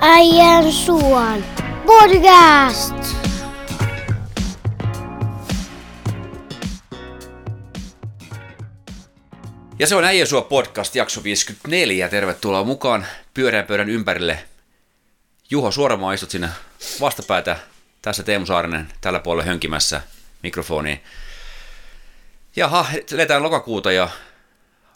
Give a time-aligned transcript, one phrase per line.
[0.00, 1.44] Äijän suon
[1.86, 2.94] podcast.
[9.78, 12.08] Ja se on Äijä Sua podcast, jakso 54.
[12.08, 14.44] Tervetuloa mukaan pyöreän pöydän ympärille.
[15.50, 16.48] Juho Suoramaa istut sinne
[17.00, 17.56] vastapäätä.
[18.02, 20.00] Tässä Teemu Saarinen tällä puolella hönkimässä
[20.42, 21.00] mikrofoniin.
[22.56, 24.08] Jaha, eletään lokakuuta ja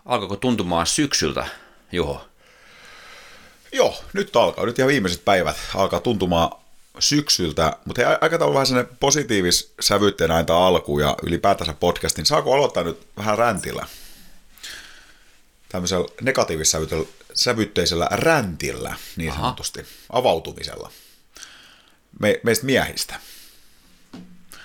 [0.06, 1.46] alkoiko tuntumaan syksyltä,
[1.92, 2.31] Juho?
[3.72, 4.66] Joo, nyt alkaa.
[4.66, 6.62] Nyt ihan viimeiset päivät alkaa tuntumaan
[6.98, 12.26] syksyltä, mutta hei, aikataulu vähän sellainen positiivis sävytteen aina alkuun ja ylipäätänsä podcastin.
[12.26, 13.86] Saako aloittaa nyt vähän räntillä?
[15.68, 19.40] Tämmöisellä negatiivissävytteisellä räntillä, niin Aha.
[19.40, 20.90] sanotusti, avautumisella.
[22.20, 23.14] Me, meistä miehistä.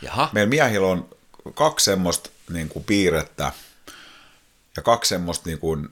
[0.01, 1.09] Jaha, Meillä miehillä on
[1.53, 3.51] kaksi semmoista niin kuin, piirrettä
[4.75, 5.89] ja kaksi semmoista niin kuin,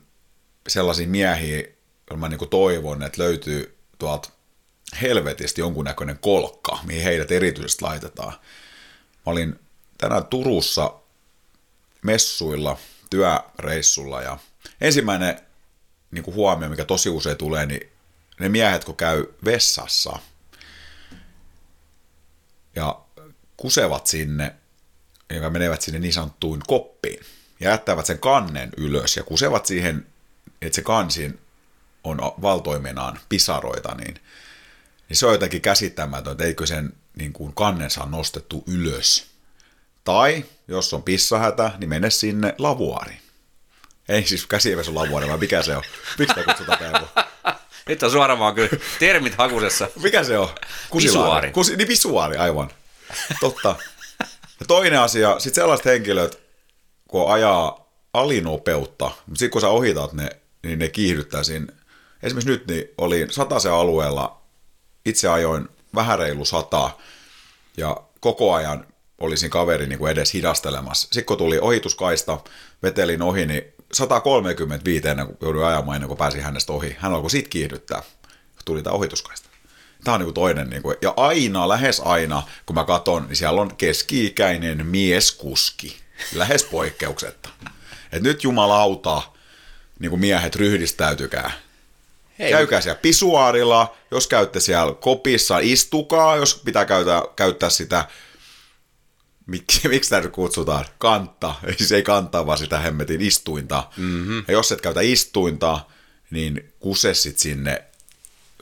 [0.68, 1.64] sellaisia miehiä,
[2.14, 4.30] mä niin kuin, toivon, että löytyy tuolta
[5.02, 8.34] helvetistä jonkunnäköinen kolkka, mihin heidät erityisesti laitetaan.
[9.26, 9.60] Mä olin
[9.98, 10.94] tänään Turussa
[12.02, 12.78] messuilla,
[13.10, 14.38] työreissulla ja
[14.82, 15.40] ensimmäinen
[16.12, 17.90] niin kuin huomio, mikä tosi usein tulee, niin
[18.40, 20.20] ne miehet, kun käy vessassa
[22.76, 23.02] ja
[23.58, 24.56] kusevat sinne,
[25.30, 27.20] joka menevät sinne niin sanottuun koppiin
[27.60, 30.08] ja jättävät sen kannen ylös ja kusevat siihen,
[30.62, 31.40] että se kansin
[32.06, 34.16] on valtoimenaan pisaroita, niin,
[35.10, 39.28] niin se on jotenkin käsittämätöntä, että eikö sen niin kuin kannen saa nostettu ylös.
[40.04, 43.20] Tai jos on pissahätä, niin mene sinne lavuariin.
[44.10, 45.84] Ei siis käsivesu lavuari, vaan mikä se on?
[46.20, 47.06] Miksi sitä kutsutaan Teemu?
[47.90, 48.70] nyt on Suoramaa kyllä
[49.00, 49.88] termit hakusessa.
[50.04, 50.50] Mikä se on?
[50.98, 51.52] Pisuaari.
[51.52, 52.72] Kusi, niin pisuaari, aivan.
[53.40, 53.76] Totta.
[54.60, 56.40] Ja toinen asia, sitten sellaiset henkilöt,
[57.08, 60.30] kun ajaa alinopeutta, mutta sitten kun sä ohitat ne,
[60.64, 61.74] niin ne kiihdyttää siinä.
[62.24, 64.42] Esimerkiksi nyt niin oli sataisen alueella,
[65.06, 66.92] itse ajoin vähän reilu sata,
[67.78, 68.88] ja koko ajan
[69.18, 71.08] olisin kaveri niin kuin edes hidastelemassa.
[71.08, 72.40] Sitten kun tuli ohituskaista,
[72.84, 76.96] vetelin ohi, niin 135 ennen kuin jouduin ajamaan ennen kuin pääsin hänestä ohi.
[77.00, 79.50] Hän alkoi sit kiihdyttää, kun tuli tämä ohituskaista.
[80.04, 80.70] Tämä on niin kuin toinen.
[80.70, 85.98] Niin kuin, ja aina, lähes aina, kun mä katson, niin siellä on keski-ikäinen mieskuski.
[86.36, 87.50] Lähes poikkeuksetta.
[88.12, 89.22] Et nyt jumalauta,
[90.00, 91.52] niin kuin miehet ryhdistäytykää.
[92.40, 98.08] Hei, Käykää siellä pisuaarilla, jos käytte siellä kopissa, istukaa, jos pitää käyttää, käyttää sitä,
[99.46, 103.90] miksi, miksi nyt kutsutaan, kantta, siis ei kantaa, vaan sitä hemmetin istuinta.
[103.98, 104.44] Mm-hmm.
[104.48, 105.80] Ja jos et käytä istuinta,
[106.32, 107.84] niin kusessit sinne,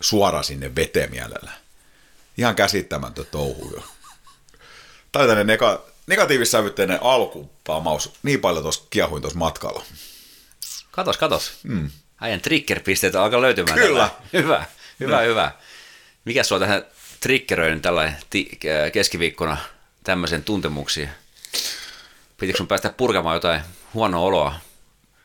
[0.01, 1.51] suoraan sinne veteen mielellä.
[2.37, 3.83] Ihan käsittämätön touhu jo.
[5.11, 9.85] Tai tämmöinen nega, negatiivissävytteinen alkupamaus, niin paljon tuossa kiehuin tuossa matkalla.
[10.91, 11.51] Katos, katos.
[11.63, 11.89] Mm.
[12.23, 13.79] Äijän trigger-pisteitä alkaa löytymään.
[13.79, 14.09] Kyllä.
[14.09, 14.09] tällä.
[14.33, 14.65] Hyvä,
[14.99, 15.51] hyvä, hyvä.
[16.25, 16.85] Mikä sua tähän
[17.19, 19.57] triggeröinyt tällä ti- äh, keskiviikkona
[20.03, 21.09] tämmöisen tuntemuksiin?
[22.39, 23.61] Pitikö sun päästä purkamaan jotain
[23.93, 24.55] huonoa oloa?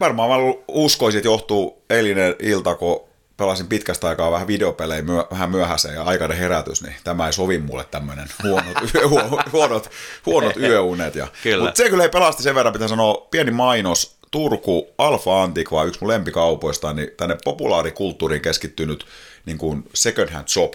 [0.00, 0.36] Varmaan mä
[0.68, 6.02] uskoisin, että johtuu eilinen ilta, kun pelasin pitkästä aikaa vähän videopelejä myö, vähän myöhäisen ja
[6.02, 9.08] aikainen herätys, niin tämä ei sovi mulle tämmöinen huonot, yö,
[9.52, 9.90] huonot,
[10.26, 11.14] huonot yöunet.
[11.14, 11.64] Ja, Kyllä.
[11.64, 16.00] Mutta se kyllä ei pelasti sen verran, pitää sanoa, pieni mainos, Turku Alfa Antiqua, yksi
[16.00, 19.06] mun lempikaupoista, niin tänne populaarikulttuuriin keskittynyt
[19.46, 20.74] niin kuin second hand shop,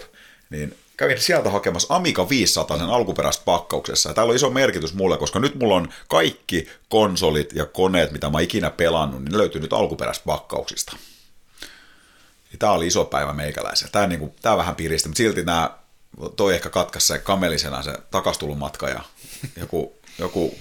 [0.50, 4.10] niin kävin sieltä hakemassa Amiga 500 sen alkuperäistä pakkauksessa.
[4.10, 8.30] Ja täällä on iso merkitys mulle, koska nyt mulla on kaikki konsolit ja koneet, mitä
[8.30, 10.96] mä ikinä pelannut, niin ne löytyy nyt alkuperäistä pakkauksista.
[12.52, 13.88] Ja tää oli iso päivä meikäläisen.
[13.92, 15.70] Tää, niinku, tää vähän piristi, mutta silti nää,
[16.36, 19.00] toi ehkä katkas se kamelisena se takastulumatka ja
[19.56, 20.54] joku, joku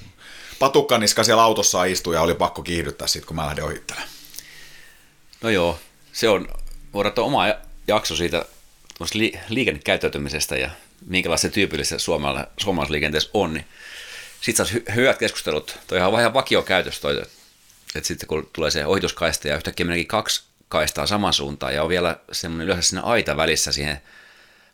[0.59, 4.09] patukkaniska siellä autossa istui ja oli pakko kiihdyttää sit, kun mä lähdin ohittelemaan.
[5.41, 5.79] No joo,
[6.13, 6.47] se on,
[6.93, 7.43] voidaan oma
[7.87, 8.45] jakso siitä
[9.13, 10.69] li- liikennekäyttäytymisestä ja
[11.07, 13.65] minkälaista tyypillistä suomala- suomalaisliikenteessä on, niin
[14.41, 15.77] sitten saisi hy- hyvät keskustelut.
[15.87, 17.21] Toi on ihan vakiokäytös toi,
[17.95, 21.89] että sitten kun tulee se ohituskaista ja yhtäkkiä meneekin kaksi kaistaa saman suuntaan ja on
[21.89, 24.01] vielä semmoinen yleensä siinä aita välissä siihen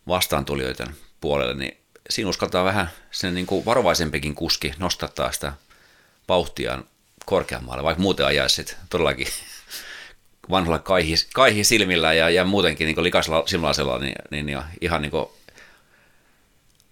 [0.08, 1.78] vastaantulijoiden puolelle, niin
[2.10, 5.54] siinä uskaltaa vähän sen niin kuin varovaisempikin kuski nostattaa sitä
[6.30, 6.84] vauhtiaan
[7.26, 9.28] korkeammalle, vaikka muuten ajaisi todellakin
[10.50, 15.12] vanhalla kaihi, kaihi silmillä ja, ja muutenkin niin likaisella silmälasella, niin, niin, niin ihan niin
[15.12, 15.26] kuin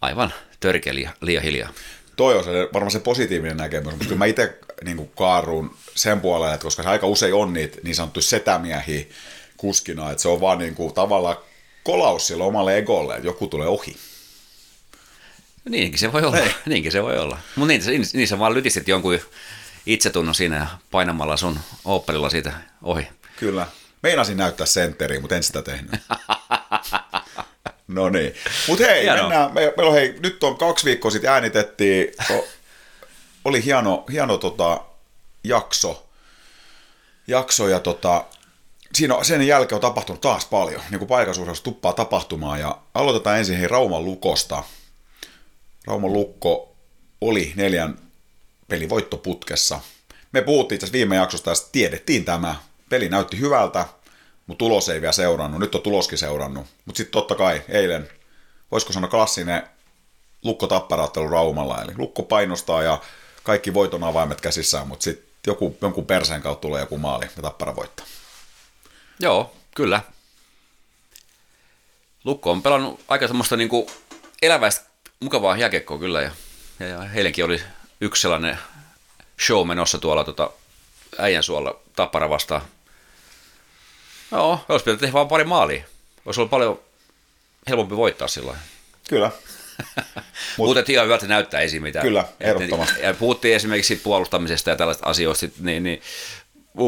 [0.01, 1.69] aivan törkeä liian, liian hiljaa.
[2.15, 6.53] Toi on se, varmaan se positiivinen näkemys, mutta kyllä mä itse niin kaarun sen puolelle,
[6.53, 9.05] että koska se aika usein on niitä niin sanottuja setämiehiä
[9.57, 11.37] kuskina, että se on vaan niin kuin, tavallaan
[11.83, 13.95] kolaus sille omalle egolle, että joku tulee ohi.
[15.69, 16.51] Niinkin se voi olla, Ei.
[16.65, 17.37] niinkin se voi olla.
[17.55, 19.19] Mutta niin, niin, niin sä vaan lytistit jonkun
[19.85, 23.07] itsetunnon siinä ja painamalla sun Opelilla siitä ohi.
[23.39, 23.67] Kyllä.
[24.03, 25.91] Meinasin näyttää sentteriä, mutta en sitä tehnyt.
[27.87, 28.33] No niin.
[28.67, 29.21] Mutta hei, Hienoa.
[29.29, 29.53] mennään.
[29.53, 32.11] Me, meillä on, hei, nyt on kaksi viikkoa sitten äänitettiin.
[32.31, 32.47] O,
[33.45, 34.81] oli hieno, hieno tota,
[35.43, 36.07] jakso.
[37.27, 38.25] Jakso ja tota,
[38.93, 40.81] siinä on, sen jälkeen on tapahtunut taas paljon.
[40.91, 41.09] Niin kuin
[41.63, 42.59] tuppaa tapahtumaan.
[42.59, 44.63] Ja aloitetaan ensin hei Rauman lukosta.
[45.87, 46.75] Rauman lukko
[47.21, 47.99] oli neljän
[48.67, 49.79] pelin voittoputkessa.
[50.31, 52.55] Me puhuttiin asiassa viime jaksosta ja sitten tiedettiin tämä.
[52.89, 53.85] Peli näytti hyvältä,
[54.47, 55.59] mutta tulos ei vielä seurannut.
[55.59, 56.67] Nyt on tuloskin seurannut.
[56.85, 58.09] Mutta sitten totta kai eilen,
[58.71, 59.63] voisiko sanoa klassinen
[60.43, 61.81] lukko tapparauttelu Raumalla.
[61.81, 63.01] Eli lukko painostaa ja
[63.43, 67.75] kaikki voiton avaimet käsissään, mutta sitten joku, jonkun perseen kautta tulee joku maali ja tappara
[67.75, 68.05] voittaa.
[69.19, 70.01] Joo, kyllä.
[72.23, 73.87] Lukko on pelannut aika semmoista niin kuin
[74.41, 74.86] eläväistä,
[75.19, 76.21] mukavaa jääkiekkoa kyllä.
[76.21, 76.31] Ja,
[76.79, 77.61] ja, ja oli
[78.01, 78.57] yksi sellainen
[79.45, 80.49] show menossa tuolla tota,
[81.17, 82.61] äijän suolla tappara vastaan.
[84.31, 85.83] Joo, olisi pitänyt tehdä vaan pari maalia.
[86.25, 86.79] Olisi ollut paljon
[87.69, 88.57] helpompi voittaa silloin.
[89.09, 89.31] Kyllä.
[90.57, 92.01] Mut, Mutta ihan hyvältä näyttää esiin mitä.
[92.01, 93.01] Kyllä, ehdottomasti.
[93.01, 96.01] Ja puhuttiin esimerkiksi puolustamisesta ja tällaista asioista, niin, niin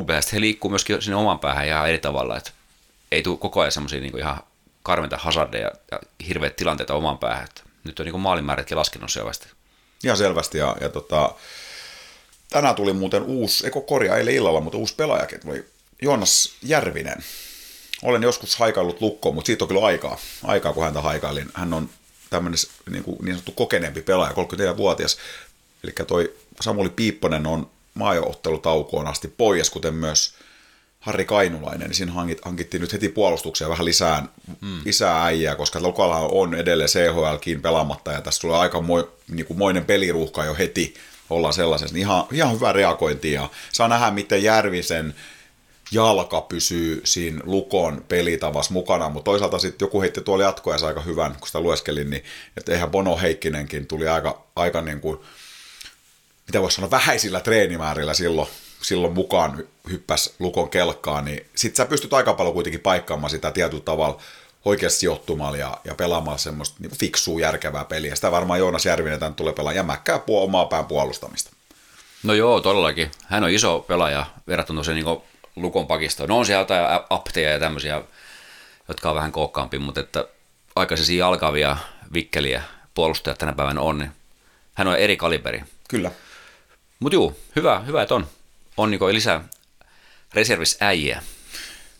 [0.07, 2.37] mielestä he liikkuu myöskin sinne oman päähän ihan eri tavalla.
[2.37, 2.51] Että
[3.11, 4.39] ei tule koko ajan semmoisia niin ihan
[4.83, 7.43] karmeita hazardeja ja hirveät tilanteita oman päähän.
[7.43, 9.47] Että nyt on niin maalimäärätkin laskenut selvästi.
[10.03, 10.57] Ihan selvästi.
[10.57, 11.35] Ja, ja tota,
[12.49, 15.65] tänään tuli muuten uusi, eikö korjaa eilen illalla, mutta uusi pelaajakin tuli
[16.01, 17.23] Joonas Järvinen.
[18.03, 21.49] Olen joskus haikaillut lukkoon, mutta siitä on kyllä aikaa, aikaa kun häntä haikailin.
[21.53, 21.89] Hän on
[22.29, 22.59] tämmöinen
[22.89, 25.17] niin, kuin niin sanottu kokeneempi pelaaja, 34-vuotias.
[25.83, 30.33] Eli toi Samuli Piipponen on maajoottelutaukoon asti pois, kuten myös
[30.99, 34.27] Harri Kainulainen, niin siinä hankit, hankittiin nyt heti puolustuksia vähän lisää,
[34.61, 34.81] mm.
[34.85, 39.57] lisää äijää, koska Lukalla on edelleen CHLkin pelaamatta ja tässä tulee aika moi, niin kuin
[39.57, 40.93] moinen peliruuhka jo heti
[41.29, 41.93] ollaan sellaisessa.
[41.93, 45.15] Niin ihan, ihan hyvä reagointi ja saa nähdä, miten Järvisen
[45.91, 51.35] jalka pysyy siinä Lukon pelitavassa mukana, mutta toisaalta sitten joku heitti tuolla jatkoajassa aika hyvän,
[51.39, 52.23] kun sitä lueskelin, niin
[52.57, 55.19] että eihän Bono Heikkinenkin tuli aika, aika niin kuin,
[56.47, 58.47] mitä voisi sanoa, vähäisillä treenimäärillä silloin,
[58.81, 63.51] silloin mukaan hy- hyppäs Lukon kelkkaan, niin sit sä pystyt aika paljon kuitenkin paikkaamaan sitä
[63.51, 64.21] tietyllä tavalla
[64.65, 68.15] oikeasti sijoittumalla ja, ja pelaamaan semmoista niin fiksua, järkevää peliä.
[68.15, 71.51] Sitä varmaan Joonas Järvinen tämän tulee pelaamaan jämäkkää puol- omaa pään puolustamista.
[72.23, 73.11] No joo, todellakin.
[73.27, 75.05] Hän on iso pelaaja verrattuna se niin
[75.55, 76.29] Lukon pakistoon.
[76.29, 78.01] No on siellä jotain apteja ja tämmöisiä,
[78.87, 80.25] jotka on vähän kookkaampi, mutta että
[80.75, 81.77] aikaisisia alkavia
[82.13, 84.11] vikkeliä puolustajat tänä päivänä on, niin
[84.73, 85.63] hän on eri kaliberi.
[85.89, 86.11] Kyllä.
[86.99, 88.27] Mutta juu, hyvä, hyvä, että on.
[88.79, 89.43] On niin lisää
[90.33, 91.21] reservisäjiä.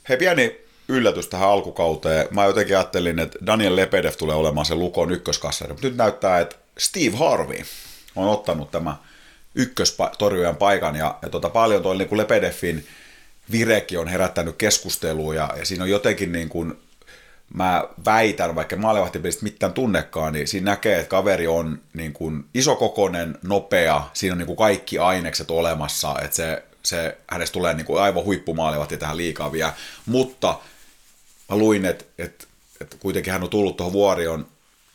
[0.09, 2.27] Hei, pieni yllätys tähän alkukauteen.
[2.31, 6.55] Mä jotenkin ajattelin, että Daniel Lepedev tulee olemaan se Lukon ykköskassari, mutta nyt näyttää, että
[6.77, 7.61] Steve Harvey
[8.15, 8.95] on ottanut tämä
[9.55, 12.83] ykköstorjujan paikan, ja, ja tota, paljon tuo niin kuin
[13.51, 16.79] virekin on herättänyt keskustelua, ja, ja siinä on jotenkin niin kuin,
[17.53, 23.37] mä väitän, vaikka maalevahtipelistä mitään tunnekaan, niin siinä näkee, että kaveri on niin kuin isokokoinen,
[23.43, 28.01] nopea, siinä on niin kuin kaikki ainekset olemassa, että se, se hänestä tulee niin kuin
[28.01, 29.73] aivan huippumaalivahti tähän liikaa vielä,
[30.05, 30.59] mutta
[31.49, 32.47] mä luin, että, että,
[32.81, 34.47] että kuitenkin hän on tullut tuohon vuorion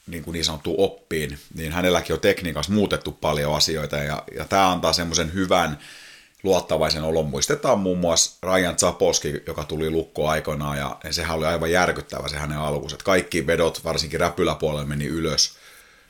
[0.07, 4.71] niin, kuin niin sanottuun oppiin, niin hänelläkin on tekniikassa muutettu paljon asioita, ja, ja tämä
[4.71, 5.79] antaa semmoisen hyvän
[6.43, 7.27] luottavaisen olon.
[7.27, 12.37] Muistetaan muun muassa Ryan Zapolski, joka tuli lukkoon aikoinaan, ja sehän oli aivan järkyttävä se
[12.37, 15.57] hänen alkuus, että kaikki vedot, varsinkin räpyläpuolella, meni ylös.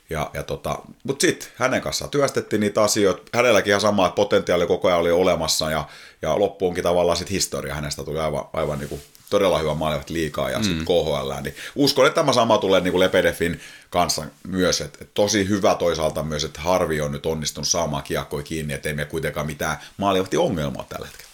[0.09, 4.87] Ja, ja tota, Mutta sitten hänen kanssaan työstettiin niitä asioita, hänelläkin ihan sama potentiaali koko
[4.87, 5.87] ajan oli olemassa, ja,
[6.21, 10.49] ja loppuunkin tavallaan sitten historia hänestä tuli aivan, aivan niin kuin todella hyvä maalivahti liikaa
[10.49, 13.59] ja sitten KHL, niin uskon, että tämä sama tulee niin kuin Lepedefin
[13.89, 18.43] kanssa myös, että, että tosi hyvä toisaalta myös, että Harvi on nyt onnistunut saamaan kiekkoja
[18.43, 21.31] kiinni, että ei meillä kuitenkaan mitään maalivahti ongelmaa tällä hetkellä.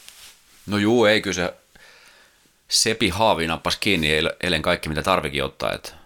[0.68, 1.54] No juu, ei kyllä se
[2.68, 5.74] Sepi Haavi nappasi kiinni eil- eilen kaikki, mitä tarvikin ottaa.
[5.74, 6.00] Että.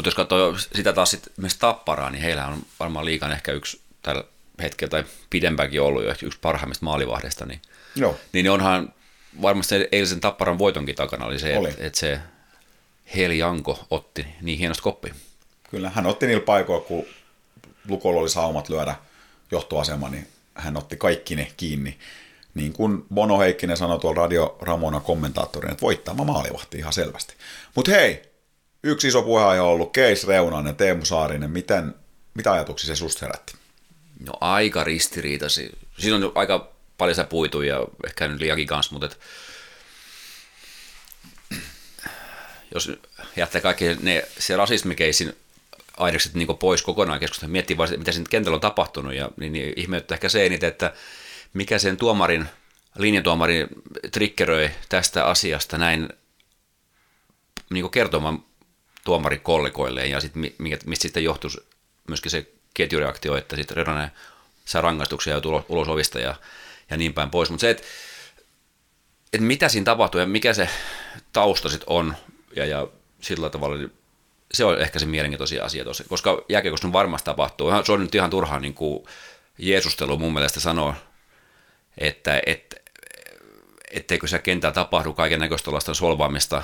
[0.00, 3.80] Mutta jos katsoo sitä taas sit myös tapparaa, niin heillä on varmaan liikan ehkä yksi
[4.02, 4.24] tällä
[4.62, 7.46] hetkellä tai pidempäänkin ollut jo yksi parhaimmista maalivahdeista.
[7.46, 7.60] Niin,
[7.96, 8.16] Joo.
[8.32, 8.92] niin onhan
[9.42, 12.20] varmasti eilisen tapparan voitonkin takana oli se, että, että se
[13.16, 15.12] Heli Janko otti niin hienosti koppi.
[15.70, 17.04] Kyllä, hän otti niillä paikoilla, kun
[17.88, 18.94] Lukolla oli saumat lyödä
[19.50, 21.98] johtoasema, niin hän otti kaikki ne kiinni.
[22.54, 27.34] Niin kuin Bono Heikkinen sanoi tuolla Radio Ramona kommentaattorina, että voittama maalivahti ihan selvästi.
[27.74, 28.29] Mutta hei,
[28.82, 31.50] yksi iso puheenaihe on ollut Keis Reunanen, Teemu Saarinen.
[31.50, 31.94] Miten,
[32.34, 33.54] mitä ajatuksia se susta herätti?
[34.26, 35.70] No aika ristiriitasi.
[35.98, 39.18] Siinä on aika paljon sitä puitu ja ehkä nyt liiankin kanssa, mutta et,
[42.74, 42.92] jos
[43.36, 45.36] jättää kaikki ne, se rasismikeisin
[45.96, 49.72] ainekset niin pois kokonaan keskustelua, miettii vaan, mitä siinä kentällä on tapahtunut, ja, niin, niin
[49.76, 50.92] ihmetyttää ehkä se eniten, että
[51.54, 52.46] mikä sen tuomarin,
[52.98, 53.66] linjatuomarin
[54.12, 56.08] triggeröi tästä asiasta näin
[57.70, 58.44] niin kertomaan
[59.04, 61.50] tuomarikollegoilleen ja sitten mistä sitten johtuu
[62.08, 64.10] myöskin se ketjureaktio, että sitten Redonen
[64.64, 66.34] saa rangaistuksia ja ulos, ulos ovista ja,
[66.90, 67.50] ja niin päin pois.
[67.50, 67.82] Mutta se, että
[69.32, 70.68] et mitä siinä tapahtuu ja mikä se
[71.32, 72.16] tausta sitten on
[72.56, 72.88] ja, ja
[73.20, 73.92] sillä tavalla, niin
[74.52, 77.70] se on ehkä se mielenkiintoisia asia tosi, koska jääkiekossa varmasti tapahtuu.
[77.84, 79.04] Se on nyt ihan turhaa niin kuin
[79.58, 80.94] Jeesustelu mun mielestä sanoa,
[81.98, 82.82] että et,
[83.90, 86.62] etteikö se kentällä tapahdu kaiken näköistä solvaamista.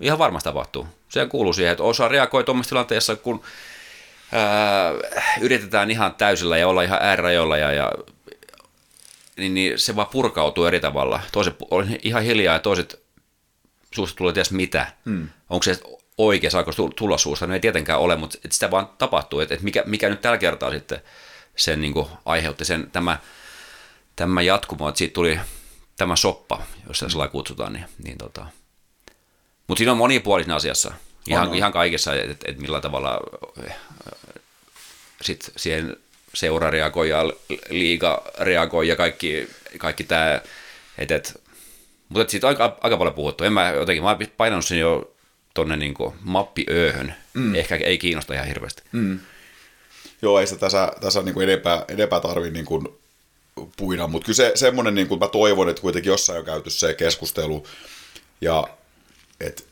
[0.00, 0.86] Ihan varmasti tapahtuu.
[1.08, 3.42] Se kuuluu siihen, että osa reagoi tuommoisessa tilanteessa, kun
[4.32, 4.92] ää,
[5.40, 7.92] yritetään ihan täysillä ja olla ihan äärirajoilla ja, ja
[9.36, 11.20] niin, niin, se vaan purkautuu eri tavalla.
[11.32, 13.02] Toiset on ihan hiljaa ja toiset
[13.94, 14.92] suusta tulee ties mitä.
[15.04, 15.28] Hmm.
[15.50, 15.80] Onko se
[16.18, 17.46] oikea, saako tulla suusta?
[17.46, 19.40] No ei tietenkään ole, mutta että sitä vaan tapahtuu.
[19.40, 21.00] Että, että mikä, mikä nyt tällä kertaa sitten
[21.56, 23.18] sen niin kuin aiheutti sen, tämä,
[24.16, 25.40] tämä jatkumo, että siitä tuli
[25.96, 28.46] tämä soppa, jos sitä sellainen kutsutaan, niin, niin tota.
[29.68, 30.94] Mutta siinä on monipuolisen asiassa,
[31.28, 33.20] ihan, ihan kaikessa, että et millä tavalla
[33.66, 33.76] äh,
[35.22, 35.96] sit siihen
[36.34, 37.24] seura reagoi ja
[37.70, 39.48] liiga reagoi ja kaikki,
[39.78, 40.40] kaikki tämä,
[40.98, 41.42] että et,
[42.08, 43.44] mutta siitä on aika, aika paljon puhuttu.
[43.44, 45.14] En mä jotenkin, mä oon painanut sen jo
[45.54, 47.14] tonne niin mappiööhön.
[47.34, 47.54] Mm.
[47.54, 48.82] Ehkä ei kiinnosta ihan hirveästi.
[48.92, 49.20] Mm.
[50.22, 52.88] Joo, ei sitä tässä, tässä niin kuin enempää, enempää tarvitse niin kuin
[53.76, 56.94] puina, mutta kyllä se semmoinen, niin kuin mä toivon, että kuitenkin jossain on käyty se
[56.94, 57.66] keskustelu,
[58.40, 58.68] ja
[59.40, 59.62] että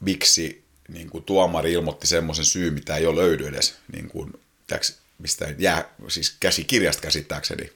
[0.00, 4.32] miksi niin kuin tuomari ilmoitti semmoisen syy, mitä ei ole löydy edes, niin kuin,
[4.66, 7.72] täks, mistä jää, siis käsikirjasta käsittääkseni,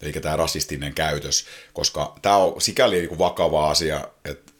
[0.00, 4.52] eli tämä rasistinen käytös, koska tämä on sikäli niin kuin vakava asia, että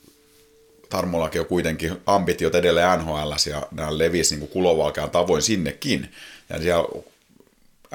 [0.93, 6.13] Tarmollakin on kuitenkin ambitiot edelleen NHL ja nämä levisi niin kulovalkean tavoin sinnekin.
[6.49, 6.89] Ja siellä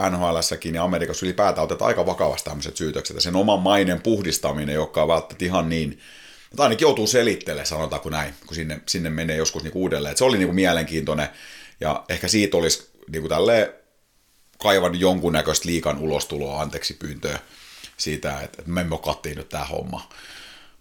[0.09, 3.15] NHLssäkin ja Amerikassa ylipäätään otetaan aika vakavasti tämmöiset syytökset.
[3.15, 5.99] Ja sen oman mainen puhdistaminen, joka on välttämättä ihan niin,
[6.51, 10.11] että ainakin joutuu selittelemään, sanotaanko näin, kun sinne, sinne menee joskus niin uudelleen.
[10.11, 11.29] Että se oli niin kuin mielenkiintoinen
[11.79, 13.73] ja ehkä siitä olisi niin kuin tälleen
[14.57, 17.39] kaivan jonkunnäköistä liikan ulostuloa, anteeksi pyyntöä
[17.97, 20.09] siitä, että me emme kattiin nyt tämä homma.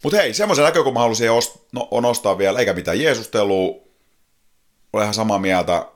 [0.03, 1.29] Mutta hei, semmoisen näkökulman halusin
[1.73, 3.87] no, nostaa vielä, eikä mitään Jeesustelua.
[4.93, 5.87] Olen ihan samaa mieltä,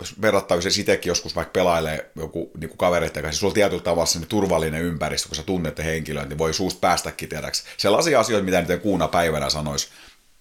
[0.00, 3.82] jos verrattavissa se itsekin joskus vaikka pelailee joku niin kuin kavereiden kanssa, sulla on tietyllä
[3.82, 7.62] tavalla se turvallinen ympäristö, kun sä tunnette henkilöä, niin voi suusta päästäkin tiedäksi.
[7.76, 9.88] Sellaisia asioita, mitä nyt kuuna päivänä sanoisi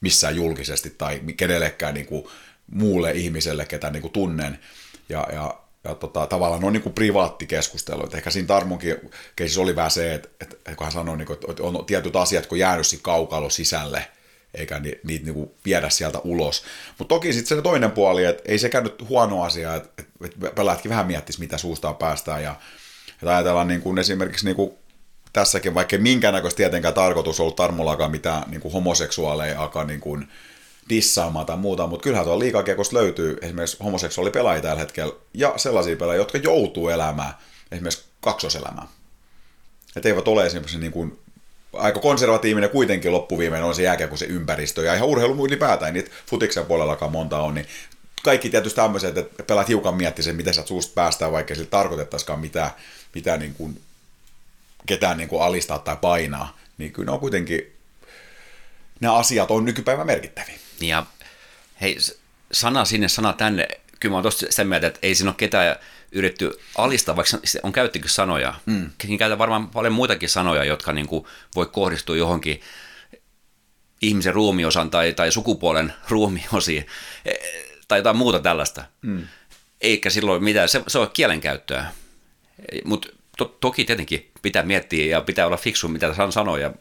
[0.01, 2.25] missään julkisesti tai kenellekään niin kuin
[2.71, 4.59] muulle ihmiselle, ketä niin kuin tunnen.
[5.09, 8.05] Ja, ja, ja tota, tavallaan on niin kuin privaattikeskustelu.
[8.05, 8.95] Et ehkä siinä Tarmonkin
[9.35, 12.45] keisissä oli vähän se, että, että kun hän sanoi, niin kuin, että on tietyt asiat,
[12.45, 14.07] kun jäänyt kaukalo sisälle,
[14.55, 16.63] eikä ni, niitä niinku viedä sieltä ulos.
[16.97, 20.89] Mutta toki sitten se toinen puoli, että ei sekään nyt huono asia, että et pelaajatkin
[20.89, 22.55] vähän miettis, mitä suustaan päästään, ja
[23.11, 24.71] että ajatellaan niin kuin esimerkiksi niin kuin
[25.33, 30.27] tässäkin, vaikka minkäännäköistä tietenkään tarkoitus ollut Tarmollakaan mitään niin kuin homoseksuaaleja alkaa niin kuin
[30.89, 36.21] dissaamaan tai muuta, mutta kyllähän tuolla liikakiekosta löytyy esimerkiksi homoseksuaalipelaajia tällä hetkellä, ja sellaisia pelaajia,
[36.21, 37.33] jotka joutuu elämään
[37.71, 38.87] esimerkiksi kaksoselämään.
[39.95, 41.19] Että eivät ole esimerkiksi niin kuin
[41.77, 46.65] aika konservatiivinen kuitenkin loppuviimeinen on se kuin se ympäristö ja ihan urheilu ylipäätään, niin futiksen
[46.65, 47.67] puolellakaan monta on, niin
[48.23, 52.71] kaikki tietysti tämmöiset, että pelaat hiukan miettisen, miten sä suusta päästään, vaikka sillä tarkoitettaisikaan mitään,
[53.15, 53.81] mitään niin kuin,
[54.85, 57.73] ketään niin kuin alistaa tai painaa, niin kyllä ne on kuitenkin,
[58.99, 60.55] nämä asiat on nykypäivän merkittäviä.
[60.81, 61.05] Ja
[61.81, 61.97] hei,
[62.51, 63.67] sana sinne, sana tänne,
[63.99, 65.75] kyllä mä oon tosta sitä mieltä, että ei siinä ole ketään
[66.11, 68.53] yritetty alistaa, vaikka on käyttikin sanoja.
[68.65, 68.89] Mm.
[68.97, 72.61] Käytetään varmaan paljon muitakin sanoja, jotka niin kuin voi kohdistua johonkin
[74.01, 76.85] ihmisen ruumiosan tai, tai sukupuolen ruumiosiin
[77.25, 77.33] e,
[77.87, 78.83] tai jotain muuta tällaista.
[79.01, 79.27] Mm.
[79.81, 81.85] Eikä silloin mitään, se, se on kielenkäyttöä.
[82.85, 83.07] Mutta
[83.37, 86.73] to, toki tietenkin pitää miettiä ja pitää olla fiksu, mitä sanoja.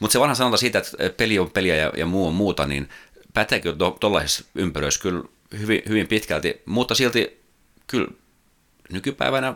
[0.00, 2.88] Mutta se vanha sanonta siitä, että peli on peliä ja, ja muu on muuta, niin
[3.34, 5.24] päteekö tuollaisessa ympäröissä kyllä
[5.58, 7.40] hyvin, hyvin pitkälti, mutta silti
[7.86, 8.08] kyllä
[8.92, 9.54] nykypäivänä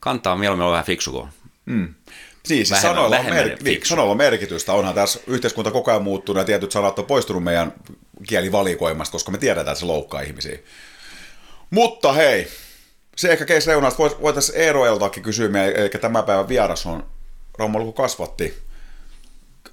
[0.00, 1.28] kantaa mieluummin olla vähän fiksu kuin
[1.64, 1.94] mm.
[2.44, 4.72] Siis, siis sanoilla, on mer- niin, sanoilla on merkitystä.
[4.72, 7.72] Onhan tässä yhteiskunta koko ajan muuttunut ja tietyt sanat on poistunut meidän
[8.28, 10.58] kielivalikoimasta, koska me tiedetään, että se loukkaa ihmisiä.
[11.70, 12.48] Mutta hei,
[13.16, 17.06] se ehkä keis reunasta voitaisiin Eeroeltakin kysyä, eli tämä päivän vieras on
[17.58, 18.54] Rauma Luku kasvatti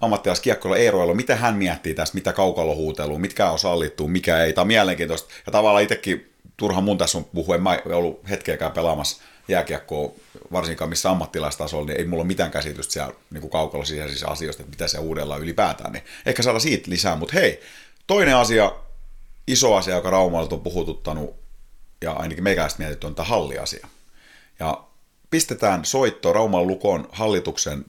[0.01, 4.53] ammattilaiskiekkoilla Eeroella, mitä hän miettii tästä, mitä kaukalohuutelua, mitkä on sallittu, mikä ei.
[4.53, 5.33] Tämä on mielenkiintoista.
[5.45, 10.11] Ja tavallaan itsekin turha mun tässä on puhua, en mä ollut hetkeäkään pelaamassa jääkiekkoa,
[10.51, 14.69] varsinkaan missä ammattilaistasolla, niin ei mulla ole mitään käsitystä siellä niin kaukalla sisäisissä asioista, että
[14.69, 17.61] mitä se uudella ylipäätään, niin ehkä saada siitä lisää, mutta hei,
[18.07, 18.71] toinen asia,
[19.47, 21.35] iso asia, joka Raumalta on puhututtanut,
[22.01, 23.87] ja ainakin meikäläistä mietitty, on tämä halliasia.
[24.59, 24.83] Ja
[25.29, 27.85] pistetään soitto Rauman Lukon hallituksen,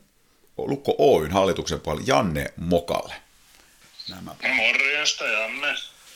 [0.59, 3.15] Lukko Oyn hallituksen puolella Janne Mokalle.
[4.09, 4.35] Nämä.
[4.57, 5.75] Morjesta Janne.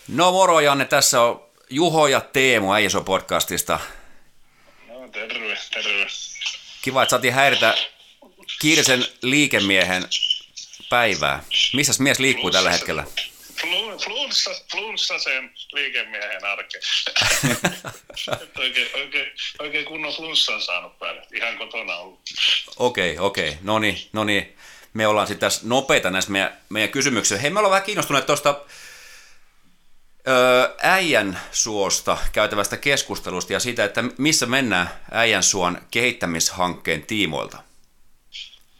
[0.08, 3.78] No moro Janne, tässä on Juho ja Teemu Äijäso-podcastista.
[4.88, 6.06] No terve, terve.
[6.82, 7.74] Kiva, että saatiin häiritä
[8.60, 10.08] kiireisen liikemiehen
[10.90, 11.42] päivää.
[11.72, 13.04] Missäs mies liikkuu tällä hetkellä?
[13.60, 16.82] Flu- Flunssa, flunssa sen liikemiehen arkeen.
[18.58, 21.22] oikein, oikein, oikein kunnon flunssa on saanut päälle.
[21.34, 22.20] Ihan kotona ollut.
[22.76, 23.58] Okei, okei.
[23.62, 24.56] No niin, no niin.
[24.94, 27.40] Me ollaan sitten tässä nopeita näissä meidän, meidän kysymyksissä.
[27.42, 28.60] Hei, me ollaan vähän kiinnostuneet tuosta
[30.82, 37.62] äijän suosta käytävästä keskustelusta ja siitä, että missä mennään äijän suon kehittämishankkeen tiimoilta.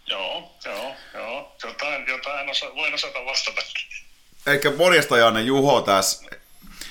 [0.07, 1.57] Joo, joo, joo.
[1.65, 3.87] Jotain, jotain osa, voin osata vastatakin.
[4.47, 6.27] Eikä morjesta Janne Juho tässä.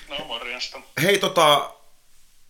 [0.09, 0.81] No morjesta.
[1.01, 1.73] Hei tota,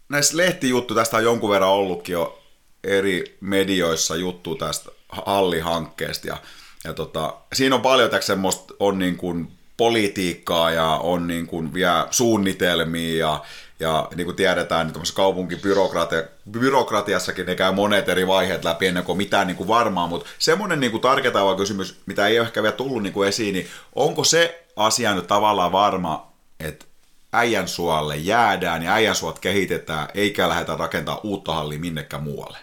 [0.10, 2.44] näissä lehtijuttu, tästä on jonkun verran ollutkin jo
[2.84, 6.38] eri medioissa juttu tästä hallihankkeesta ja,
[6.84, 12.08] ja tota, siinä on paljon semmoista, on niin kuin politiikkaa ja on niin kuin vielä
[12.12, 13.44] suunnitelmia ja,
[13.80, 19.48] ja niin kuin tiedetään, niin kaupunkibyrokratiassakin ne käy monet eri vaiheet läpi ennen kuin mitään
[19.48, 23.04] niin kuin varmaa, mutta semmoinen niin kuin tarkentava kysymys, mitä ei ole ehkä vielä tullut
[23.04, 26.86] niin kuin esiin, niin onko se asia nyt tavallaan varma, että
[27.34, 32.58] äijänsuolle jäädään ja äijänsuot kehitetään, eikä lähdetä rakentaa uutta hallia minnekään muualle?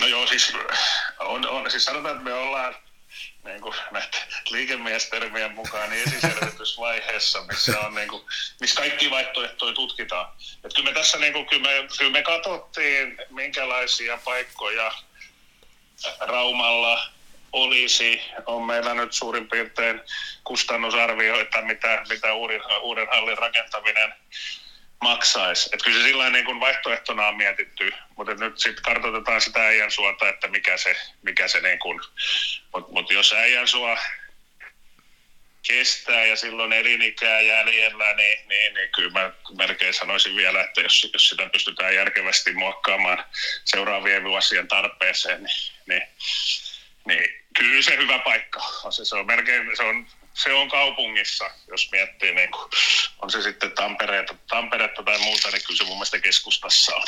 [0.00, 0.52] No joo, siis,
[1.18, 2.74] on, on, siis sanotaan, että me ollaan
[3.44, 4.18] niin kuin näitä
[4.50, 8.22] liikemiestermien mukaan niin esiselvitysvaiheessa, missä, on, niin kuin,
[8.60, 10.32] missä kaikki vaihtoehtoja tutkitaan.
[10.64, 14.92] Et kyllä me tässä niin kuin, kyllä me, kyllä me katsottiin, minkälaisia paikkoja
[16.20, 17.10] Raumalla
[17.52, 18.22] olisi.
[18.46, 20.00] On meillä nyt suurin piirtein
[20.44, 24.14] kustannusarvioita, mitä, mitä uuden, uuden hallin rakentaminen
[25.00, 25.70] maksaisi.
[25.72, 29.90] Että kyllä se sillä niin kuin vaihtoehtona on mietitty, mutta nyt sitten kartoitetaan sitä äijän
[29.90, 32.00] suota, että mikä se, mikä se niin kuin,
[32.72, 33.98] mutta mut jos äijän sua
[35.66, 41.10] kestää ja silloin elinikää jäljellä, niin, niin, niin kyllä mä melkein sanoisin vielä, että jos,
[41.12, 43.24] jos sitä pystytään järkevästi muokkaamaan
[43.64, 46.02] seuraavien vuosien tarpeeseen, niin, niin,
[47.06, 48.92] niin kyllä se hyvä paikka on.
[48.92, 50.06] Se, se on melkein, se on
[50.42, 52.70] se on kaupungissa, jos miettii, niin kuin,
[53.22, 57.04] on se sitten Tampereetta, Tamperetta tai muuta, niin kyllä se mun mielestä keskustassa on.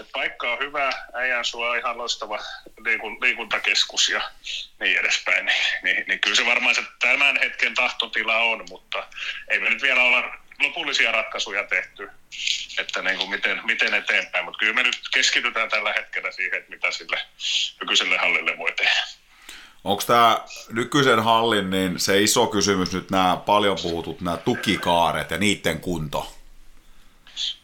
[0.00, 2.38] Et paikka on hyvä, Äijänsuo on ihan loistava
[2.84, 4.30] liikun, liikuntakeskus ja
[4.80, 5.46] niin edespäin.
[5.46, 9.06] Niin, niin, niin kyllä se varmaan se tämän hetken tahtotila on, mutta
[9.48, 12.10] ei me nyt vielä olla lopullisia ratkaisuja tehty,
[12.78, 14.44] että niin kuin miten, miten eteenpäin.
[14.44, 17.18] Mutta kyllä me nyt keskitytään tällä hetkellä siihen, että mitä sille
[17.80, 19.21] nykyiselle hallille voi tehdä.
[19.84, 20.40] Onko tämä
[20.72, 26.36] nykyisen hallin niin se iso kysymys nyt nämä paljon puhutut nämä tukikaaret ja niiden kunto?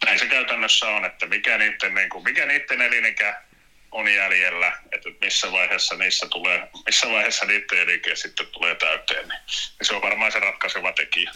[0.05, 3.41] Näin se käytännössä on, että mikä niiden, niin kuin, mikä niiden elinikä
[3.91, 9.39] on jäljellä, että missä vaiheessa niissä tulee, missä vaiheessa niiden elinikä sitten tulee täyteen, niin,
[9.79, 11.31] niin se on varmaan se ratkaiseva tekijä.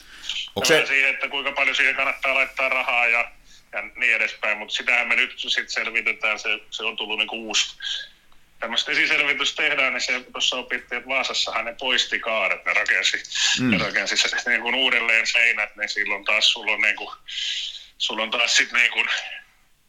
[0.56, 0.86] Onko se...
[0.86, 3.32] siihen, että kuinka paljon siihen kannattaa laittaa rahaa ja,
[3.74, 7.42] ja niin edespäin, mutta sitähän me nyt sitten selvitetään, se, se on tullut niin kuin
[7.42, 7.76] uusi
[8.64, 13.24] tämmöistä esiselvitys tehdään, niin se tuossa opittiin, että Vaasassahan ne poisti kaaret, ne rakensi,
[13.60, 13.72] mm.
[13.72, 17.16] ne rakensi se, niin kuin uudelleen seinät, niin silloin taas sulla on, niin kuin,
[17.98, 19.08] sulla on taas sit niin kuin,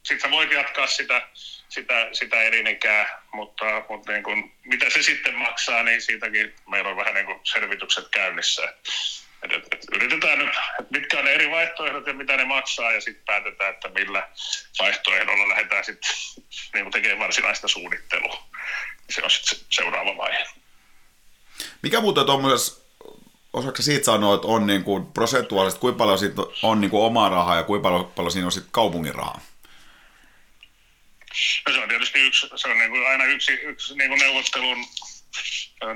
[0.02, 1.28] sit sä voit jatkaa sitä,
[1.68, 6.96] sitä, sitä elinikää, mutta, mutta niin kuin, mitä se sitten maksaa, niin siitäkin meillä on
[6.96, 8.74] vähän niin kuin selvitykset käynnissä.
[9.42, 10.48] Et, et, et yritetään nyt,
[10.80, 14.28] että mitkä on ne eri vaihtoehdot ja mitä ne maksaa ja sitten päätetään, että millä
[14.78, 16.10] vaihtoehdolla lähdetään sitten
[16.74, 18.48] niin tekemään varsinaista suunnittelua.
[19.10, 20.46] Se on sitten seuraava vaihe.
[21.82, 22.80] Mikä muuten tuommoisessa,
[23.52, 27.28] osaatko siitä sanoa, että on niin kuin prosentuaalisesti, kuinka paljon siitä on niin kuin omaa
[27.28, 29.40] rahaa ja kuinka paljon, paljon siinä on sitten kaupungin rahaa?
[31.68, 34.86] No se on tietysti yksi, se on niin kuin aina yksi, yksi niin kuin neuvottelun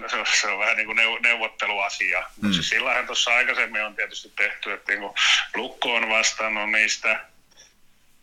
[0.09, 2.25] se on, se on vähän niin kuin neuvotteluasia.
[2.43, 2.53] Mm.
[2.53, 5.15] Siis sillähän tuossa aikaisemmin on tietysti tehty, että niin kuin
[5.55, 7.25] Lukko on vastannut niistä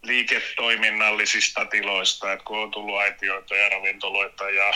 [0.05, 4.73] liiketoiminnallisista tiloista, että kun on tullut aitioita ja ravintoloita ja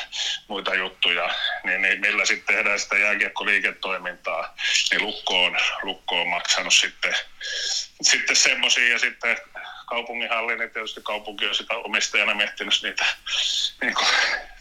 [0.48, 4.56] muita juttuja, niin, niin millä sitten tehdään sitä jääkiekkoliiketoimintaa,
[4.92, 7.16] niin Lukko on, Lukko on maksanut sitten,
[8.02, 9.38] sitten semmoisia ja sitten
[9.86, 13.06] kaupunginhalli, niin tietysti kaupunki on sitä omistajana miettinyt niitä
[13.82, 14.08] niin kuin,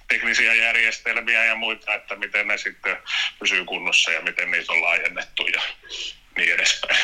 [0.08, 2.96] teknisiä järjestelmiä ja muita, että miten ne sitten
[3.38, 5.62] pysyy kunnossa ja miten niitä on laajennettu ja
[6.36, 6.98] niin edespäin.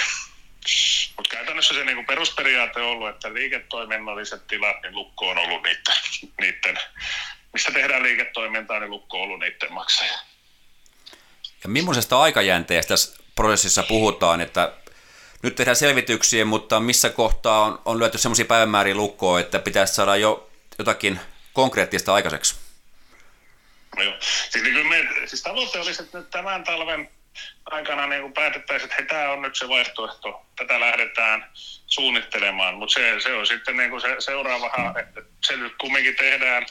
[1.16, 5.94] Mutta käytännössä se niinku perusperiaate on ollut, että liiketoiminnalliset tilat, niin lukko on ollut niiden,
[6.40, 6.78] niiden
[7.52, 10.18] missä tehdään liiketoimintaa, niin lukko on ollut niiden maksaja.
[11.62, 14.72] Ja millaisesta aikajänteestä tässä prosessissa puhutaan, että
[15.42, 20.16] nyt tehdään selvityksiä, mutta missä kohtaa on, on lyöty sellaisia päivämääriä lukkoon, että pitäisi saada
[20.16, 21.20] jo jotakin
[21.52, 22.54] konkreettista aikaiseksi?
[23.96, 24.14] No joo.
[24.50, 27.10] Siis, niin me, siis tavoite olisi, että nyt tämän talven
[27.64, 31.50] aikana niin päätettäisiin, että hei, tämä on nyt se vaihtoehto, tätä lähdetään
[31.86, 36.66] suunnittelemaan, mutta se, se on sitten niin kuin se seuraava, että se nyt kumminkin tehdään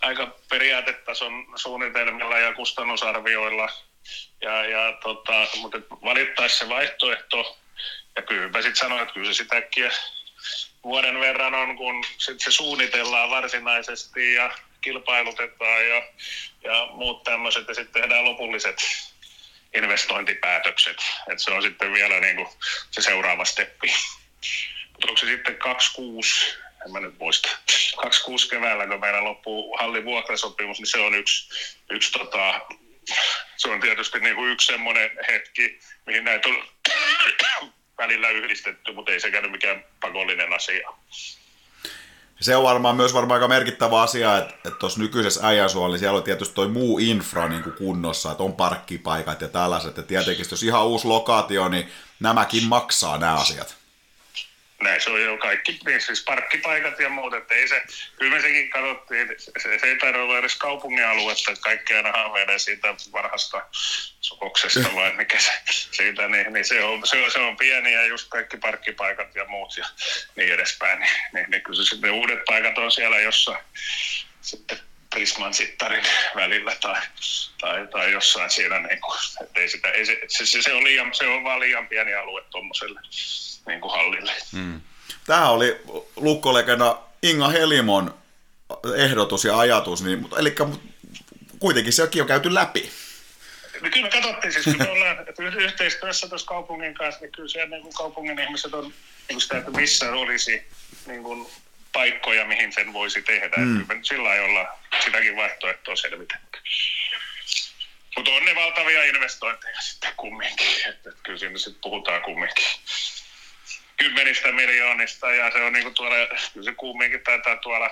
[0.00, 3.68] aika periaatetason suunnitelmilla ja kustannusarvioilla,
[4.40, 7.58] ja, ja tota, mutta valittaisi se vaihtoehto,
[8.16, 9.90] ja kyllä mä sitten sanoin, että kyllä se sitäkin
[10.84, 16.02] vuoden verran on, kun sit se suunnitellaan varsinaisesti ja kilpailutetaan ja,
[16.62, 18.76] ja muut tämmöiset, ja sitten tehdään lopulliset
[19.74, 20.96] investointipäätökset.
[21.30, 22.48] että se on sitten vielä niin kuin
[22.90, 23.92] se seuraava steppi.
[24.92, 26.54] Mutta onko se sitten 26,
[26.86, 27.48] en mä nyt muista,
[27.96, 31.50] 26 keväällä, kun meillä loppuu hallin vuokrasopimus, niin se on yksi,
[31.90, 32.60] yksi tota,
[33.56, 36.68] se on tietysti niin kuin yksi semmoinen hetki, mihin näitä on
[37.98, 40.88] välillä yhdistetty, mutta ei sekään mikään pakollinen asia.
[42.40, 46.22] Se on varmaan myös varmaan aika merkittävä asia, että tuossa nykyisessä äijäsuolla, niin siellä on
[46.22, 49.96] tietysti toi muu infra niin kuin kunnossa, että on parkkipaikat ja tällaiset.
[49.96, 51.88] Ja tietenkin, jos ihan uusi lokaatio, niin
[52.20, 53.79] nämäkin maksaa nämä asiat
[54.82, 57.82] näin se on jo kaikki, niin siis parkkipaikat ja muut, että ei se,
[58.18, 62.12] kyllä me sekin katsottiin, se, se ei taida olla edes kaupungin aluetta, että kaikki aina
[62.12, 63.66] haaveilee siitä varhasta
[64.20, 68.06] sokoksesta vai mikä se, siitä, niin, niin se, on, se, on, se on pieni ja
[68.06, 69.86] just kaikki parkkipaikat ja muut ja
[70.36, 73.62] niin edespäin, niin, niin, niin kyllä se sitten uudet paikat on siellä, jossa
[74.40, 74.78] sitten
[75.10, 76.04] Prisman sittarin
[76.36, 77.00] välillä tai,
[77.60, 81.14] tai, tai jossain siinä, niin kuin, että ei sitä, ei se, se, se, on liian,
[81.14, 83.00] se on vaan liian pieni alue tuommoiselle
[83.66, 84.32] niin kuin hallille.
[84.52, 84.80] Hmm.
[85.26, 85.80] Tämä oli
[86.16, 88.14] lukkolegenda Inga Helimon
[88.96, 90.54] ehdotus ja ajatus, niin, mutta, eli
[91.58, 92.90] kuitenkin sekin on käyty läpi.
[93.80, 97.68] No kyllä me katsottiin, siis kun me ollaan yhteistyössä tuossa kaupungin kanssa, niin kyllä siellä
[97.68, 98.92] niin kuin kaupungin ihmiset on
[99.28, 100.62] niin sitä, että missä olisi
[101.06, 101.46] niin kuin
[101.92, 103.56] paikkoja, mihin sen voisi tehdä.
[103.56, 103.86] Mm.
[103.86, 104.68] Kyllä sillä lailla
[105.04, 106.58] sitäkin vaihtoehtoa selvitetty.
[108.16, 112.66] Mutta on ne valtavia investointeja sitten kumminkin, että, että kyllä siinä sitten puhutaan kumminkin
[114.00, 116.16] kymmenistä miljoonista ja se on niin kuin tuolla,
[116.64, 117.90] se kumminkin taitaa tuolla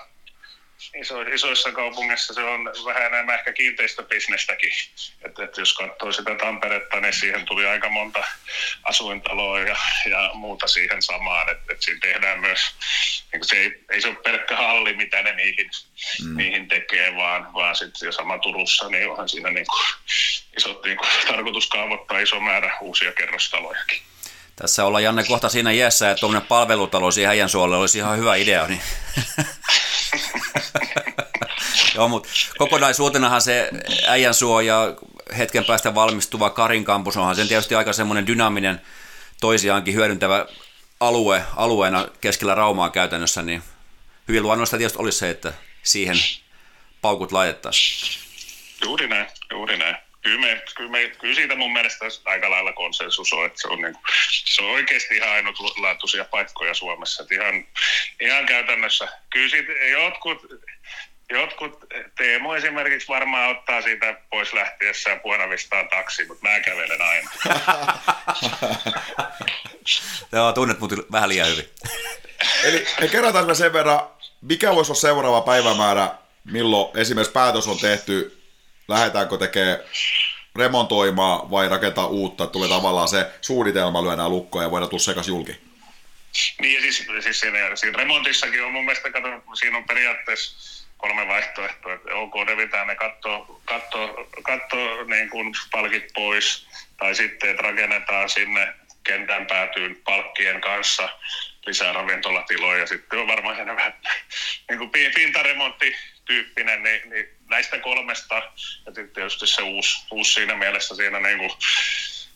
[1.01, 4.73] iso, isoissa kaupungeissa se on vähän enemmän ehkä kiinteistöbisnestäkin.
[5.25, 8.25] Että, että jos katsoo sitä Tamperetta, niin siihen tuli aika monta
[8.83, 9.77] asuintaloa ja,
[10.11, 11.51] ja muuta siihen samaan.
[11.51, 12.61] Että, että siinä tehdään myös,
[13.33, 15.71] niin se ei, ei se ole pelkkä halli, mitä ne niihin,
[16.25, 16.37] mm.
[16.37, 19.87] niihin tekee, vaan, vaan sitten jo sama Turussa, niin onhan siinä niin kuin,
[20.57, 24.03] isot, niin kuin, tarkoitus kaavoittaa iso määrä uusia kerrostalojakin.
[24.59, 28.37] Tässä ollaan Janne kohta siinä iässä, että tuommoinen palvelutalo siihen äijän suolle olisi ihan hyvä
[28.37, 28.67] idea.
[28.67, 28.81] Niin.
[31.95, 33.71] Joo, mutta kokonaisuutenahan se
[34.07, 34.95] äijän suo ja
[35.39, 38.81] hetken päästä valmistuva Karin kampus onhan sen tietysti aika semmoinen dynaaminen,
[39.41, 40.47] toisiaankin hyödyntävä
[41.01, 43.63] alue, alueena keskellä Raumaa käytännössä, niin
[44.29, 46.17] hyvin luonnollista tietysti olisi se, että siihen
[47.03, 48.21] paukut laitettaisiin.
[48.85, 49.97] Juuri näin, juuri näin
[50.29, 53.81] kyllä, me, kyllä, me, kyllä siitä mun mielestä aika lailla konsensus on, että se on,
[53.81, 57.23] niin kuin, se on oikeasti ihan ainutlaatuisia paikkoja Suomessa.
[57.23, 57.67] Että ihan,
[58.21, 60.47] ihan käytännössä, kyllä siitä jotkut,
[61.31, 61.85] jotkut,
[62.17, 67.31] Teemu esimerkiksi varmaan ottaa siitä pois lähtiessään Puonavistaan taksi, mutta mä kävelen aina.
[70.33, 71.69] Joo, tunnet mut vähän liian hyvin.
[72.65, 74.01] Eli me kerrotaan sen verran,
[74.41, 76.11] mikä voisi olla seuraava päivämäärä,
[76.45, 78.38] milloin esimerkiksi päätös on tehty
[78.89, 79.79] lähdetäänkö tekemään
[80.57, 85.53] remontoimaan vai rakentaa uutta, tulee tavallaan se suunnitelma lyödään lukkoon ja voidaan tulla sekas julki.
[86.61, 91.29] Niin ja siis, siis siinä, siinä remontissakin on mun mielestä, kato, siinä on periaatteessa kolme
[91.29, 97.63] vaihtoehtoa, että OK, revitään ne katto, katto, katto niin kuin palkit pois, tai sitten, että
[97.63, 98.75] rakennetaan sinne
[99.05, 101.09] kentän päätyyn palkkien kanssa
[101.67, 103.95] lisää ravintolatiloja, ja sitten on varmaan siinä vähän
[104.69, 108.35] niin kuin pintaremontti tyyppinen, niin, niin näistä kolmesta,
[108.87, 111.51] ja tietysti se uusi, uusi siinä mielessä siinä niin kuin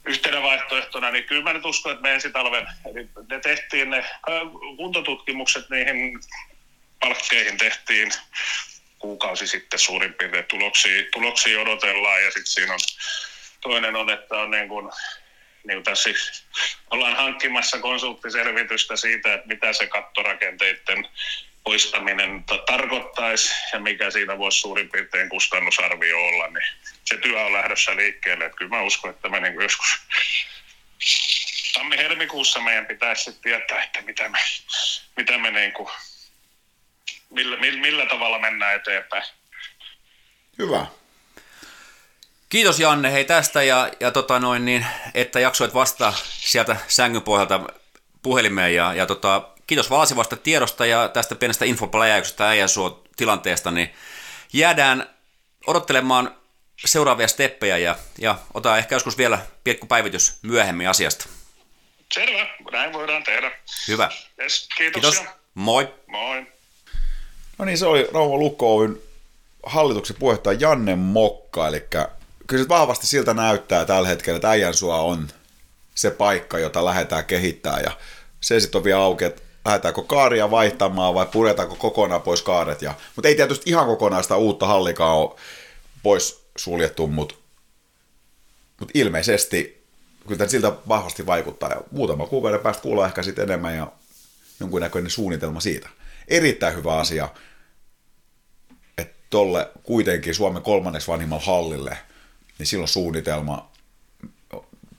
[0.06, 4.04] yhtenä vaihtoehtona, niin kyllä mä nyt uskon, että me ensi talven, eli ne tehtiin ne
[4.76, 6.20] kuntotutkimukset niihin
[7.00, 8.10] palkkeihin tehtiin
[8.98, 10.44] kuukausi sitten suurin piirtein.
[10.44, 12.80] Tuloksia, tuloksia odotellaan ja sitten siinä on
[13.60, 14.90] toinen on, että on niin kuin,
[15.66, 16.10] niin tässä
[16.90, 21.08] ollaan hankkimassa konsulttiselvitystä siitä, että mitä se kattorakenteiden
[21.64, 26.66] poistaminen tarkoittaisi ja mikä siinä voisi suurin piirtein kustannusarvio olla, niin
[27.04, 28.44] se työ on lähdössä liikkeelle.
[28.44, 29.98] Että kyllä mä uskon, että me niin joskus
[31.74, 34.38] tammi-helmikuussa meidän pitäisi sitten tietää, että mitä me,
[35.16, 35.88] mitä me niin kuin,
[37.30, 39.24] millä, millä tavalla mennään eteenpäin.
[40.58, 40.86] Hyvä.
[42.48, 47.60] Kiitos Janne hei tästä ja, ja tota noin, niin, että jaksoit vastata sieltä sängyn pohjalta
[48.22, 53.94] puhelimeen ja, ja tota, kiitos valsivasta tiedosta ja tästä pienestä infopläjäyksestä äijänsuo tilanteesta, niin
[54.52, 55.10] jäädään
[55.66, 56.36] odottelemaan
[56.84, 61.28] seuraavia steppejä ja, ja ota ehkä joskus vielä pikku päivitys myöhemmin asiasta.
[62.14, 63.52] Selvä, näin voidaan tehdä.
[63.88, 64.10] Hyvä.
[64.42, 65.10] Yes, kiitoksia.
[65.10, 65.34] Kiitos.
[65.54, 65.94] Moi.
[66.06, 66.46] Moi.
[67.58, 69.00] No niin, se oli Rauma Lukko Oyn
[69.62, 71.84] hallituksen puheenjohtaja Janne Mokka, eli
[72.46, 75.28] kyllä se vahvasti siltä näyttää tällä hetkellä, että Äijänsua on
[75.94, 77.90] se paikka, jota lähdetään kehittämään, ja
[78.40, 82.94] se sitten on vielä auki, että lähdetäänkö kaaria vaihtamaan vai puretaanko kokonaan pois kaaret, ja,
[83.16, 85.36] mutta ei tietysti ihan kokonaista uutta hallikaa ole
[86.02, 87.34] pois suljettu, mutta,
[88.80, 89.84] mutta ilmeisesti
[90.26, 93.92] kyllä tämä siltä vahvasti vaikuttaa, ja muutama kuukauden päästä kuullaan ehkä sitten enemmän, ja
[94.60, 95.88] jonkunnäköinen suunnitelma siitä.
[96.28, 97.28] Erittäin hyvä asia,
[98.98, 101.98] että tolle kuitenkin Suomen kolmanneksi vanhimmalle hallille,
[102.58, 103.70] niin silloin suunnitelma,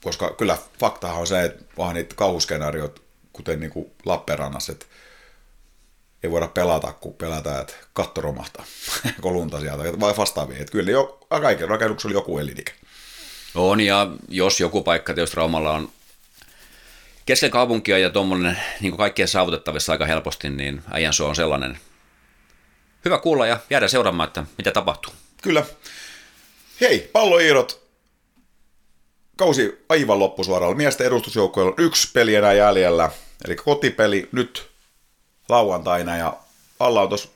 [0.04, 3.03] koska kyllä faktahan on se, että vaan niitä kauhuskenaariot,
[3.34, 4.86] kuten niin kuin Lappeenrannassa, että
[6.24, 8.66] ei voida pelata, kun pelätään, että katto romahtaa,
[9.22, 10.58] kolunta sieltä, vai vastaavia.
[10.58, 12.72] Että kyllä jo, kaikilla rakennuksella oli joku elinikä.
[13.56, 15.90] On, ja jos joku paikka tietysti Raumalla on
[17.26, 21.80] keskellä kaupunkia ja tuommoinen niin kaikkien saavutettavissa aika helposti, niin Äijänsuo on sellainen.
[23.06, 25.14] Hyvä kuulla ja jäädä seuraamaan, että mitä tapahtuu.
[25.42, 25.66] Kyllä.
[26.82, 27.83] Hei, palloiirot.
[29.38, 30.76] Kausi aivan loppusuoralla.
[30.76, 33.10] Miesten edustusjoukkoilla on yksi peli enää jäljellä.
[33.46, 34.70] Eli kotipeli nyt
[35.50, 36.38] lauantaina ja
[36.80, 37.30] alla on tuossa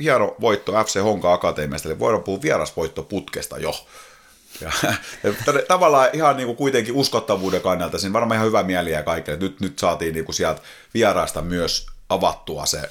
[0.00, 3.86] hieno voitto FC Honka Akatemiasta, eli voidaan puhua vierasvoitto putkesta jo.
[4.60, 4.72] Ja,
[5.68, 9.38] tavallaan ihan niin kuin kuitenkin uskottavuuden kannalta, siinä varmaan ihan hyvä mieli ja kaikille.
[9.38, 10.60] Nyt, nyt saatiin niin kuin sieltä
[10.94, 12.90] vieraasta myös avattua se,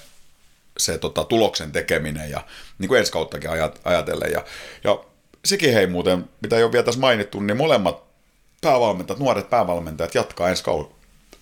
[0.77, 2.45] se tota, tuloksen tekeminen ja
[2.79, 4.31] niin kuin ensi kauttakin ajat, ajatellen.
[4.31, 4.45] Ja,
[4.83, 4.99] ja
[5.45, 8.10] sekin hei muuten, mitä ole vielä tässä mainittu, niin molemmat
[8.61, 10.63] päävalmentajat, nuoret päävalmentajat jatkaa ensi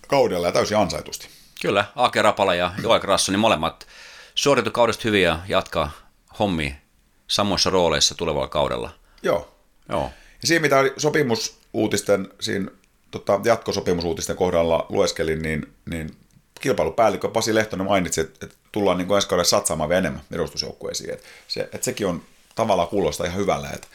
[0.08, 1.28] kaudella ja täysin ansaitusti.
[1.62, 3.86] Kyllä, Aake Rapala ja Joel Grasson, niin molemmat
[4.34, 5.90] suoritu kaudesta hyvin ja jatkaa
[6.38, 6.76] hommi
[7.28, 8.90] samoissa rooleissa tulevalla kaudella.
[9.22, 9.54] Joo.
[9.88, 10.10] Joo.
[10.42, 12.70] Ja siinä mitä sopimusuutisten, siinä
[13.10, 16.16] tota, jatkosopimusuutisten kohdalla lueskelin, niin, niin
[16.60, 21.12] kilpailupäällikkö Pasi Lehtonen mainitsi, että, että tullaan niin ensi kaudella satsaamaan vielä enemmän edustusjoukkueisiin.
[21.12, 22.22] Että, se, että sekin on
[22.54, 23.86] tavallaan kuulostaa ihan hyvälle, että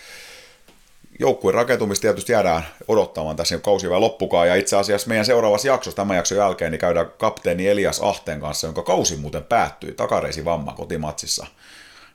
[1.20, 5.96] joukkueen rakentumista tietysti jäädään odottamaan tässä kausi vielä loppukaan, ja itse asiassa meidän seuraavassa jaksossa
[5.96, 10.74] tämän jakson jälkeen niin käydään kapteeni Elias Ahteen kanssa, jonka kausi muuten päättyi takareisi vamma
[10.74, 11.46] kotimatsissa.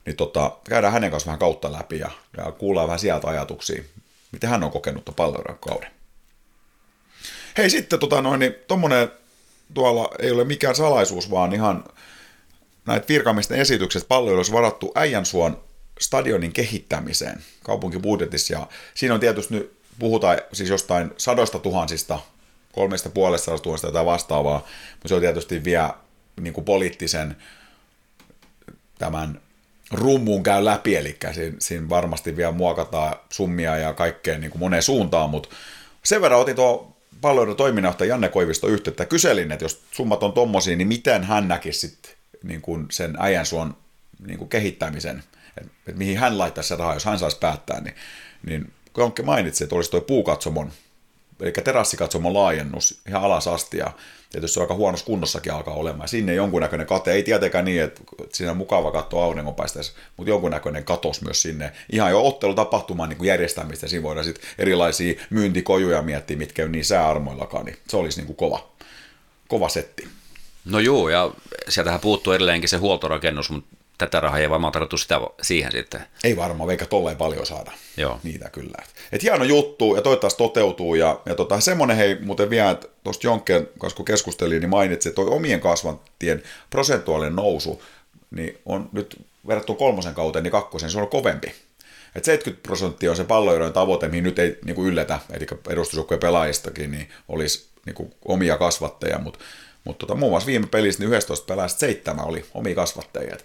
[0.07, 3.83] Niin tota, käydään hänen kanssa vähän kautta läpi ja, ja kuullaan vähän sieltä ajatuksia,
[4.33, 5.91] miten hän on kokenut paljon kauden.
[7.59, 9.11] Hei sitten tota noin, niin tommonen
[9.75, 11.85] tuolla ei ole mikään salaisuus, vaan ihan
[12.87, 15.69] näitä virkamisten esitykset olisi varattu Äijänsuon
[16.01, 18.53] stadionin kehittämiseen kaupunkibudjetissa.
[18.53, 22.19] Ja siinä on tietysti nyt, puhutaan siis jostain sadoista tuhansista,
[22.73, 25.95] kolmesta puolesta tuhannesta tai vastaavaa, mutta se on tietysti vielä
[26.41, 27.37] niin kuin poliittisen
[28.99, 29.41] tämän
[29.91, 34.83] rummuun käy läpi, eli siinä, siinä varmasti vielä muokataan summia ja kaikkea niin kuin moneen
[34.83, 35.49] suuntaan, mutta
[36.03, 39.07] sen verran otin tuo palveluiden toiminnanjohtaja Janne Koivisto yhteyttä.
[39.07, 43.77] Kyselin, että jos summat on tommosia, niin miten hän näkisi sit, niin kuin sen äijänsuon
[44.27, 45.23] niin kuin kehittämisen,
[45.61, 47.94] että, mihin hän laittaisi se rahaa, jos hän saisi päättää, niin,
[48.46, 50.73] niin Jonkke mainitsi, että olisi tuo puukatsomon,
[51.40, 53.92] eli terassikatsomon laajennus ihan alas asti, ja
[54.31, 56.09] tietysti se on aika huonossa kunnossakin alkaa olemaan.
[56.09, 58.01] Sinne jonkunnäköinen kate, ei tietenkään niin, että
[58.33, 61.73] siinä on mukava katsoa auringonpaisteessa, mutta jonkunnäköinen katos myös sinne.
[61.92, 66.85] Ihan jo ottelutapahtumaan niin kuin järjestämistä, siinä voidaan sitten erilaisia myyntikojuja miettiä, mitkä on niin
[66.85, 68.68] sääarmoillakaan, niin se olisi niin kuin kova,
[69.49, 70.09] kova setti.
[70.64, 71.31] No joo, ja
[71.68, 76.01] sieltähän puuttuu edelleenkin se huoltorakennus, mutta tätä rahaa ei varmaan tarvittu sitä siihen sitten.
[76.25, 78.21] Ei varmaan, veikä tolleen paljon saada Joo.
[78.23, 78.85] niitä kyllä.
[79.13, 80.95] Et hieno juttu ja toivottavasti toteutuu.
[80.95, 85.09] Ja, ja tota, semmoinen hei muuten vielä, että tuosta Jonkkeen kanssa kun keskustelin, niin mainitsi,
[85.09, 87.83] että toi omien kasvantien prosentuaalinen nousu
[88.31, 91.55] niin on nyt verrattuna kolmosen kauteen, niin kakkosen se on kovempi.
[92.15, 96.21] Et 70 prosenttia on se palloirojen tavoite, mihin nyt ei niin kuin yllätä, eli edustusjoukkojen
[96.21, 99.39] pelaajistakin, niin olisi niin kuin omia kasvatteja, mutta
[99.85, 103.35] mutta tota, muun muassa viime pelissä niin 11 pelaajista seitsemän oli omia kasvattajia.
[103.35, 103.45] Et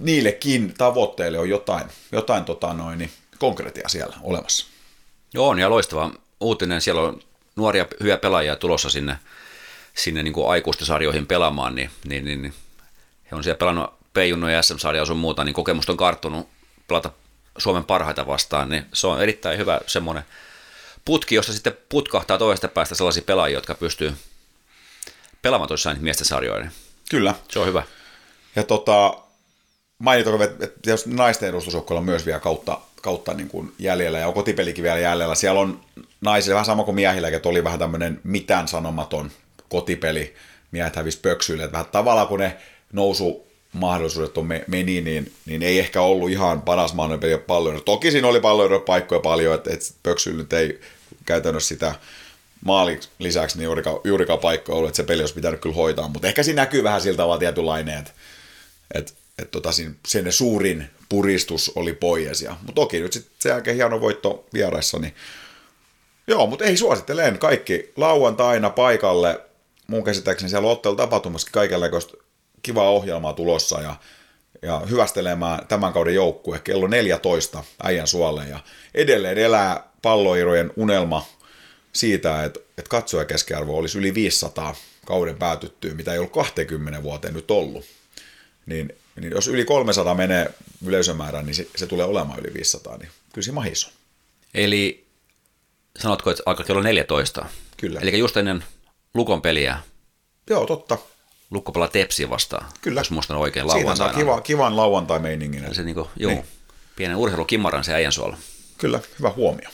[0.00, 4.66] niillekin tavoitteille on jotain, jotain tota noin, niin konkreettia siellä olemassa.
[5.34, 6.80] Joo, on ja loistava uutinen.
[6.80, 7.20] Siellä on
[7.56, 9.18] nuoria hyviä pelaajia tulossa sinne,
[9.94, 12.54] sinne niin kuin aikuisten sarjoihin pelaamaan, niin, niin, niin, niin
[13.30, 16.48] he on siellä pelannut P-junno ja SM-sarja ja sun muuta, niin kokemusta on karttunut
[16.88, 17.10] pelata
[17.58, 20.24] Suomen parhaita vastaan, niin se on erittäin hyvä semmoinen
[21.04, 24.14] putki, josta sitten putkahtaa toisesta päästä sellaisia pelaajia, jotka pystyy
[25.42, 26.70] pelaamaan tuossa miesten sarjoja.
[27.10, 27.34] Kyllä.
[27.48, 27.82] Se on hyvä.
[28.56, 29.23] Ja tota,
[29.98, 34.34] mainitaanko, että, jos naisten edustusjoukkoilla on myös vielä kautta, kautta niin kuin jäljellä ja on
[34.34, 35.34] kotipelikin vielä jäljellä.
[35.34, 35.80] Siellä on
[36.20, 39.30] naisilla vähän sama kuin miehillä, että oli vähän tämmöinen mitään sanomaton
[39.68, 40.34] kotipeli.
[40.70, 41.64] Miehet hävisi pöksyille.
[41.64, 42.56] Että vähän tavallaan kun ne
[42.92, 47.82] nousu mahdollisuudet on me, meni, niin, niin ei ehkä ollut ihan paras mahdollinen peli paljon.
[47.84, 50.80] Toki siinä oli paljon paikkoja paljon, että, että Pöksyllä nyt ei
[51.26, 51.94] käytännössä sitä
[52.64, 56.28] maalin lisäksi niin juurikaan, juurikaan paikkoja ollut, että se peli olisi pitänyt kyllä hoitaa, mutta
[56.28, 58.10] ehkä siinä näkyy vähän siltä tavalla tietynlainen, että,
[58.94, 59.70] että, että tota,
[60.06, 62.42] sen suurin puristus oli pois.
[62.42, 65.14] Ja, mutta toki nyt sitten sen jälkeen hieno voitto vieraissa, niin
[66.26, 69.40] joo, mutta ei suosittelen kaikki lauantaina paikalle.
[69.86, 72.16] Mun käsittääkseni siellä ottelu tapahtumassakin kaikenlaista
[72.62, 73.96] kivaa ohjelmaa tulossa ja,
[74.62, 78.60] ja hyvästelemään tämän kauden joukkue kello 14 äijän suolle ja
[78.94, 81.26] edelleen elää palloirojen unelma
[81.92, 84.74] siitä, että, että katsoja keskiarvo olisi yli 500
[85.06, 87.84] kauden päätyttyä, mitä ei ollut 20 vuoteen nyt ollut.
[88.66, 90.54] Niin, niin jos yli 300 menee
[90.86, 93.92] yleisömäärään, niin se, se tulee olemaan yli 500, niin kyllä se mahis on.
[94.54, 95.06] Eli
[95.98, 97.46] sanotko, että alkaa kello 14?
[97.76, 98.00] Kyllä.
[98.00, 98.64] Eli just ennen
[99.14, 99.78] Lukon peliä.
[100.50, 100.98] Joo, totta.
[101.50, 103.00] Lukko pelaa Tepsi vastaan, Kyllä.
[103.00, 104.12] jos muistan oikein Siitä lauantaina.
[104.12, 105.74] saa kiva, kivan lauantai-meiningin.
[105.74, 106.40] Se niinku, joo, Niin.
[106.42, 106.52] niin.
[106.96, 108.36] pienen urheilukimmaran se äijän suolla.
[108.78, 109.68] Kyllä, hyvä huomio.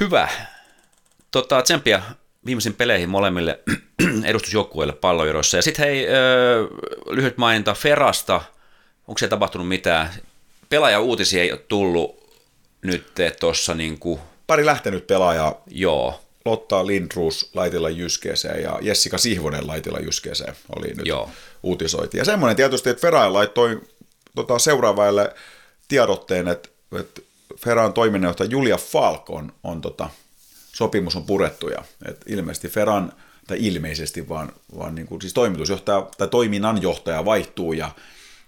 [0.00, 0.28] Hyvä.
[1.30, 2.02] Tota, tsemppiä
[2.46, 3.60] viimeisiin peleihin molemmille
[4.24, 5.56] edustusjoukkueille palloiroissa.
[5.56, 6.66] Ja sitten hei, öö,
[7.10, 8.40] lyhyt maininta Ferasta.
[9.08, 10.10] Onko siellä tapahtunut mitään?
[10.68, 12.22] Pelaaja-uutisia ei ole tullut
[12.82, 13.06] nyt
[13.40, 20.54] tuossa niinku, Pari lähtenyt pelaajaa, joo, Lotta Lindruus laitilla Jyskeeseen ja Jessica Sihvonen laitilla Jyskeeseen
[20.76, 21.30] oli nyt Joo.
[21.62, 22.18] uutisoiti.
[22.18, 23.80] Ja semmoinen tietysti, että Ferain laittoi
[24.34, 25.34] tota, seuraavalle
[25.88, 26.68] tiedotteen, että,
[27.00, 27.20] että
[27.58, 30.10] Feran toiminnanjohtaja Julia Falk on, on tota,
[30.74, 33.12] sopimus on purettu ja että ilmeisesti Feran,
[33.46, 37.90] tai ilmeisesti vaan, vaan niin kuin, siis toimitusjohtaja tai toiminnanjohtaja vaihtuu ja,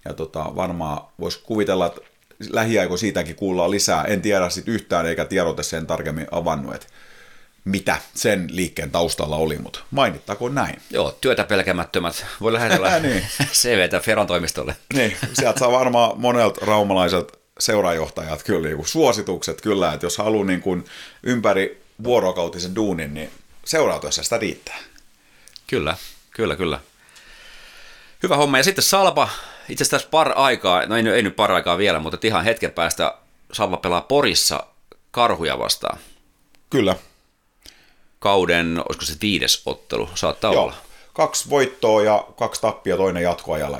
[0.05, 2.01] ja tota, varmaan voisi kuvitella, että
[2.51, 4.05] lähiaikoina siitäkin kuullaan lisää.
[4.05, 6.87] En tiedä sit yhtään eikä tiedote sen tarkemmin avannut, että
[7.65, 10.79] mitä sen liikkeen taustalla oli, mutta mainittakoon näin.
[10.91, 12.27] joo, työtä pelkämättömät.
[12.41, 13.27] Voi lähetellä Niin.
[13.53, 14.77] CVtä Feran toimistolle.
[14.95, 20.47] Niin, sieltä saa varmaan monelta raumalaiselta seurajohtajat kyllä niin kuin suositukset kyllä, että jos haluaa
[20.47, 20.85] niin kuin
[21.23, 23.31] ympäri vuorokautisen duunin, niin
[23.65, 24.79] seurautuessa sitä riittää.
[25.67, 25.97] Kyllä,
[26.31, 26.81] kyllä, kyllä.
[28.23, 28.59] Hyvä homma.
[28.59, 29.29] Ja sitten Salpa,
[29.69, 33.15] itse asiassa par aikaa, no ei, ei nyt par aikaa vielä, mutta ihan hetken päästä
[33.53, 34.67] Salpa pelaa Porissa
[35.11, 35.99] karhuja vastaan.
[36.71, 36.97] Kyllä,
[38.25, 40.63] Kauden, olisiko se viides ottelu, saattaa joo.
[40.63, 40.75] olla.
[41.13, 43.79] Kaksi voittoa ja kaksi tappia toinen jatkoajalla.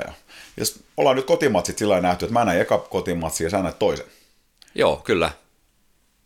[0.57, 3.79] Ja, sit ollaan nyt kotimatsit sillä nähty, että mä näin eka kotimatsi ja sä näet
[3.79, 4.05] toisen.
[4.75, 5.31] Joo, kyllä.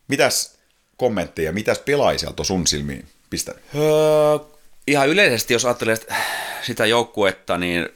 [0.08, 0.59] Mitäs
[0.99, 1.79] kommentteja, mitäs
[2.39, 3.63] on sun silmiin pistänyt?
[3.75, 4.39] Öö,
[4.88, 5.97] ihan yleisesti, jos ajattelee
[6.62, 7.89] sitä joukkuetta, niin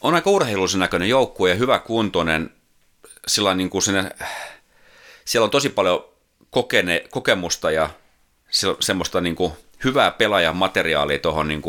[0.00, 2.50] on aika urheilullisen näköinen joukkue ja hyvä kuntoinen.
[3.26, 4.10] Sillä niin kuin sinne,
[5.24, 6.04] siellä on tosi paljon
[6.50, 7.90] kokene, kokemusta ja
[8.50, 9.52] se- semmoista niin kuin
[9.84, 11.62] hyvää pelaajamateriaalia tuohon niin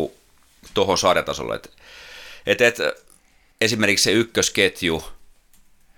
[0.74, 1.56] tohon sarjatasolle.
[1.56, 1.72] Et,
[2.46, 2.78] et, et,
[3.62, 5.04] esimerkiksi se ykkösketju,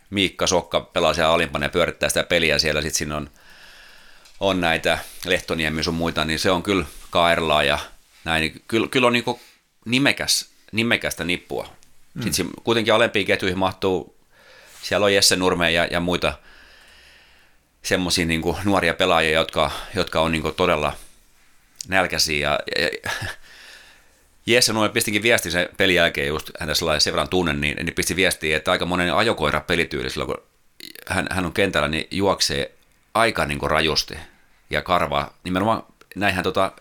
[0.10, 3.30] Miikka Sokka pelaa siellä alimpana ja pyörittää sitä peliä siellä, sitten siinä on
[4.44, 7.80] on näitä Lehtoniemi sun muita, niin se on kyllä Kaerlaa ja
[8.24, 8.42] näin.
[8.42, 9.24] Niin Kyllä, kyllä on niin
[9.86, 11.70] nimekäs, nimekästä nippua.
[12.14, 12.22] Mm.
[12.24, 14.16] Sitten kuitenkin alempiin ketjuihin mahtuu,
[14.82, 16.34] siellä on Jesse Nurme ja, ja muita
[17.84, 20.94] semmoisia niin nuoria pelaajia, jotka, jotka on niin todella
[21.88, 22.50] nälkäisiä.
[22.50, 23.12] Ja, ja,
[24.46, 27.96] Jesse Nurme pistikin viesti sen pelin jälkeen, just häntä sellainen sen verran tunnen, niin, niin
[27.96, 30.44] pisti viestiä, että aika monen ajokoira pelityyli silloin, kun
[31.08, 32.72] hän, hän on kentällä, niin juoksee
[33.14, 34.14] aika niin rajusti
[34.74, 35.34] ja karvaa.
[35.44, 35.84] Nimenomaan
[36.16, 36.72] näinhän tota,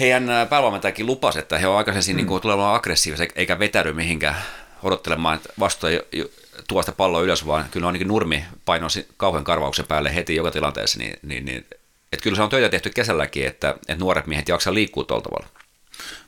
[0.00, 2.16] heidän ää, päävalmentajakin lupasi, että he on aikaisemmin mm.
[2.16, 4.36] niin kuin, tulemaan aggressiivisia eikä vetäydy mihinkään
[4.82, 6.30] odottelemaan, että vastustaja jo- jo-
[6.68, 10.98] tuo sitä palloa ylös, vaan kyllä ainakin nurmi painoi kauhean karvauksen päälle heti joka tilanteessa,
[10.98, 11.66] niin, niin, niin
[12.12, 15.46] että kyllä se on töitä tehty kesälläkin, että, että nuoret miehet jaksaa liikkua tuolla tavalla.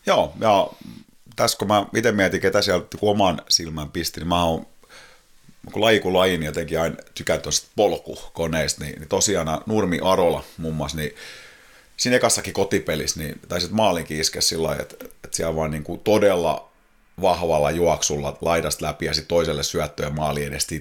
[0.07, 0.69] Joo, ja
[1.37, 4.67] tässä kun mä itse mietin, ketä sieltä oman silmän pisti, niin mä oon
[5.73, 10.45] kun laji kuin laji, niin jotenkin aina tykään tuosta polkukoneista, niin, niin tosiaan Nurmi Arola
[10.59, 11.15] muun muassa, niin
[11.97, 16.01] siinä ekassakin kotipelissä, niin taisit maalinkin iskeä sillä lailla, että, että siellä vaan niin kuin
[16.01, 16.69] todella
[17.23, 20.75] vahvalla juoksulla laidasta läpi ja sitten toiselle syöttöä maali edestä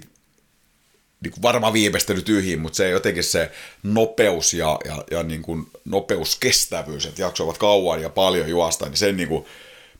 [1.24, 3.52] niin kuin varmaan viimeistely tyhjiin, mutta se jotenkin se
[3.84, 9.18] nopeus ja, ja, ja niin kuin nopeuskestävyys, että jaksoivat kauan ja paljon juosta, niin sen
[9.18, 9.46] niin kuin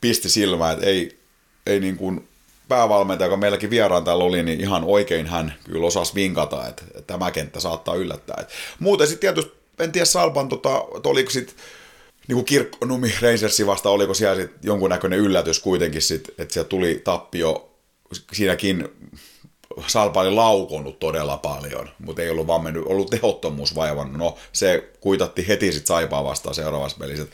[0.02, 1.20] pisti silmään, että ei,
[1.66, 2.28] ei niin kuin
[2.74, 7.32] päävalmentaja, joka meilläkin vieraan täällä oli, niin ihan oikein hän kyllä osasi vinkata, että, tämä
[7.32, 8.38] kenttä saattaa yllättää.
[8.42, 8.50] Et
[8.80, 10.70] muuten sitten tietysti, en tiedä Salpan, tota,
[11.06, 11.56] oliko sitten
[12.28, 17.02] niin kuin Kirkkonumi Rangersi vasta, oliko siellä sit jonkunnäköinen yllätys kuitenkin, sit, että siellä tuli
[17.04, 17.70] tappio,
[18.34, 18.88] siinäkin
[19.88, 24.18] Salpa oli laukonut todella paljon, mutta ei ollut vaan mennyt, ollut tehottomuus vaivannut.
[24.18, 27.26] No, se kuitatti heti sitten Saipaa vastaan seuraavassa pelissä.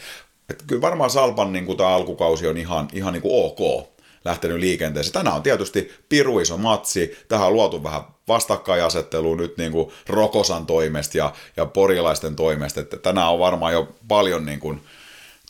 [0.50, 3.90] Et, kyllä varmaan Salpan niin tämä alkukausi on ihan, ihan niin kuin ok.
[4.26, 5.14] Lähtenyt liikenteeseen.
[5.14, 10.66] Tänään on tietysti piru iso matsi, tähän on luotu vähän vastakkainasettelua nyt niin kuin Rokosan
[10.66, 14.82] toimesta ja, ja porilaisten toimesta, että tänään on varmaan jo paljon niin kuin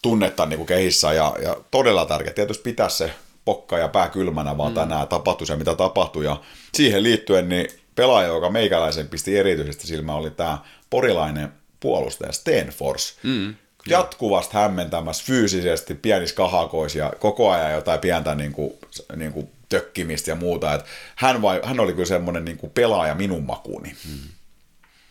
[0.01, 3.11] tunnetta niin kuin kehissä ja, ja todella tärkeää tietysti pitää se
[3.45, 4.75] pokka ja pää kylmänä, vaan mm.
[4.75, 6.41] tänään tapahtui se, mitä tapahtui ja
[6.73, 10.57] siihen liittyen niin pelaaja, joka meikäläisen pisti erityisesti silmään, oli tämä
[10.89, 13.17] porilainen puolustaja Stenfors.
[13.23, 13.55] Mm
[13.87, 18.73] jatkuvasti hämmentämässä fyysisesti pienissä kahakoissa ja koko ajan jotain pientä niin kuin,
[19.15, 20.73] niin kuin tökkimistä ja muuta.
[20.73, 23.95] Et hän, vai, hän oli kyllä semmoinen niin kuin pelaaja minun makuuni.
[24.07, 24.29] Hmm.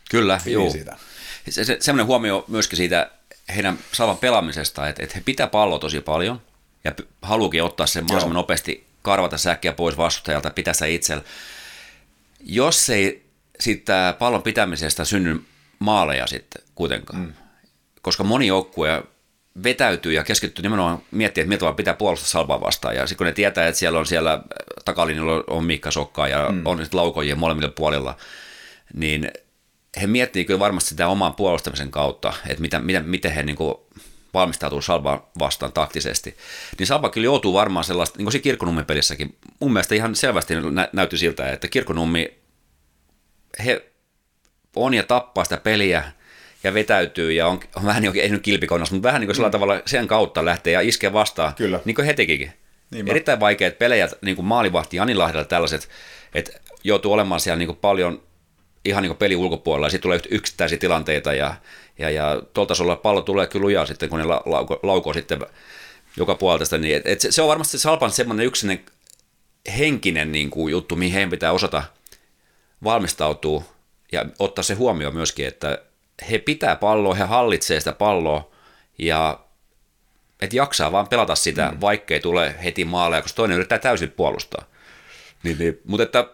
[0.09, 0.69] Kyllä, joo.
[0.69, 0.97] Sitä.
[1.49, 3.11] Se, se, semmoinen huomio myöskin siitä
[3.55, 6.41] heidän saavan pelaamisesta, että, että he pitää palloa tosi paljon
[6.83, 6.91] ja
[7.21, 8.41] haluukin ottaa sen mahdollisimman joo.
[8.41, 11.23] nopeasti, karvata säkkiä pois vastustajalta, pitää sitä itsellä.
[12.39, 13.25] Jos ei
[13.59, 15.43] siitä pallon pitämisestä synny
[15.79, 17.33] maaleja sitten kuitenkaan, mm
[18.01, 19.03] koska moni joukkue
[19.63, 22.95] vetäytyy ja keskittyy nimenomaan miettiä, että miltä pitää puolustaa salvaa vastaan.
[22.95, 24.43] Ja sitten kun ne tietää, että siellä on siellä
[24.85, 26.61] takalinjalla on Mikka Sokkaa ja mm.
[26.65, 28.17] on sitten laukojia molemmilla puolilla,
[28.93, 29.31] niin
[30.01, 33.75] he miettii kyllä varmasti sitä oman puolustamisen kautta, että mitä, mitä, miten he niin kuin
[34.33, 36.37] valmistautuu Salvaa vastaan taktisesti.
[36.79, 40.55] Niin Salva kyllä joutuu varmaan sellaista, niin kuin siinä Kirkkonummin pelissäkin, mun mielestä ihan selvästi
[40.55, 42.33] nä- näytti siltä, että Kirkkonummi,
[43.65, 43.91] he
[44.75, 46.11] on ja tappaa sitä peliä,
[46.63, 49.35] ja vetäytyy ja on, on vähän niin kuin, ei nyt kilpikonnassa, mutta vähän niin kuin
[49.35, 49.51] sillä mm.
[49.51, 51.79] tavalla sen kautta lähtee ja iskee vastaan, Kyllä.
[51.85, 52.51] niin kuin he tekikin.
[52.91, 53.11] Niinpä.
[53.11, 55.89] Erittäin vaikeat pelejä, niin kuin maalivahti Lahdella tällaiset,
[56.33, 56.51] että
[56.83, 58.23] joutuu olemaan siellä niin kuin paljon
[58.85, 61.55] ihan niin kuin peli ulkopuolella ja sitten tulee yksittäisiä tilanteita ja,
[61.99, 65.39] ja, ja tuolta tasolla pallo tulee kyllä lujaa sitten, kun ne la, lauko, laukoo sitten
[66.17, 68.79] joka puolelta niin et, et se, se, on varmasti Salpan semmoinen yksinen
[69.77, 71.83] henkinen niin kuin juttu, mihin heidän pitää osata
[72.83, 73.63] valmistautua
[74.11, 75.81] ja ottaa se huomioon myöskin, että
[76.31, 78.51] he pitää palloa, he hallitsee sitä palloa
[78.97, 79.39] ja
[80.41, 81.81] että jaksaa vaan pelata sitä, mm.
[81.81, 84.65] vaikkei tule heti maaleja, koska toinen yrittää täysin puolustaa.
[85.43, 85.79] Niin, niin.
[85.85, 86.27] Mutta että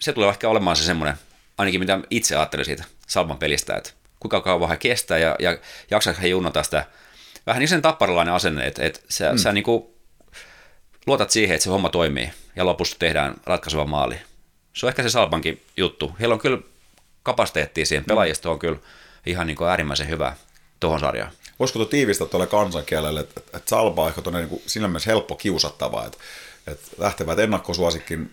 [0.00, 1.16] se tulee ehkä olemaan se semmoinen,
[1.58, 3.90] ainakin mitä itse ajattelin siitä Salman pelistä, että
[4.20, 5.58] kuinka kauan he kestää ja, ja
[5.90, 6.86] jaksaa he junnata sitä
[7.46, 9.38] vähän niin sen tapparalainen asenne, että, että sä, mm.
[9.38, 9.84] sä niin kuin
[11.06, 14.16] luotat siihen, että se homma toimii ja lopussa tehdään ratkaiseva maali.
[14.72, 16.16] Se on ehkä se Salpankin juttu.
[16.20, 16.58] Heillä on kyllä
[17.28, 18.04] kapasiteettia siihen.
[18.04, 18.78] Pelaajisto on kyllä
[19.26, 20.34] ihan niin kuin äärimmäisen hyvä
[20.80, 21.32] tuohon sarjaan.
[21.58, 25.34] Voisiko tuo tiivistää tuolle kansankielelle, että, että, Salpa on ehkä niin kuin siinä mielessä helppo
[25.34, 26.18] kiusattava, että,
[26.66, 28.32] että lähtevät ennakkosuosikin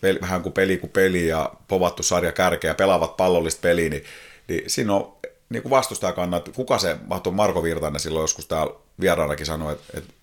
[0.00, 4.04] peli, vähän kuin peli kuin peli ja povattu sarja kärkeä pelaavat pallollista peliä, niin,
[4.48, 5.16] niin siinä on
[5.48, 6.96] niin kuin vastustaja kannat, kuka se,
[7.32, 10.14] Marko Virtanen silloin joskus täällä vieraanakin sanoi, että, että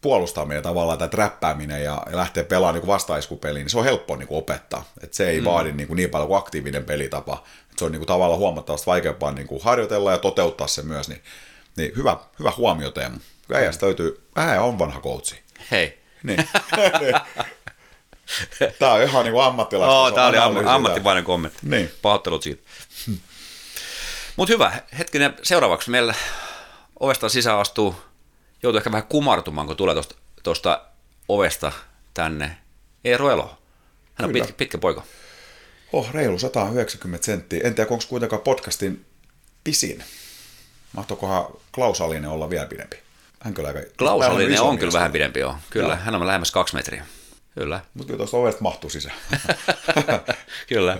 [0.00, 4.38] puolustaminen tavallaan tai räppääminen ja, lähtee pelaamaan niin vastaiskupeliin, niin se on helppo niin kuin
[4.38, 4.84] opettaa.
[5.02, 5.44] Et se ei mm.
[5.44, 7.44] vaadi niin, kuin niin paljon kuin aktiivinen pelitapa.
[7.72, 11.08] Et se on niin kuin tavallaan huomattavasti vaikeampaa niin kuin harjoitella ja toteuttaa se myös.
[11.08, 11.22] Niin,
[11.76, 13.18] niin hyvä, hyvä huomio Teemu.
[13.54, 15.42] Äijästä löytyy, äijä on vanha koutsi.
[15.70, 16.00] Hei.
[16.22, 16.48] Niin.
[18.78, 20.00] Tämä on ihan niin kuin ammattilaista.
[20.00, 21.58] Oh, tämä oli am- ammattimainen kommentti.
[21.62, 21.92] Niin.
[22.02, 22.62] Pahoittelut siitä.
[24.36, 26.14] Mutta hyvä, hetkinen, seuraavaksi meillä
[27.00, 27.96] ovesta sisään astuu
[28.62, 29.94] joutuu ehkä vähän kumartumaan, kun tulee
[30.42, 30.82] tuosta
[31.28, 31.72] ovesta
[32.14, 32.56] tänne
[33.04, 33.58] Eero Elo.
[34.14, 35.02] Hän on pitkä, pitkä poika.
[35.92, 37.60] Oh, reilu 190 senttiä.
[37.64, 39.06] En tiedä, onko kuitenkaan podcastin
[39.64, 40.04] pisin.
[40.92, 41.44] Mahtoikohan
[41.74, 42.96] Klaus Alinen olla vielä pidempi?
[43.40, 43.80] Hän kyllä aika...
[43.98, 45.56] Klaus Alinen on kyllä vähän pidempi, joo.
[45.70, 45.96] Kyllä, joo.
[45.96, 47.06] hän on lähemmäs kaksi metriä.
[47.54, 47.80] Kyllä.
[47.94, 49.16] Mutta kyllä tuosta ovesta mahtuu sisään.
[50.68, 50.98] kyllä.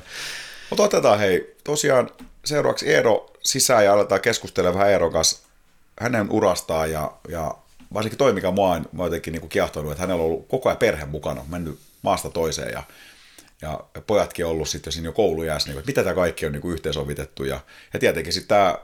[0.70, 2.10] Mutta otetaan hei, tosiaan
[2.44, 5.49] seuraavaksi Eero sisään ja aletaan keskustella vähän Eeron kanssa
[6.00, 7.54] hänen urastaan ja, ja
[7.94, 10.78] varsinkin toi, mikä mua on, mä jotenkin niin kiehtonut, että hänellä on ollut koko ajan
[10.78, 12.82] perhe mukana, mennyt maasta toiseen ja,
[13.62, 16.62] ja pojatkin on ollut sitten siinä jo koulujäässä, niin, että mitä tämä kaikki on niin
[16.62, 17.60] kuin yhteensovitettu ja,
[17.92, 18.78] ja tietenkin sitten tämä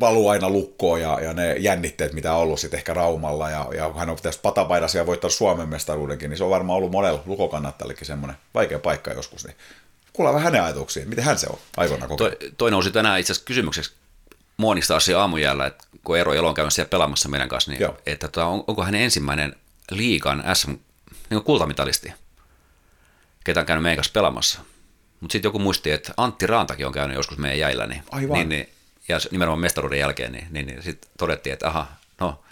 [0.00, 3.92] valuu aina lukkoon ja, ja ne jännitteet, mitä on ollut sitten ehkä Raumalla ja, ja
[3.92, 8.06] hän on pitäisi patapaidasia ja voittaa Suomen mestaruudenkin, niin se on varmaan ollut monella lukokannattajallekin
[8.06, 9.56] semmoinen vaikea paikka joskus, niin
[10.12, 13.32] kuulla vähän hänen ajatuksiin, miten hän se on aikoinaan koko toi, toi nousi tänään itse
[13.32, 13.92] asiassa kysymykseksi
[14.56, 18.28] Muonista asia aamujäällä, että kun Eero Elo on käynyt siellä pelaamassa meidän kanssa, niin että
[18.28, 19.56] tota, on, onko hän ensimmäinen
[19.90, 20.72] liikan SM
[21.30, 22.12] niin kultamitalisti,
[23.44, 24.60] ketä on käynyt meidän kanssa pelaamassa.
[25.20, 28.38] Mutta sitten joku muisti, että Antti Raantakin on käynyt joskus meidän jäillä, niin, Aivan.
[28.38, 28.68] niin, niin
[29.08, 31.86] ja nimenomaan mestaruuden jälkeen, niin, niin, niin sitten todettiin, että aha,
[32.20, 32.42] no,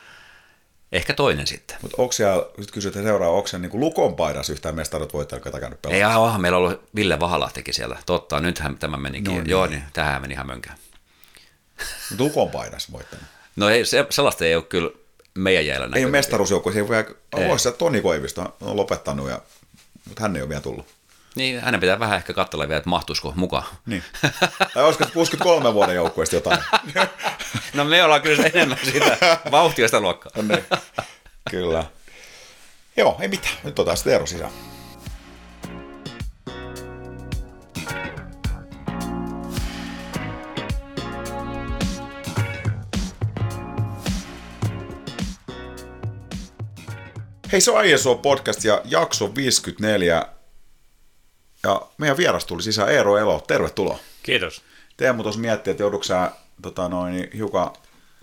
[0.92, 1.76] ehkä toinen sitten.
[1.82, 5.60] Mutta onko siellä, nyt kysytään seuraava, onko siellä niin Lukon paidassa yhtään mestarut voittajaa, ketä
[5.60, 6.18] käynyt pelaamassa?
[6.18, 7.98] Ei, aha, meillä on ollut Ville Vahalahtikin siellä.
[8.06, 9.24] Totta, nythän tämä menikin.
[9.24, 9.50] No, niin.
[9.50, 10.46] Joo, niin tähän meni ihan
[12.18, 13.24] Lukon paidassa voittanut.
[13.56, 14.90] No ei, se, sellaista ei ole kyllä
[15.34, 19.40] meidän jäillä Ei ole mestaruusjoukko, se voisi se Toni Koivisto on lopettanut, ja,
[20.08, 20.86] mutta hän ei ole vielä tullut.
[21.34, 23.64] Niin, hänen pitää vähän ehkä katsella vielä, että mahtuisiko mukaan.
[23.86, 24.04] Niin.
[24.74, 26.58] Tai olisiko 63 vuoden joukkueesta jotain?
[27.74, 30.42] no me ollaan kyllä enemmän sitä vauhtia sitä luokkaa.
[30.42, 30.64] niin.
[31.50, 31.84] Kyllä.
[32.96, 33.54] Joo, ei mitään.
[33.64, 34.50] Nyt otetaan sitten Eero sisään.
[47.52, 50.26] Hei, se on ISO podcast ja jakso 54.
[51.62, 53.44] Ja meidän vieras tuli sisään Eero Elo.
[53.46, 53.98] Tervetuloa.
[54.22, 54.62] Kiitos.
[54.96, 56.30] Teemu tuossa miettii, että joudutko sä
[56.62, 57.70] tota noin, hiukan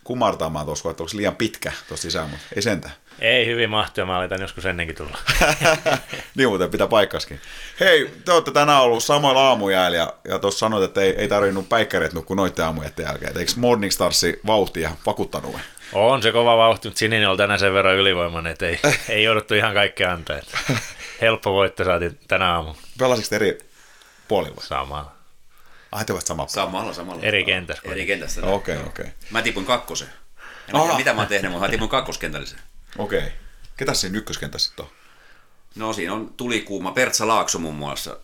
[0.03, 2.93] kumartamaan tuossa, että onko liian pitkä tuossa sisään, mutta ei sentään.
[3.19, 5.17] Ei hyvin mahtua, mä aletan joskus ennenkin tulla.
[6.35, 7.41] niin muuten pitää paikkaskin.
[7.79, 11.69] Hei, te olette tänään ollut samoilla aamujäällä ja, ja tuossa sanoit, että ei, ei tarvinnut
[11.69, 13.37] päikkäreet nukkua noiden aamujen jälkeen.
[13.37, 15.55] Eikö Morningstarsi vauhtia vakuuttanut?
[15.93, 18.79] On se kova vauhti, mutta Sininen oli tänään sen verran ylivoimainen, että ei,
[19.09, 20.37] ei jouduttu ihan kaikkea antaa.
[20.37, 20.57] Että
[21.21, 23.57] helppo voitto saatiin tänä aamulla Pelasitko eri
[24.27, 24.61] puolilla?
[24.61, 25.11] samalla.
[25.91, 26.47] Ai te ovat sama.
[26.47, 27.23] Samalla, samalla.
[27.23, 28.41] Eri kentässä Eri kentässä.
[28.45, 28.85] Okei, okei.
[28.87, 30.07] Okay, Mä tipun kakkosen.
[30.67, 32.59] En mä tiedä, mitä mä oon tehnyt, mutta mä tipun kakkoskentällisen.
[32.97, 33.19] okei.
[33.19, 33.31] Okay.
[33.77, 34.91] Ketäs siinä ykköskentässä sitten on?
[35.75, 38.17] No siinä on tulikuuma Pertsa Laakso muun muassa.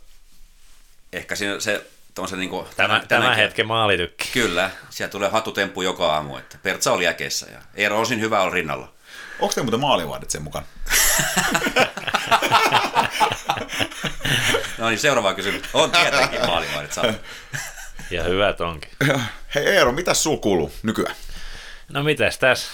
[1.14, 1.86] Ehkä siinä se
[2.16, 2.68] tommosen niinku...
[2.76, 4.30] Tämä, tänä- tämä tänäkin- hetken maalitykki.
[4.34, 8.42] Kyllä, siellä tulee hatutemppu joka aamu, että Pertsa oli jäkeissä ja Eero on siinä hyvä
[8.42, 8.94] olla rinnalla.
[9.40, 10.66] Onko te muuten maalivahdit sen mukaan?
[14.78, 15.62] No niin, seuraava kysymys.
[15.74, 17.06] On tietenkin maalivahdit saa.
[18.12, 18.92] Ja hyvät onkin.
[19.56, 21.16] Hei Eero, mitä sul kuuluu nykyään?
[21.90, 22.72] No mitäs tässä?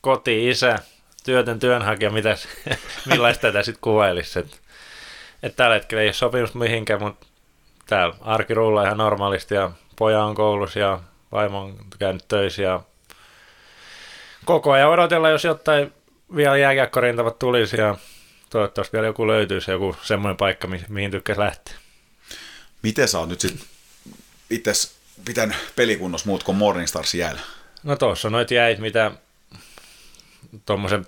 [0.00, 0.78] Koti, isä,
[1.24, 2.48] työtön työnhakija, mitäs,
[3.10, 4.38] millaista tätä sitten kuvailisi?
[4.38, 4.60] Et,
[5.42, 7.26] et tällä hetkellä ei ole sopimus mihinkään, mutta
[7.86, 11.00] täällä arki rullaa ihan normaalisti ja poja on koulussa ja
[11.32, 12.80] vaimo on käynyt töissä ja
[14.44, 15.92] koko ajan odotella, jos jotain
[16.36, 17.96] vielä jääkiekkorintavat tulisi ja
[18.50, 21.74] toivottavasti vielä joku löytyisi, joku semmoinen paikka, mi- mihin tykkäisi lähteä.
[22.82, 23.66] Miten sä oot nyt sit
[24.50, 27.40] itses pitänyt pelikunnossa muut kuin Morningstarsin jäällä?
[27.82, 29.12] No tuossa noit jäit, mitä
[30.66, 31.06] tuommoisen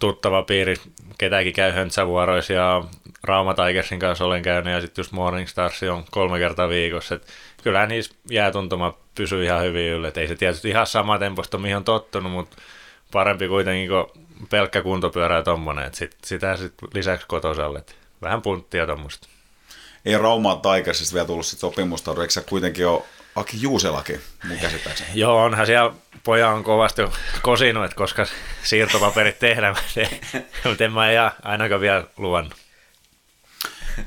[0.00, 0.76] tuttava piiri,
[1.18, 2.84] ketäkin käy höntsävuoroissa ja
[3.24, 7.14] Rauma Tigersin kanssa olen käynyt ja sitten just Morning Stars on kolme kertaa viikossa.
[7.14, 7.26] Et
[7.62, 10.08] kyllä niissä jäätuntuma pysyy ihan hyvin yllä.
[10.08, 12.56] Et ei se tietysti ihan sama temposta, mihin on tottunut, mutta
[13.12, 15.84] parempi kuitenkin kuin pelkkä kuntopyörä ja tommonen.
[15.84, 17.84] Et sit, sitä sit lisäksi kotosalle.
[18.22, 19.28] Vähän punttia tuommoista.
[20.04, 23.02] Ei Raumaa Tigersista vielä tullut sit sopimusta, eikö sä kuitenkin ole
[23.36, 25.10] Aki Juuselakin, mun käsittääkseni?
[25.20, 25.94] Joo, onhan siellä
[26.24, 27.02] poja on kovasti
[27.42, 28.26] kosinut, että koska
[28.62, 29.76] siirtopaperit tehdään,
[30.64, 32.61] mutta en mä ihan ainakaan vielä luvannut.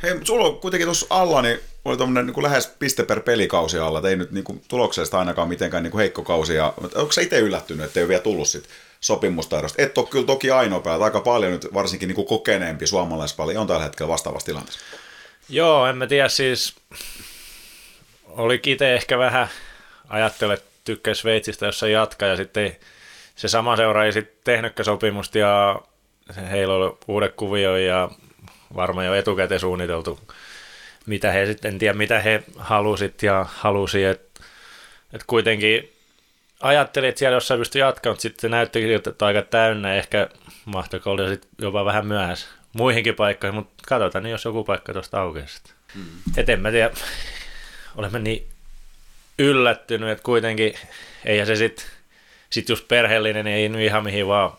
[0.03, 3.99] Hei, sulla on kuitenkin tuossa alla, niin oli tuommoinen niin lähes piste per pelikausi alla,
[3.99, 6.55] et ei nyt niin kuin, tuloksesta ainakaan mitenkään niin kuin heikko kausi.
[6.55, 8.69] Ja, onko sä itse yllättynyt, että ei ole vielä tullut sit
[9.01, 9.81] sopimustaidosta?
[9.81, 13.67] Et ole kyllä toki ainoa päivä, aika paljon nyt varsinkin niin kuin kokeneempi suomalaispalli on
[13.67, 14.79] tällä hetkellä vastaavassa tilanteessa.
[15.49, 16.75] Joo, en mä tiedä siis,
[18.27, 19.47] oli itse ehkä vähän
[20.09, 22.75] ajattele, että tykkäisi Sveitsistä, jos se jatkaa ja sitten
[23.35, 25.81] se sama seura ei sitten tehnytkään sopimusta ja
[26.51, 28.09] heillä oli uudet kuvio ja
[28.75, 30.19] varmaan jo etukäteen suunniteltu,
[31.05, 34.43] mitä he sitten, en tiedä mitä he halusit ja halusi, että
[35.13, 35.91] et kuitenkin
[36.61, 40.29] ajattelin, että siellä jossain pystyi jatkamaan, mutta sitten se näyttikin siltä, että aika täynnä, ehkä
[40.65, 45.21] mahtoiko olla sitten jopa vähän myöhässä muihinkin paikkoihin, mutta katsotaan, niin jos joku paikka tuosta
[45.21, 45.73] aukeaa sitten.
[45.95, 46.05] Mm.
[46.37, 46.91] Et en mä tiedä,
[47.95, 48.47] olemme niin
[49.39, 50.73] yllättynyt, että kuitenkin,
[51.25, 51.85] eihän se sitten
[52.49, 54.51] sit just perheellinen, niin ei nyt ihan mihin vaan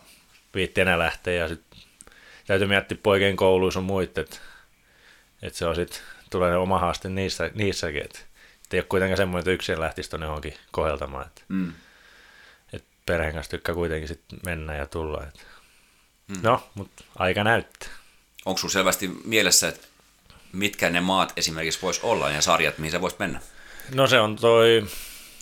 [0.55, 1.66] viitti enää lähteä ja sitten
[2.47, 4.37] täytyy miettiä poikien kouluissa on muita, että
[5.41, 8.19] et se on sitten, tulee oma haaste niissä, niissäkin, että
[8.65, 11.73] et ei ole kuitenkaan semmoinen, että yksin lähtisi tuonne johonkin koheltamaan, että Mm.
[12.73, 15.23] et perheen kanssa tykkää kuitenkin sitten mennä ja tulla.
[15.23, 15.45] Et.
[16.27, 16.37] Mm.
[16.41, 17.89] No, mutta aika näyttää.
[18.45, 19.87] Onko sinulla selvästi mielessä, että
[20.53, 23.39] mitkä ne maat esimerkiksi vois olla ja sarjat, mihin sä voisit mennä?
[23.95, 24.85] No se on toi,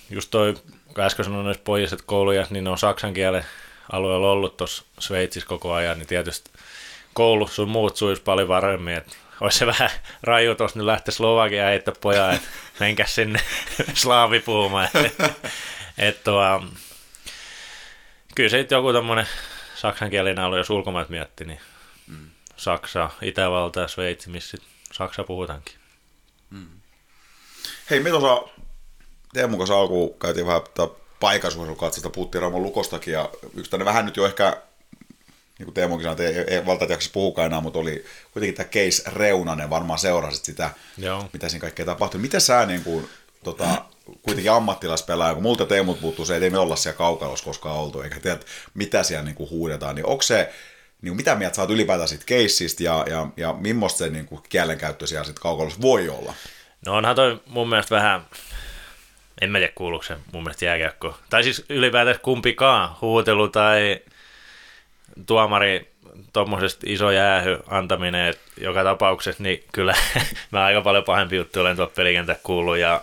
[0.09, 0.53] just toi,
[0.93, 3.45] kun äsken sanoin noista pojista kouluja, niin ne on saksan kielen
[3.91, 6.51] alueella ollut tuossa Sveitsissä koko ajan, niin tietysti
[7.15, 9.89] koulu sun muut sujuisi paljon paremmin, että olisi se vähän
[10.23, 12.47] raju tuossa nyt lähteä Slovakiaan heittää pojaa, että
[12.79, 13.39] menkäs sinne
[13.93, 14.89] slaavipuumaan.
[15.05, 15.29] että
[15.97, 16.63] et, tuo,
[18.35, 19.27] kyllä se joku tommonen
[19.75, 21.59] saksankielinen alue, jos ulkomaat mietti, niin
[22.57, 24.57] Saksa, Itävalta ja Sveitsi, missä
[24.91, 25.75] Saksa puhutaankin.
[27.89, 28.49] Hei, me tuossa
[29.33, 30.61] Teemun kanssa alkuun käytiin vähän
[31.19, 34.61] paikasuojelukatsosta, puhuttiin Ramon Lukostakin ja yksi tänne vähän nyt jo ehkä,
[35.59, 38.69] niin kuin Teemunkin sanoi, että ei, ei valtaat jaksa puhukaan enää, mutta oli kuitenkin tämä
[38.69, 41.29] Case Reunanen, varmaan seurasit sitä, Joo.
[41.33, 42.21] mitä siinä kaikkea tapahtui.
[42.21, 43.09] Miten sä niin kuin,
[43.43, 43.81] tota,
[44.21, 48.01] kuitenkin ammattilaispelaaja, kun multa Teemut puuttuu se, että ei me olla siellä kaukalossa koskaan oltu,
[48.01, 48.39] eikä tiedä,
[48.73, 50.53] mitä siellä niin kuin huudetaan, niin onko se,
[51.01, 54.25] niin kuin, mitä mieltä sä oot ylipäätään siitä keissistä ja, ja, ja millaista se niin
[54.25, 56.33] kuin kielenkäyttö siellä sit kaukalossa voi olla?
[56.85, 58.25] No onhan toi mun mielestä vähän,
[59.41, 61.17] en mä tiedä kuuluuko se mun mielestä jääkiekko.
[61.29, 63.99] Tai siis ylipäätään kumpikaan huutelu tai
[65.25, 65.95] tuomari
[66.33, 69.95] tuommoisesta iso jäähy antaminen, joka tapauksessa, niin kyllä
[70.51, 73.01] mä aika paljon pahempi juttu olen tuolla pelikentä kuullut ja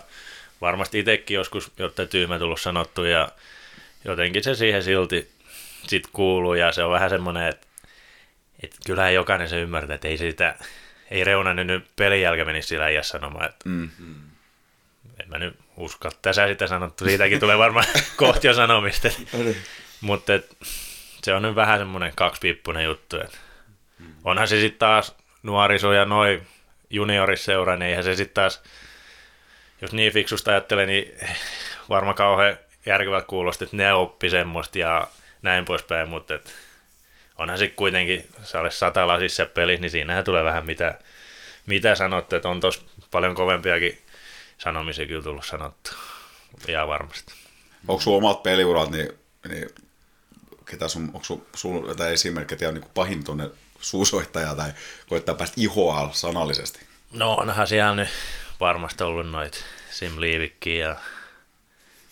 [0.61, 3.29] varmasti itsekin joskus jotta tyhmä tullut sanottu ja
[4.05, 5.31] jotenkin se siihen silti
[5.87, 7.67] sit kuuluu ja se on vähän semmoinen, että,
[8.63, 10.55] että kyllähän jokainen se ymmärtää, että ei sitä,
[11.11, 13.89] ei Reunanen nyt pelin jälkeen menisi sillä iässä sanomaan, että mm.
[15.19, 17.85] en mä nyt usko, tässä sitä sanottu, siitäkin tulee varmaan
[18.15, 19.09] kohti jo sanomista,
[20.01, 20.57] mutta et,
[21.23, 23.37] se on nyt vähän semmoinen kaksipiippunen juttu, että
[24.23, 26.47] onhan se sitten taas nuoriso ja noin
[26.89, 28.63] juniorisseura, niin eihän se sitten taas,
[29.81, 31.13] jos niin fiksusta ajattelee, niin
[31.89, 35.07] varmaan kauhean järkevältä kuulosti, että ne oppi semmoista ja
[35.41, 36.53] näin poispäin, mutta et,
[37.37, 40.99] onhan sitten kuitenkin, se olisi sata lasissa pelissä, niin siinähän tulee vähän mitä,
[41.65, 44.01] mitä sanotte, että on tos paljon kovempiakin
[44.57, 45.91] sanomisia kyllä tullut sanottu,
[46.67, 47.33] ja varmasti.
[47.87, 49.09] Onko sulla omat peliurat, niin,
[49.49, 49.69] niin
[50.73, 53.49] ketä sun, onko sun, sun jotain esimerkkejä, että on niin pahin tuonne
[53.79, 54.73] suusoittaja tai
[55.07, 56.79] koittaa päästä ihoa sanallisesti?
[57.11, 58.09] No onhan siellä nyt
[58.59, 59.57] varmasti ollut noita
[59.91, 60.95] Sim Liivikkiä ja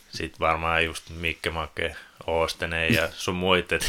[0.09, 1.95] sitten varmaan just Mikke Make,
[2.27, 3.87] Oostenen ja sun muit, että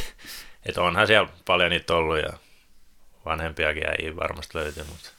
[0.67, 2.33] et onhan siellä paljon niitä ollut ja
[3.25, 5.11] vanhempiakin ei varmasti löytyy, mutta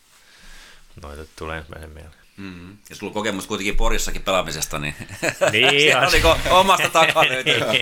[1.04, 2.22] noita tulee ensimmäisen mieleen.
[2.38, 2.77] Mm-hmm.
[2.89, 4.95] Ja sulla on kokemus kuitenkin Porissakin pelaamisesta, niin,
[5.51, 7.23] niin oliko omasta takaa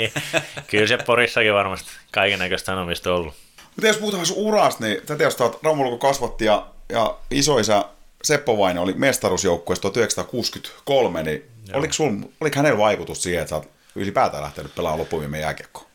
[0.72, 3.34] Kyllä se Porissakin varmasti kaiken näköistä sanomista on ollut.
[3.76, 7.86] Mutta jos puhutaan sun urasta, niin tiedät, että Raumulko kasvatti ja, ja isoisä
[8.24, 11.44] Seppo Vaino oli mestaruusjoukkueessa 1963, niin
[11.74, 12.10] oliko, sul,
[12.42, 15.86] oliko hänellä vaikutus siihen, että sä oot ylipäätään lähtenyt pelaamaan loppuviimein jääkiekkoa?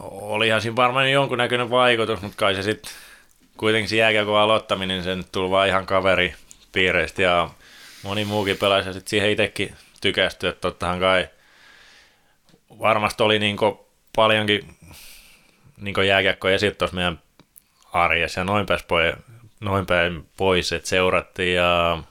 [0.00, 2.92] Olihan siinä varmaan jonkunnäköinen vaikutus, mutta kai se sitten
[3.56, 6.34] kuitenkin se jääkiekon aloittaminen, sen tuli vaan ihan kaveri
[6.76, 7.50] piireistä ja
[8.02, 11.28] moni muukin pelaisi ja sitten siihen itsekin tykästyi, että tottahan kai
[12.78, 13.56] varmasti oli niin
[14.16, 14.76] paljonkin
[15.76, 17.20] niin jääkiekko esit tuossa meidän
[17.92, 19.14] arjessa ja noin päin pois,
[19.60, 22.02] noin päin pois että seurattiin ja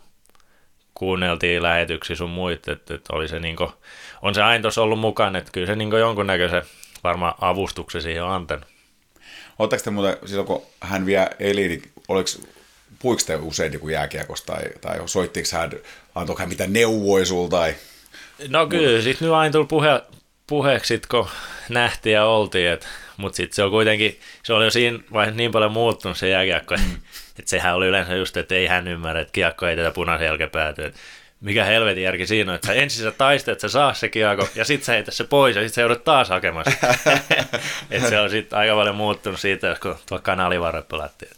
[0.93, 3.69] kuunneltiin lähetyksiä sun muita, että, että oli se niin kuin,
[4.21, 6.63] on se aina tuossa ollut mukana, että kyllä se niin jonkunnäköisen
[7.03, 8.65] varmaan avustuksen siihen on antanut.
[9.59, 12.29] Oletteko te muuten, silloin kun hän vielä eli, niin oliko,
[12.99, 15.71] puiko te usein niin jääkiekosta tai, tai soittiko hän,
[16.15, 17.57] antoiko hän mitä neuvoja sulta?
[17.57, 17.75] Tai...
[18.47, 20.01] No kyllä, sitten nyt aina tuli puhe,
[20.47, 21.27] puheeksi, kun
[21.69, 25.51] nähtiin ja oltiin, että mutta sitten se on kuitenkin, se oli jo siinä vaiheessa niin
[25.51, 26.95] paljon muuttunut se jääkiekko, mm.
[27.39, 30.49] että sehän oli yleensä just, että ei hän ymmärrä, että kiekko ei tätä punaisen jälkeen
[30.49, 30.93] pääty.
[31.41, 34.65] Mikä helvetin järki siinä on, että ensin sä taistat, että sä saa se kiekko, ja
[34.65, 36.65] sitten sä heitä se pois, ja sitten sä joudut taas hakemaan
[37.91, 41.31] että se on sitten aika paljon muuttunut siitä, kun tuo kanalivarre pelattiin.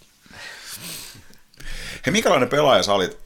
[2.05, 3.17] Hei, minkälainen pelaaja sä olit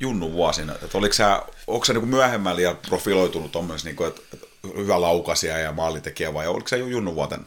[0.00, 0.72] Junnu vuosina?
[0.72, 4.46] Että oliko sä, onko sä niin myöhemmällä ja profiloitunut tuommoisessa, niin että, että
[4.76, 7.40] hyvä laukasia ja maalintekijä, vai oliko se Junnu vuoten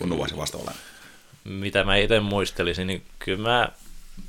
[0.00, 0.76] Junnu vuosi vasta olemaan?
[1.44, 3.68] Mitä mä itse muistelisin, niin kyllä mä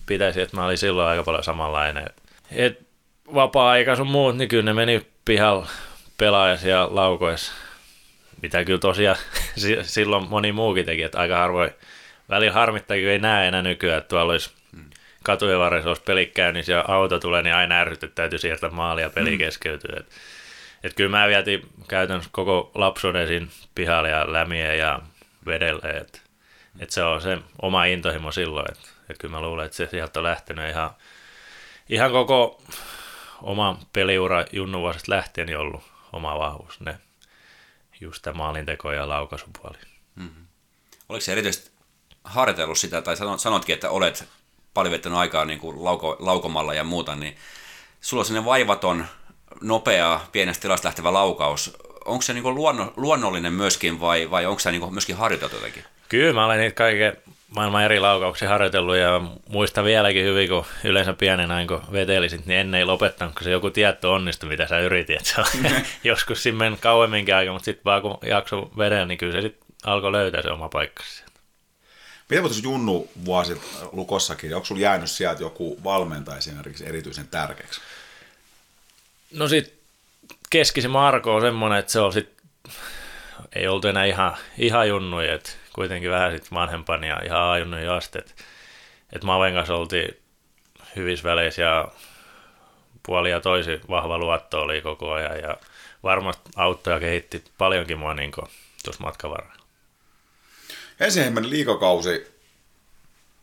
[0.06, 2.10] pitäisin, että mä olin silloin aika paljon samanlainen.
[2.52, 2.80] Et
[3.34, 5.68] vapaa-aika sun muut, niin kyllä ne meni pihalla
[6.18, 7.52] pelaajas ja laukois.
[8.42, 9.18] Mitä kyllä tosiaan
[9.84, 11.72] silloin moni muukin teki, että aika harvoin
[12.30, 14.50] välillä harmittaa, kun ei näe enää nykyään, että tuolla olisi
[15.28, 19.06] katujen varressa olisi pelit käynnissä ja auto tulee, niin aina ärsyt, että täytyy siirtää maalia
[19.06, 19.38] ja peli mm.
[19.38, 19.96] keskeytyy.
[20.00, 20.08] Et,
[20.84, 25.00] et kyllä mä vietin käytännössä koko lapsuuden siinä pihalla ja lämiä ja
[25.46, 26.20] vedelle, että
[26.80, 30.20] et se on se oma intohimo silloin, että et kyllä mä luulen, että se sieltä
[30.20, 30.92] on lähtenyt ihan,
[31.90, 32.62] ihan koko
[33.42, 36.98] oma peliura junnuvuosesta lähtien niin ollut oma vahvuus, ne
[38.02, 39.78] just tämä maalinteko ja laukaisupuoli.
[40.16, 40.48] Mm-hmm.
[41.10, 41.72] Oliko se erityisesti
[42.24, 44.28] harjoitellut sitä, tai sanotkin, että olet
[44.78, 47.36] paljon vettänyt aikaa niin kuin lauko, laukomalla ja muuta, niin
[48.02, 49.06] sulla on sellainen vaivaton,
[49.62, 51.78] nopea, pienestä tilasta lähtevä laukaus.
[52.06, 55.56] Onko se niin kuin luonno, luonnollinen myöskin vai, vai onko se niin kuin myöskin harjoiteltu
[55.56, 55.84] jotenkin?
[56.10, 57.18] Kyllä, mä olen niitä kaiken
[57.50, 62.80] maailman eri laukauksia harjoitellut ja muistan vieläkin hyvin, kun yleensä pienenä kun vetelisit, niin ennen
[62.80, 65.26] ei lopettanut, kun se joku tietty onnistui, mitä sä yritit.
[65.26, 65.48] Se on
[66.04, 69.68] joskus siinä meni kauemminkin aika, mutta sitten vaan kun jakso vedellä, niin kyllä se sitten
[69.86, 71.24] alkoi löytää se oma paikkansa.
[72.30, 73.62] Miten mutta Junnu vuosi
[73.92, 77.82] Lukossakin, onko sulla jäänyt sieltä joku valmentaja esimerkiksi erityisen tärkeäksi?
[79.32, 79.78] No sitten
[80.50, 82.30] keskisi Marko on semmoinen, että se on sit,
[83.56, 88.20] ei oltu enää ihan, ihan junnuja, että kuitenkin vähän sitten vanhempani ja ihan ajunnuja asti.
[88.20, 88.34] Että
[89.14, 90.18] et Maven kanssa oltiin
[90.96, 91.88] hyvissä väleissä ja
[93.06, 95.58] puoli ja toisi vahva luotto oli koko ajan ja
[96.04, 98.32] varmasti auttoi ja kehitti paljonkin mua niin
[98.84, 99.57] tuossa matkan varrella.
[101.00, 102.28] Ensimmäinen liikakausi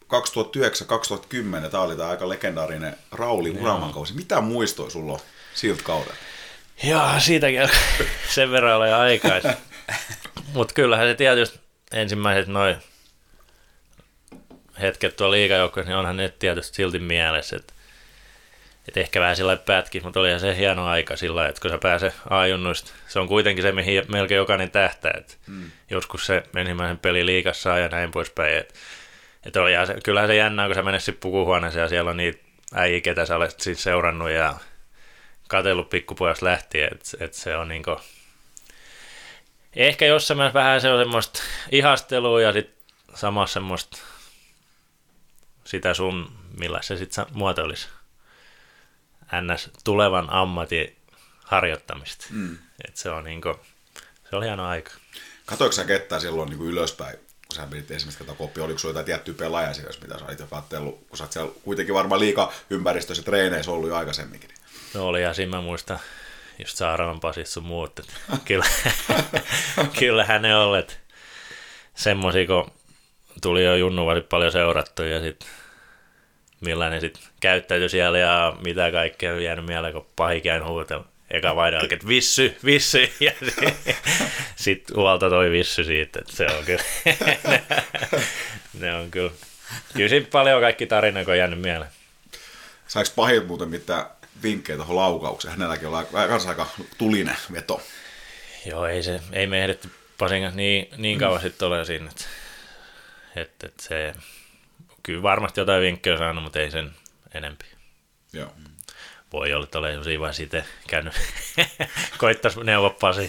[0.05, 4.15] 2009-2010, tämä oli tämä aika legendaarinen Rauli Uraman kausi.
[4.15, 5.21] Mitä muistoja sulla on
[5.55, 6.15] siltä kaudelta?
[6.85, 7.61] Joo, siitäkin
[8.35, 9.41] sen verran oli aikaa.
[10.55, 11.61] Mutta kyllähän se tietysti
[11.93, 12.77] ensimmäiset noin
[14.81, 17.75] hetket tuolla liikajoukkueessa, niin onhan ne tietysti silti mielessä, että
[18.89, 22.13] et ehkä vähän sillä pätki, mutta olihan se hieno aika sillä että kun sä pääse
[22.31, 25.71] ajunnuista, se on kuitenkin se, mihin melkein jokainen tähtää, että mm.
[25.91, 28.75] joskus se ensimmäisen peli liikassa ja näin poispäin, että
[29.47, 32.39] et oli se, kyllähän se jännää, kun sä menet sitten pukuhuoneeseen ja siellä on niitä
[32.75, 34.55] äijä, ketä sä olet siis seurannut ja
[35.49, 37.97] katsellut pikkupojasta lähtien, että et se on niinku,
[39.77, 42.77] ehkä jossain mielessä vähän se on semmoista ihastelua ja sitten
[43.15, 43.99] samassa semmoista
[45.65, 47.89] sitä sun, millä se sitten muotoilisi
[49.41, 49.71] ns.
[49.85, 50.97] tulevan ammatin
[51.45, 52.27] harjoittamista.
[52.31, 52.59] Mm.
[52.89, 53.61] Et se on niinku,
[54.31, 54.91] se oli hieno aika.
[55.47, 58.91] Katoiko sä ketään silloin niin kuin ylöspäin, kun sä menit ensimmäistä kertaa koppi, oliko sulla
[58.91, 62.21] jotain tiettyä pelaajaa siellä, mitä sä olit jo katsellut, kun sä oot siellä kuitenkin varmaan
[62.21, 64.51] liika ympäristössä treeneissä ollut jo aikaisemminkin.
[64.95, 65.99] No oli ja siinä mä muistan
[66.59, 68.01] just Saaravan Pasit sun muut,
[68.45, 68.65] kyllä,
[69.99, 71.01] kyllähän ne olleet
[71.95, 72.71] semmosia, kun
[73.43, 75.49] tuli jo junnuvasit paljon seurattu ja sitten
[76.61, 81.05] millainen sitten käyttäytyi siellä ja mitä kaikkea on jäänyt mieleen, kun pahikäin huutelu.
[81.31, 83.33] Eka vaihde että vissy, vissy, ja
[84.57, 86.83] sitten huolta toi vissy siitä, että se on kyllä,
[87.47, 87.65] ne,
[88.81, 89.31] ne on kyllä,
[89.95, 91.91] kyllä siinä paljon kaikki tarinoja on jäänyt mieleen.
[92.87, 94.07] Saiko pahit muuten mitään
[94.43, 95.53] vinkkejä tuohon laukaukseen?
[95.53, 96.67] Hänelläkin on kanssa aika
[96.99, 97.83] tulinen veto.
[98.67, 101.43] Joo, ei, se, ei me ehditty Pasin kanssa niin, niin kauan mm.
[101.43, 102.25] sitten ole siinä, että,
[103.37, 104.15] että, että se,
[105.05, 106.95] kyllä varmasti jotain vinkkejä saanut, mutta ei sen
[107.35, 107.65] enempi.
[108.33, 108.53] Joo.
[109.33, 111.15] Voi olla, että olen siinä vaiheessa itse käynyt,
[112.19, 113.29] koittaisi neuvoa Pasi.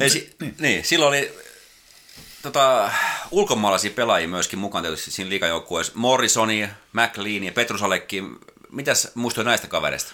[0.00, 0.54] ei, si- niin.
[0.58, 1.32] niin, silloin oli
[2.42, 2.90] tota,
[3.30, 5.92] ulkomaalaisia pelaajia myöskin mukaan tietysti siinä liikajoukkueessa.
[5.96, 8.22] Morrisoni, McLean ja Petrusalekki.
[8.72, 10.12] Mitäs muistuit näistä kavereista?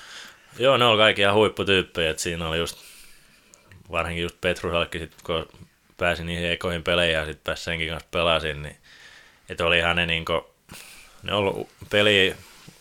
[0.59, 2.11] Joo, ne oli kaikki ihan huipputyyppejä.
[2.11, 2.79] Että siinä oli just,
[3.91, 5.49] varsinkin just Petrusalekki, sit, kun
[6.01, 8.77] pääsin niihin ekoihin peleihin ja sitten pääsi senkin kanssa pelasin, niin
[9.49, 10.41] että oli ne niin kuin,
[11.23, 12.37] ne ollut peli,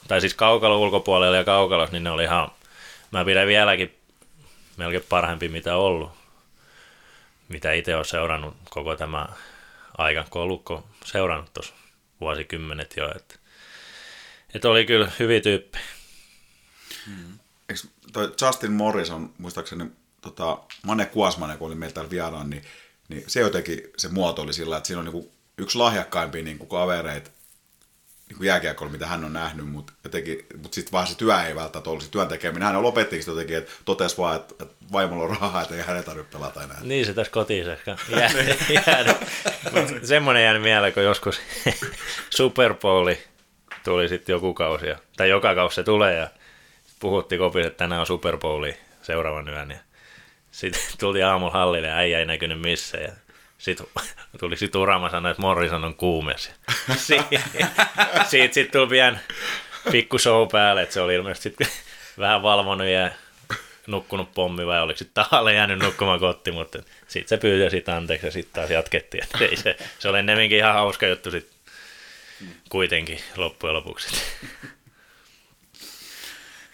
[0.07, 2.51] tai siis kaukalo ulkopuolella ja kaukalos, niin ne oli ihan,
[3.11, 3.99] mä pidän vieläkin
[4.77, 6.11] melkein parempi mitä ollut,
[7.49, 9.27] mitä itse olen seurannut koko tämä
[9.97, 11.73] aika, kun Lukko seurannut tuossa
[12.21, 13.35] vuosikymmenet jo, että,
[14.53, 15.77] että oli kyllä hyvin tyyppi.
[17.05, 17.39] Hmm.
[17.69, 17.81] Eikö
[18.13, 19.85] toi Justin Morrison, muistaakseni
[20.21, 22.63] tota, Mane Kuasmanen, kun oli meillä täällä vieraan, niin
[23.09, 26.69] niin se jotenkin se muoto oli sillä, että siinä on niin yksi lahjakkaimpia niin kuin
[26.69, 27.31] kavereita
[28.29, 31.89] niin jääkiekolla, mitä hän on nähnyt, mutta, jotenkin, mutta sitten vaan se työ ei välttämättä
[31.89, 32.67] ollut se työn tekeminen.
[32.67, 36.03] Hän lopettikin sitä jotenkin, että totesi vaan, että, että vaimolla on rahaa, että ei hänen
[36.03, 36.77] tarvitse pelata enää.
[36.81, 37.97] Niin se tässä kotiin ehkä
[38.87, 39.17] jäänyt.
[40.03, 41.41] Semmoinen jäänyt mieleen, kun joskus
[42.37, 43.19] Super Bowli
[43.83, 44.85] tuli sitten joku kausi,
[45.17, 46.29] tai joka kausi se tulee, ja
[46.99, 49.77] puhuttiin kopissa, että tänään on Super Bowli seuraavan yön, ja
[50.59, 53.03] sitten tultiin aamulla hallille ja äijä ei näkynyt missään.
[53.03, 53.11] Ja
[53.57, 53.87] sitten
[54.39, 56.51] tuli sit Urama sanoi, että Morrison on kuumes.
[56.97, 57.41] Siitä
[58.29, 59.19] sit, sit tuli pian
[59.91, 61.73] pikku show päälle, että se oli ilmeisesti sit
[62.17, 63.11] vähän valvonut ja
[63.87, 68.27] nukkunut pommi vai oliko sitten tahalle jäänyt nukkumaan kotti, mutta sitten se pyytää sitä anteeksi
[68.27, 69.23] ja sitten taas jatkettiin.
[69.41, 71.55] Ei se, se oli ennemminkin ihan hauska juttu sitten
[72.69, 74.07] kuitenkin loppujen lopuksi.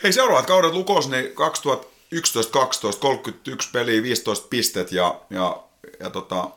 [0.03, 5.63] Hei, seuraavat kaudet Lukos, niin 2000 11, 12, 31 peliä, 15 pistet ja, ja,
[5.99, 6.49] ja, tota,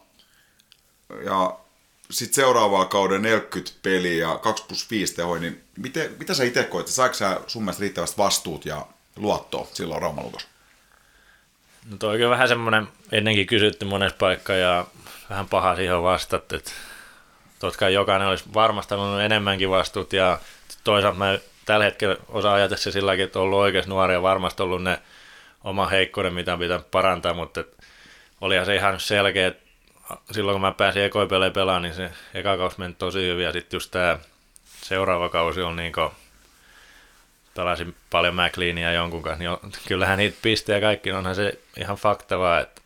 [1.25, 1.59] ja
[2.11, 6.65] sitten seuraavaa kauden 40 peliä ja 2 plus 5 tehoja, niin miten, mitä sä itse
[6.65, 8.87] koet, saiko sä sun mielestä riittävästi vastuut ja
[9.17, 10.49] luottoa silloin Raumalukos?
[11.91, 14.87] No toi on vähän semmoinen ennenkin kysytty monessa paikkaa ja
[15.31, 16.71] vähän paha siihen vastata, että
[17.59, 18.95] totta jokainen olisi varmasti
[19.25, 20.39] enemmänkin vastuut ja
[20.85, 24.83] toisaalta mä tällä hetkellä osaan ajatella se silläkin, että on ollut oikeasti nuoria varmasti ollut
[24.83, 24.99] ne
[25.65, 27.77] oma heikkouden, mitä pitää parantaa, mutta et
[28.41, 29.63] olihan se ihan selkeä, että
[30.31, 33.77] silloin kun mä pääsin ekoipelejä pelaamaan, niin se eka kausi meni tosi hyvin ja sitten
[33.77, 34.19] just tämä
[34.83, 36.11] seuraava kausi on niin kuin,
[37.55, 42.61] pelasin paljon McLeania jonkun kanssa, niin on, kyllähän niitä pistejä kaikki, onhan se ihan faktavaa,
[42.61, 42.83] että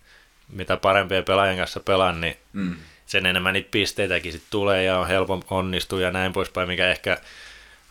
[0.49, 2.77] mitä parempia pelaajien kanssa pelaan, niin mm.
[3.07, 7.19] sen enemmän niitä pisteitäkin sit tulee ja on helpompi onnistua ja näin poispäin, mikä ehkä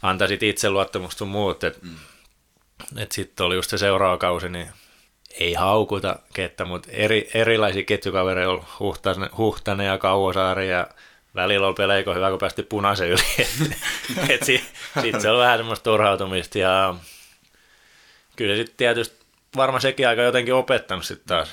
[0.02, 1.96] antaisi itseluottamusta sun muut, että mm
[2.98, 4.68] että sitten oli just se seuraava kausi, niin
[5.40, 10.88] ei haukuta kettä, mutta eri, erilaisia ketjukavereja oli Huhtanen, Huhtanen ja Kauosaari ja
[11.36, 13.22] välillä oli peleiko hyvä, kun päästi punaisen yli.
[14.44, 14.62] sitten
[15.02, 16.96] sit se on vähän semmoista turhautumista ja
[18.36, 19.26] kyllä sitten tietysti
[19.56, 21.50] varmaan sekin aika jotenkin opettanut sitten taas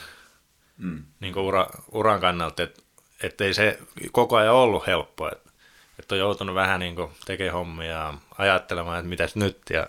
[0.79, 1.03] mm.
[1.21, 2.83] niin ura, uran kannalta, että
[3.23, 3.79] et ei se
[4.13, 5.51] koko ajan ollut helppoa, että
[5.99, 9.87] et on joutunut vähän niin tekemään hommia ja ajattelemaan, että mitäs nyt ja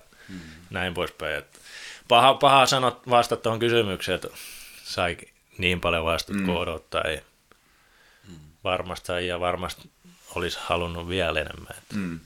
[0.69, 1.35] näin poispäin.
[1.35, 1.59] Että
[2.07, 4.27] paha, paha sanoa vastata tuohon kysymykseen, että
[4.83, 5.17] sai
[5.57, 6.45] niin paljon vastut mm.
[6.45, 7.01] kuin odottaa.
[7.01, 7.21] Ei.
[8.63, 9.89] Varmasti ja varmasti
[10.35, 11.75] olisi halunnut vielä enemmän.
[11.93, 12.19] Mm.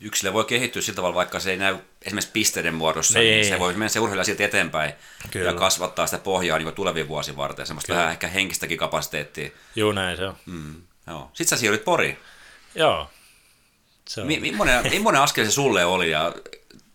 [0.00, 3.40] Yksilö voi kehittyä sillä tavalla, vaikka se ei näy esimerkiksi pisteiden muodossa, niin, Niin.
[3.40, 4.92] niin se voi mennä se urheilija silti eteenpäin
[5.30, 5.50] Kyllä.
[5.50, 7.98] ja kasvattaa sitä pohjaa niin tuleviin vuosiin varten, semmoista Kyllä.
[7.98, 9.50] vähän ehkä henkistäkin kapasiteettia.
[9.76, 10.36] Juu, näin se on.
[10.46, 10.82] Mm.
[11.06, 11.30] Joo.
[11.32, 12.18] Sitten sä siirryt Poriin.
[12.74, 13.10] Joo.
[14.08, 14.26] Se on.
[14.26, 16.34] Mi- millainen, millainen askel se sulle oli ja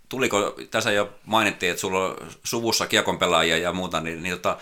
[0.10, 4.58] tuliko, tässä jo mainittiin, että sulla on suvussa kiekon pelaajia ja muuta, niin, niin tota,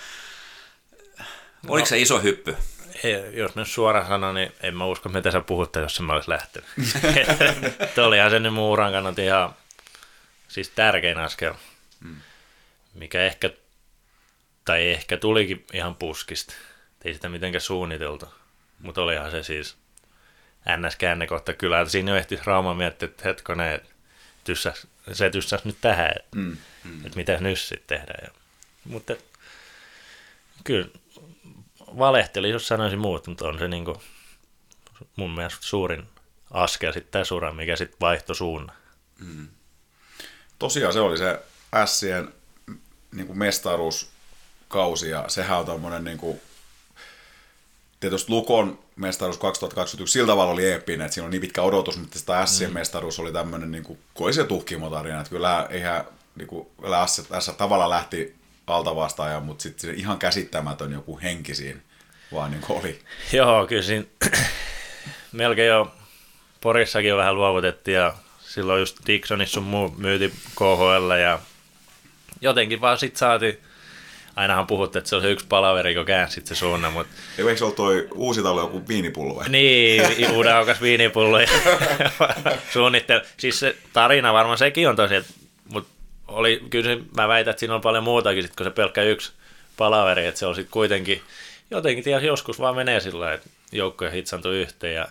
[1.67, 2.57] oliko se iso hyppy?
[3.03, 6.29] Ei, jos nyt suoraan sanon, niin en mä usko, mitä sä puhutte, jos mä olisi
[6.29, 6.69] lähtenyt.
[7.79, 9.55] Että olihan se nyt mun uran kannalta ihan
[10.47, 11.53] siis tärkein askel,
[12.93, 13.49] mikä ehkä,
[14.65, 16.53] tai ehkä tulikin ihan puskista.
[17.05, 18.25] Ei sitä mitenkään suunniteltu,
[18.79, 19.77] mutta olihan se siis
[20.77, 21.81] NS-käännekohta kyllä.
[21.81, 23.89] että Siinä jo ehti Rauma miettiä, että hetkonen, että
[24.47, 26.57] tyssäs, se tyssäs nyt tähän, että, Mm.
[27.05, 28.19] että mitä nyt sitten tehdään.
[28.23, 28.31] Ja,
[28.85, 29.15] mutta
[30.63, 30.87] kyllä
[31.79, 33.97] valehteli, jos sanoisin muut, mutta on se niin kuin
[35.15, 36.03] mun mielestä suurin
[36.51, 38.75] askel sitten tässä uran, mikä sitten vaihtoi suunnan.
[40.59, 41.39] Tosiaan se oli se
[41.85, 42.33] Sien
[43.11, 46.41] niin kuin mestaruuskausi ja sehän on tommonen niin kuin,
[47.99, 52.19] tietysti Lukon mestaruus 2021 sillä tavalla oli eeppinen, että siinä on niin pitkä odotus, mutta
[52.19, 52.73] sitä Sien mm.
[52.73, 56.03] mestaruus oli tämmöinen, niin kuin, kun oli se tuhkimotarina, että kyllä eihän,
[56.35, 58.35] niin kuin, kyllä S, S tavalla lähti
[58.67, 61.79] alta vastaajan, mutta sitten ihan käsittämätön joku henki siinä
[62.33, 62.99] vaan niin oli.
[63.33, 64.05] Joo, kyllä siinä
[65.31, 65.93] melkein jo
[66.61, 71.39] Porissakin vähän luovutettiin ja silloin just Dixonissa sun muu myyti KHL ja
[72.41, 73.57] jotenkin vaan sit saatiin,
[74.37, 77.63] ainahan puhuttiin, että se on se yksi palaveri, kun käänsit se suunnan, mutta Eikö se
[77.63, 79.49] ollut toi uusi talo joku viinipullo vai?
[79.49, 81.37] Niin, uudaukas viinipullo
[82.73, 83.21] suunnittelu.
[83.37, 85.23] Siis se tarina varmaan sekin on tosiaan,
[85.69, 85.89] mutta
[86.27, 89.31] oli, kyllä se, mä väitän, että siinä on paljon muutakin, sit, kun se pelkkä yksi
[89.77, 91.21] palaveri, että se on sitten kuitenkin,
[91.71, 95.07] jotenkin ties joskus vaan menee sillä lailla, että joukkoja hitsantuu yhteen ja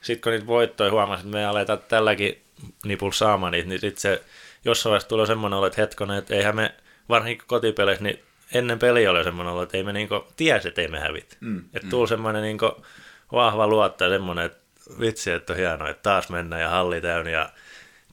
[0.00, 2.42] sitten kun niitä voittoja huomasin, että me aletaan tälläkin
[2.84, 4.22] nipulla saamaan niitä, niin sitten se
[4.64, 6.74] jossain vaiheessa tulee semmoinen olo, että hetkonen, että eihän me
[7.08, 10.88] varsinkin kotipeleissä, niin ennen peliä oli semmoinen olo, että ei me niinku tiesi, että ei
[10.88, 11.36] me hävitä.
[11.40, 12.84] Mm, Että tuli semmoinen niinku
[13.32, 14.58] vahva luotto ja semmoinen, että
[15.00, 17.50] vitsi, että on hienoa, että taas mennään ja halli täynnä ja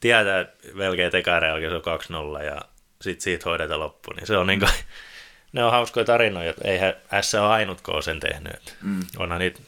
[0.00, 2.60] tietää, että melkein tekaan jälkeen se on 2-0 ja
[3.02, 4.12] sitten siitä hoidetaan loppu.
[4.12, 4.66] Niin se on niinku,
[5.52, 8.54] ne on hauskoja tarinoja, että eihän S ole ainut, kun on sen tehnyt.
[8.54, 9.00] Että Mm.
[9.18, 9.60] Onhan niitä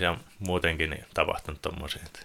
[0.00, 2.02] ja muutenkin niin tapahtunut tommosia.
[2.06, 2.20] että-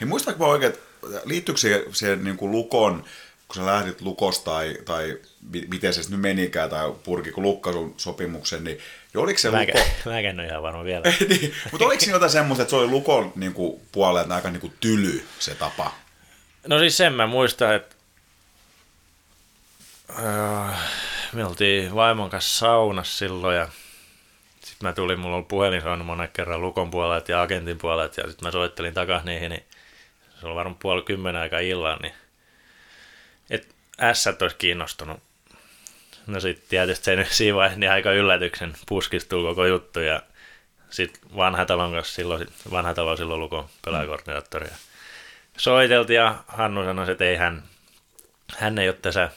[0.00, 0.84] Hei, muistatko mä oikein, että
[1.24, 3.04] liittyykö siihen, siihen niin kuin Lukon,
[3.48, 5.18] kun sä lähdit Lukosta tai, tai
[5.52, 8.78] mi- miten se nyt menikään, tai purkiko Lukka sun sopimuksen, niin
[9.14, 9.78] ja oliko se Mä, Luko...
[10.06, 11.04] mä en ole ihan varma vielä.
[11.28, 14.60] niin, mutta oliko siinä jotain semmoista, että se oli Lukon niin kuin, puolelta aika niin
[14.60, 15.94] kuin, tyly se tapa?
[16.66, 17.96] No siis sen mä muistan, että
[20.18, 20.78] äh,
[21.32, 23.68] me oltiin vaimon kanssa saunassa silloin ja
[24.60, 28.26] sitten mä tulin, mulla oli puhelin saanut monen kerran Lukon puolelta ja agentin puolelta ja
[28.30, 29.64] sitten mä soittelin takaisin niihin, niin
[30.40, 32.14] se oli varmaan puoli kymmenen aikaa illan, niin
[33.50, 35.20] että ässät olisi kiinnostunut.
[36.26, 40.22] No sitten tietysti se nyt siinä vaiheessa niin aika yllätyksen puskistuu koko juttu ja
[40.90, 44.76] sitten vanhatalon kanssa silloin, sit vanhatalo on silloin Lukon pelaajakoordinaattori ja
[45.58, 47.62] soiteltiin ja Hannu sanoi, että ei hän,
[48.56, 49.30] hän ei ole tässä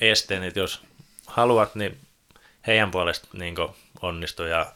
[0.00, 0.82] esteen, että jos
[1.26, 1.98] haluat, niin
[2.66, 3.54] heidän puolesta niin
[4.02, 4.72] onnistu ja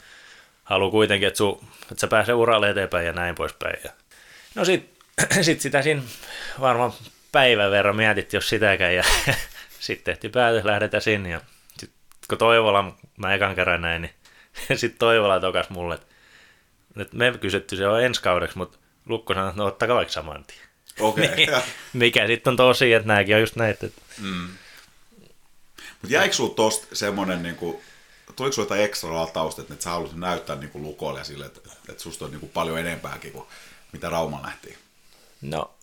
[0.64, 3.80] haluaa kuitenkin, että, su, että sä pääsee uralle eteenpäin ja näin poispäin.
[3.84, 3.90] Ja
[4.54, 5.02] no sit,
[5.42, 6.02] sit sitä siinä
[6.60, 6.92] varmaan
[7.32, 9.04] päivän verran mietittiin, jos sitäkään ja
[9.80, 11.40] sitten tehtiin päätös, lähdetään sinne ja
[11.78, 11.90] sit,
[12.28, 14.14] kun Toivola, mä ekan kerran näin, niin
[14.80, 16.06] sitten Toivola tokas mulle, että,
[16.96, 20.44] että me kysyttiin se on ensi kaudeksi, mutta Lukko sanoi, että no ottakaa vaikka saman
[20.44, 20.70] tien.
[21.00, 21.28] Okei.
[21.36, 21.50] Niin,
[21.92, 23.86] mikä sitten on tosi, että nämäkin on just näitä.
[23.86, 24.02] Että
[26.02, 27.80] Mutta jäikö sulla tosta semmoinen, niin kuin,
[28.36, 32.02] tuliko sulla jotain ekstra latausta, että sä haluaisit näyttää niin kuin Lukolle sille, että, että
[32.02, 33.46] susta on niin kuin paljon enempääkin kuin
[33.92, 34.78] mitä Rauma nähtiin?
[35.42, 35.74] No,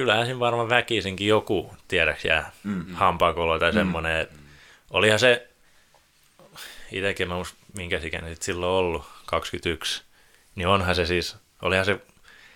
[0.00, 2.94] kyllähän siinä varmaan väkisinkin joku, tiedäks jää, mm-hmm.
[2.94, 4.26] hampaakolo tai semmoinen.
[4.30, 4.46] Mm-hmm.
[4.90, 5.48] Olihan se,
[6.92, 10.02] itsekin mä muista, minkä ikäinen sit silloin ollut, 21,
[10.54, 12.00] niin onhan se siis, olihan se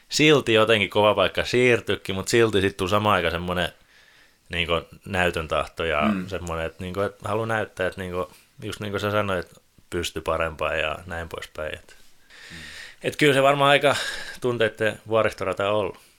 [0.08, 3.68] silti jotenkin kova paikka siirtykin, mutta silti sitten tuli samaan aikaan semmoinen
[4.48, 4.68] niin
[5.06, 6.28] näytön tahto ja mm.
[6.28, 8.26] semmoinen, että, niin kuin, että haluan näyttää, että niin kuin,
[8.62, 11.74] just niin kuin sä sanoit, että pysty parempaan ja näin poispäin.
[11.74, 11.94] Että,
[12.50, 12.56] mm.
[13.02, 13.96] että kyllä se varmaan aika
[14.40, 16.13] tunteiden vuoristorata on ollut.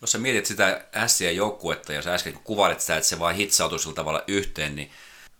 [0.00, 3.78] Jos sä mietit sitä ässiä joukkuetta ja sä äsken kuvailit sitä, että se vaan hitsautui
[3.78, 4.90] sillä tavalla yhteen, niin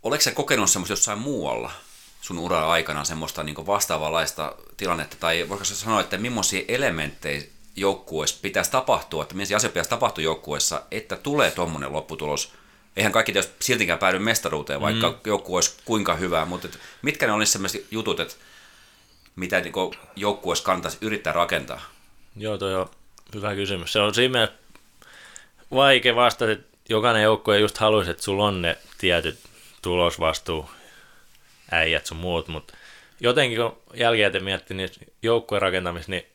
[0.02, 1.70] oletko sä kokenut semmoista jossain muualla
[2.20, 7.42] sun uran aikana semmoista niin vastaavanlaista tilannetta, tai voiko sä sanoa, että millaisia elementtejä
[7.76, 12.52] joukkueessa pitäisi tapahtua, että millaisia asioita pitäisi tapahtua joukkueessa, että tulee tuommoinen lopputulos,
[12.96, 15.16] eihän kaikki tietysti siltikään päädy mestaruuteen, vaikka mm.
[15.24, 18.34] joku olisi kuinka hyvä, mutta et mitkä ne olisi sellaiset jutut, että
[19.36, 19.72] mitä niin
[20.16, 21.80] joukkueessa kannattaisi yrittää rakentaa?
[22.36, 22.90] Joo, toi on
[23.35, 23.93] hyvä kysymys.
[23.93, 24.57] Se on siinä mielessä
[25.74, 29.39] vaikea vastata, että jokainen joukkue just haluaisi, että sulla on ne tietyt
[29.83, 30.70] tulosvastuu,
[31.70, 32.74] äijät sun muut, mutta
[33.20, 34.91] jotenkin kun jälkeen miettii niin
[35.22, 36.26] joukkueen rakentamista, niin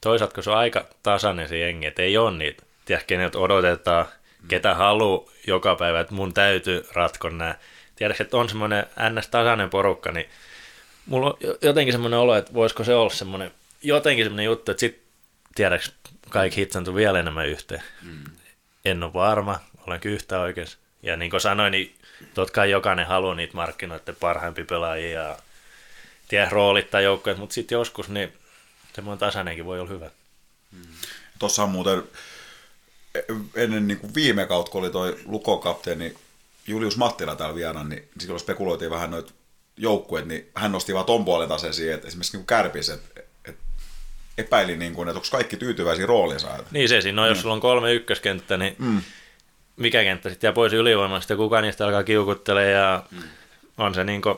[0.00, 4.06] toisaalta kun se on aika tasainen se jengi, että ei ole niitä, tiedä, keneltä odotetaan,
[4.48, 7.54] ketä haluaa joka päivä, että mun täytyy ratkon nämä.
[7.96, 10.28] Tiedätkö, että on semmoinen ns-tasainen porukka, niin
[11.06, 13.50] mulla on jotenkin semmoinen olo, että voisiko se olla semmoinen,
[13.82, 15.01] jotenkin semmoinen juttu, että sit
[15.54, 15.88] tiedätkö,
[16.30, 17.82] kaikki hitsantuu vielä enemmän yhteen.
[18.02, 18.24] Mm.
[18.84, 20.78] En ole varma, olen yhtä oikeassa.
[21.02, 21.94] Ja niin kuin sanoin, niin
[22.34, 25.38] totta kai jokainen haluaa niitä markkinoiden parhaimpia pelaajia ja
[26.28, 28.32] tiedä, roolittaa joukkoja, mutta sitten joskus niin
[28.94, 30.10] semmoinen tasainenkin voi olla hyvä.
[30.72, 30.82] Mm.
[31.38, 32.02] Tuossa on muuten
[33.54, 36.14] ennen niin kuin viime kautta, kun oli toi Lukokapteeni
[36.66, 39.32] Julius Mattila täällä vieraana, niin silloin spekuloitiin vähän noita
[39.76, 43.31] joukkueet, niin hän nosti vaan ton puolen taas esiin, että esimerkiksi niin kärpis, että, että
[44.38, 46.48] epäili, niin kuin, että onko kaikki tyytyväisiä roolinsa.
[46.70, 47.42] Niin se siinä on, jos mm.
[47.42, 49.02] sulla on kolme ykköskenttä, niin mm.
[49.76, 53.22] mikä kenttä sitten jää pois ylivoimasta ja kuka niistä alkaa kiukuttele ja mm.
[53.78, 54.34] on se niin kuin,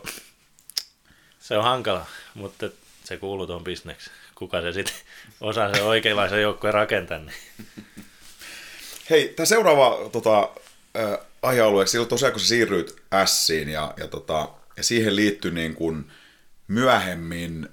[1.41, 2.69] se on hankala, mutta
[3.05, 4.11] se kuuluu tuon bisneksi.
[4.35, 4.95] Kuka se sitten
[5.41, 7.19] osaa se oikeanlaisen joukkueen rakentaa.
[7.19, 7.35] Niin.
[9.11, 10.49] Hei, tämä seuraava tota,
[10.99, 15.75] äh, aihealue, silloin tosiaan kun sä siirryit Siin ja, ja, tota, ja siihen liittyi niin
[15.75, 16.13] kuin
[16.69, 17.69] myöhemmin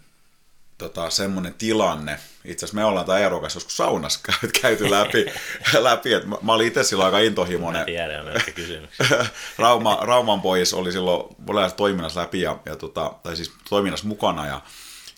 [0.82, 4.20] tota, semmoinen tilanne, itse asiassa me ollaan tämä Eero kanssa joskus saunassa
[4.62, 5.26] käyty läpi,
[5.80, 7.82] läpi että mä, mä olin itse silloin aika intohimoinen.
[7.82, 8.26] Mä tiedän,
[9.58, 11.36] Rauma, Rauman pois oli silloin
[11.78, 14.62] toiminnassa läpi, ja, ja tota, tai siis toiminnassa mukana, ja,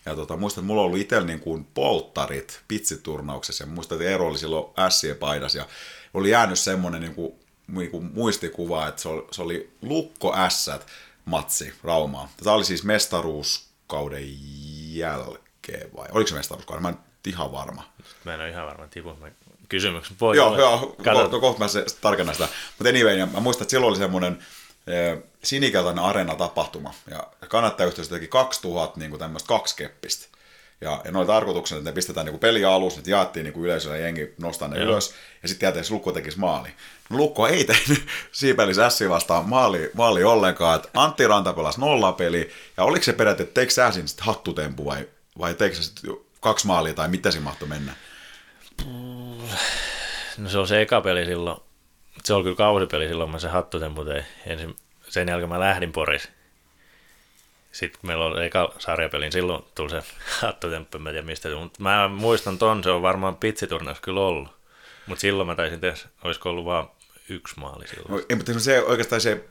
[0.06, 4.28] ja tota, muistan, että mulla ollut itsellä niin kuin polttarit pitsiturnauksessa, ja muistan, että Eero
[4.28, 5.66] oli silloin ässien paidas, ja
[6.14, 7.32] oli jäänyt semmoinen niin kuin,
[7.68, 10.86] niin kuin muistikuva, että se oli, se oli Lukko Ässät
[11.24, 12.28] matsi Raumaa.
[12.44, 14.24] Tämä oli siis mestaruuskauden
[15.72, 16.08] jälkeen vai?
[16.12, 16.82] Oliko se mestaruuskauden?
[16.82, 17.90] Mä en ihan varma.
[18.24, 19.16] Mä en ole ihan varma, Tipu.
[19.20, 19.30] Mä
[19.68, 20.58] kysymyksen voi Joo, olla.
[20.58, 22.48] joo kohta, kohta mä se, tarkennan sitä.
[22.78, 24.38] Mutta anyway, mä muistan, että silloin oli semmoinen
[25.42, 26.94] sinikeltainen arena-tapahtuma.
[27.10, 30.34] Ja kannattajayhteisö teki 2000 niin tämmöistä kaksikeppistä.
[30.80, 34.34] Ja, ja noin tarkoituksena, että ne pistetään niin peli alussa, että jaettiin niin yleisölle jengi
[34.38, 34.86] nostaa ne Joo.
[34.86, 36.68] ylös, ja sitten jätetään, Lukko tekisi maali.
[37.10, 42.50] No, Lukko ei tehnyt Siipelis Ässi vastaan maali, maali ollenkaan, että Antti Ranta pelasi nollapeli,
[42.76, 45.08] ja oliko se periaate, että teikö sä sitten hattutempu vai,
[45.38, 47.94] vai teikö sitten kaksi maalia, tai mitä se mahtoi mennä?
[50.38, 51.60] No se on se eka peli silloin,
[52.24, 54.24] se oli kyllä kausipeli silloin, mä se hattutempu tein.
[54.46, 54.76] Ensin,
[55.08, 56.28] sen jälkeen mä lähdin Poris
[57.74, 60.02] sitten meillä oli eka sarjapelin, silloin tuli se
[60.40, 64.48] hattutemppu, mä tiedä mistä mutta mä muistan ton, se on varmaan pitsiturnaus kyllä ollut.
[65.06, 66.90] Mutta silloin mä taisin tehdä, olisiko ollut vaan
[67.28, 68.10] yksi maali silloin.
[68.10, 69.44] No, ei, mutta se oikeastaan se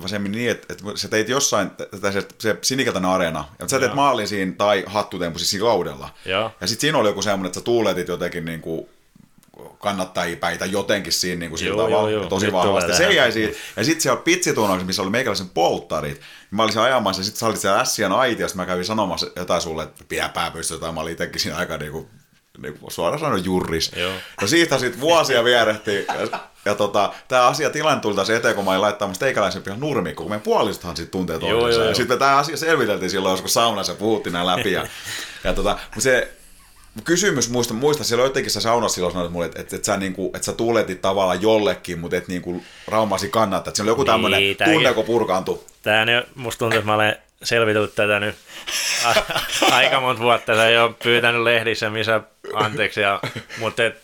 [0.00, 1.70] vaan se niin, että, että sä teit jossain,
[2.00, 6.10] tai se, se sinikeltainen areena, ja sä teet maalin siinä tai hattutemppu siis siinä kaudella.
[6.24, 8.88] Ja, ja sitten siinä oli joku semmoinen, että sä tuuletit jotenkin niin kuin
[9.78, 12.96] kannattajia päitä jotenkin siinä niin kuin sillä tavalla, joo, tosi vahvasti.
[12.96, 13.58] Se jäi siitä.
[13.76, 17.46] Ja sitten siellä pitsituunnauksessa, missä oli meikäläisen polttarit, niin mä olisin ajamassa, ja sitten sä
[17.46, 21.12] olit siellä Ässien aitiossa, mä kävin sanomassa jotain sulle, että pidä pää jotain, mä olin
[21.12, 22.08] itsekin siinä aika niin kuin,
[22.62, 23.90] niin kuin suoraan sanoen jurris.
[23.96, 24.12] Joo.
[24.40, 28.64] No siitä sitten vuosia vierehti, ja, ja tota, tämä asia tilanne tuli taas eteen, kun
[28.64, 31.88] mä olin laittaa teikäläisen pihan nurmikko, kun meidän puolistothan sitten tuntee toisensa.
[31.88, 34.72] Ja sitten tämä asia selviteltiin silloin, joskus saunassa puhuttiin näin läpi.
[34.72, 34.86] Ja,
[35.44, 36.38] ja tota, se,
[37.04, 40.30] kysymys, muista, muista siellä jotenkin sä saunassa silloin sanoit mulle, että, että, että, sä, niinku,
[40.34, 43.70] että sä tuletit tavallaan jollekin, mutta et niinku raumasi kannattaa.
[43.70, 45.60] Että siinä oli joku tämmöinen niin, tunne, kun purkaantui.
[45.82, 48.34] Tämä nyt, musta tuntuu, että mä olen selvitellyt tätä nyt
[49.70, 50.54] aika monta vuotta.
[50.54, 52.20] Sä ei ole pyytänyt lehdissä, missä
[52.54, 53.00] anteeksi.
[53.00, 53.20] Ja,
[53.58, 54.02] mutta et,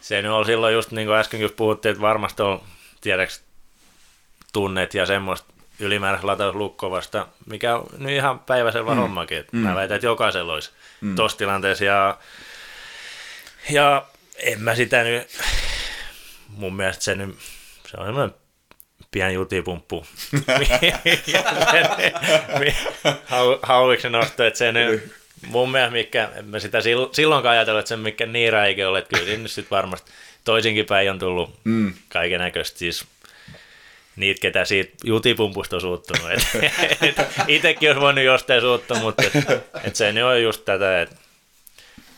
[0.00, 2.62] se nyt oli silloin just niin kuin äsken puhuttiin, että varmasti on,
[3.00, 3.42] tiedäks,
[4.52, 9.00] tunnet ja semmoista ylimääräistä latauslukkoa vasta, mikä on nyt ihan päiväselvä mm.
[9.00, 9.44] hommakin.
[9.52, 9.58] Mm.
[9.58, 10.70] Mä väitän, että jokaisella olisi
[11.00, 11.16] mm.
[11.16, 11.84] tuossa tilanteessa.
[11.84, 12.18] Ja,
[13.70, 14.06] ja
[14.36, 15.38] en mä sitä nyt,
[16.48, 17.38] mun mielestä se nyt,
[17.86, 18.34] se on semmoinen
[19.10, 20.06] pieni jutipumppu.
[23.62, 25.14] Hauviksen nosto, että se nyt,
[25.46, 26.78] mun mielestä mikä, en mä sitä
[27.12, 30.12] silloinkaan ajatellut, että se mikä niin räikeä ole, että kyllä sinne sitten varmasti
[30.44, 31.94] toisinkin päin on tullut mm.
[32.08, 33.04] kaiken näköistä, siis
[34.16, 36.30] niitä, ketä siitä jutipumpusta on suuttunut.
[36.30, 36.48] Et,
[37.02, 37.16] et,
[37.48, 39.32] itekin olisi voinut jostain suuttua, mutta et,
[39.84, 41.16] et se nyt on just tätä, että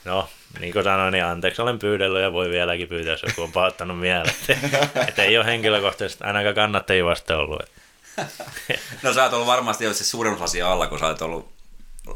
[0.05, 0.29] no,
[0.61, 4.01] niin kuin sanoin, niin anteeksi olen pyydellyt ja voi vieläkin pyytää, jos joku on pahoittanut
[4.01, 4.35] mieleen.
[4.49, 7.63] Että et ei ole henkilökohtaisesti ainakaan kannattajia vasta ollut.
[7.63, 7.71] Et.
[9.03, 11.54] No sä oot ollut varmasti jo se suurin asia alla, kun sä oot ollut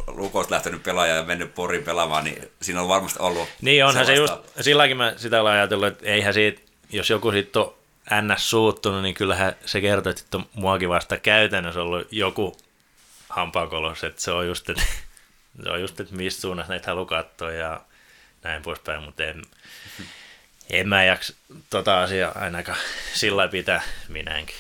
[0.07, 4.15] lukosta lähtenyt pelaaja ja mennyt Porin pelaamaan, niin siinä on varmasti ollut Niin onhan se
[4.15, 6.61] just, silläkin mä sitä olen ajatellut, että eihän siitä,
[6.91, 7.75] jos joku siitä on
[8.23, 8.51] ns.
[8.51, 12.57] suuttunut, niin kyllähän se kertoo, että on muakin vasta käytännössä ollut joku
[13.29, 14.83] hampaakolos, että se on just, että,
[15.65, 17.81] se on just, että mistä suunnassa näitä haluaa katsoa ja
[18.43, 19.43] näin poispäin, mutta en,
[20.71, 21.35] en mä jaksa
[21.71, 22.79] tota asiaa ainakaan
[23.15, 24.57] sillä pitää minäkin.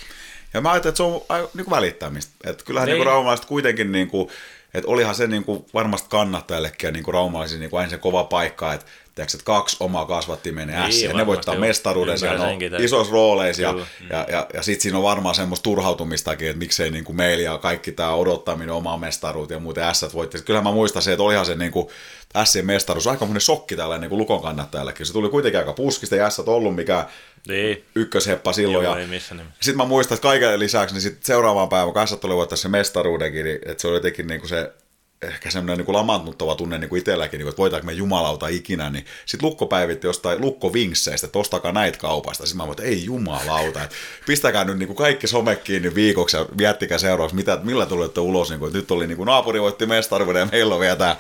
[0.55, 2.33] Ja mä ajattelin, että se on niin kuin välittämistä.
[2.51, 2.95] Että kyllähän niin.
[2.95, 3.01] Niin.
[3.01, 4.31] Niin raumalaiset kuitenkin, niin kuin,
[4.75, 7.99] että olihan se niin kuin varmasti kannattajallekin ja niin kuin raumalaisille niin kuin aina se
[7.99, 8.87] kova paikka, että,
[9.19, 11.61] tiedätkö, että kaksi omaa kasvattia menee Niin, ässiin, ja ne voittaa joo.
[11.61, 13.87] mestaruuden siellä Ymmärrän on isoissa rooleissa ja, Kyllä.
[14.11, 17.59] ja, ja, ja sitten siinä on varmaan semmoista turhautumistakin, että miksei niin kuin meillä ja
[17.59, 20.43] kaikki tämä odottaminen omaa mestaruutta ja muuten ässät voitti.
[20.43, 21.89] Kyllä mä muistan se, että olihan se niin kuin
[22.37, 25.07] ässien mestaruus aika monen shokki tällainen niin kuin lukon kannattajallekin.
[25.07, 27.07] Se tuli kuitenkin aika puskista, ei ässät ollut mikään
[27.49, 28.85] Niin, ykkösheppa silloin.
[28.85, 29.07] joo, ja
[29.61, 33.45] sitten mä muistan, että kaiken lisäksi, niin sit seuraavaan päivään kassat oli voittaa se mestaruudenkin,
[33.45, 34.73] niin että se oli jotenkin niin kuin se
[35.23, 38.49] ehkä semmoinen niin kuin lamannuttava tunne niin kuin itselläkin, niin kuin, että voitaanko me jumalauta
[38.49, 42.47] ikinä, niin sitten Lukko päivitti jostain Lukko-vinkseistä, että ostakaa näitä kaupasta.
[42.47, 43.97] Sitten mä voin, että ei jumalauta, että
[44.27, 48.51] pistäkää nyt niin kuin kaikki some kiinni viikoksi ja miettikää seuraavaksi, mitä, millä tulette ulos,
[48.51, 51.17] niin kuin, että nyt oli niin kuin naapuri voitti mestaruuden ja meillä on vielä tämä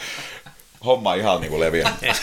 [0.84, 1.92] homma ihan niin kuin leviä.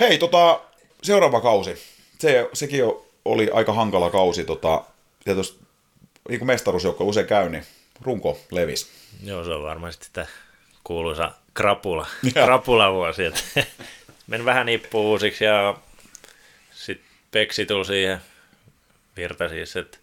[0.00, 0.60] Hei, tota,
[1.02, 1.82] seuraava kausi.
[2.18, 2.84] Se, sekin
[3.24, 4.44] oli aika hankala kausi.
[4.44, 4.82] Tota,
[5.24, 5.61] tietysti,
[6.28, 7.64] niin kuin mestaruusjoukko usein käy, niin
[8.00, 8.90] runko levis.
[9.24, 10.26] Joo, se on varmasti sitä
[10.84, 12.06] kuuluisa krapula,
[12.44, 13.22] krapulavuosi.
[14.26, 15.76] Meni vähän nippu uusiksi ja
[16.72, 18.18] sitten Peksi tuli siihen
[19.16, 19.98] virta siis, että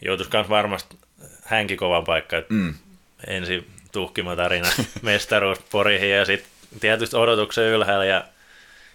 [0.00, 0.96] joutuisi myös varmasti
[1.44, 2.74] hänkin kovan paikka, että mm.
[3.26, 4.68] ensin tuhkimatarina
[5.02, 8.24] mestaruus Porihin ja sitten tietysti odotuksen ylhäällä ja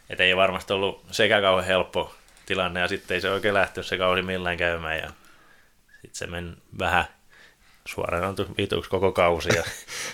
[0.10, 3.98] et ei varmasti ollut sekä kauhean helppo tilanne ja sitten ei se oikein lähtenyt se
[3.98, 5.10] kausi millään käymään ja
[6.02, 7.06] sitten se meni vähän
[7.86, 9.64] suoraan vituksi koko kausi ja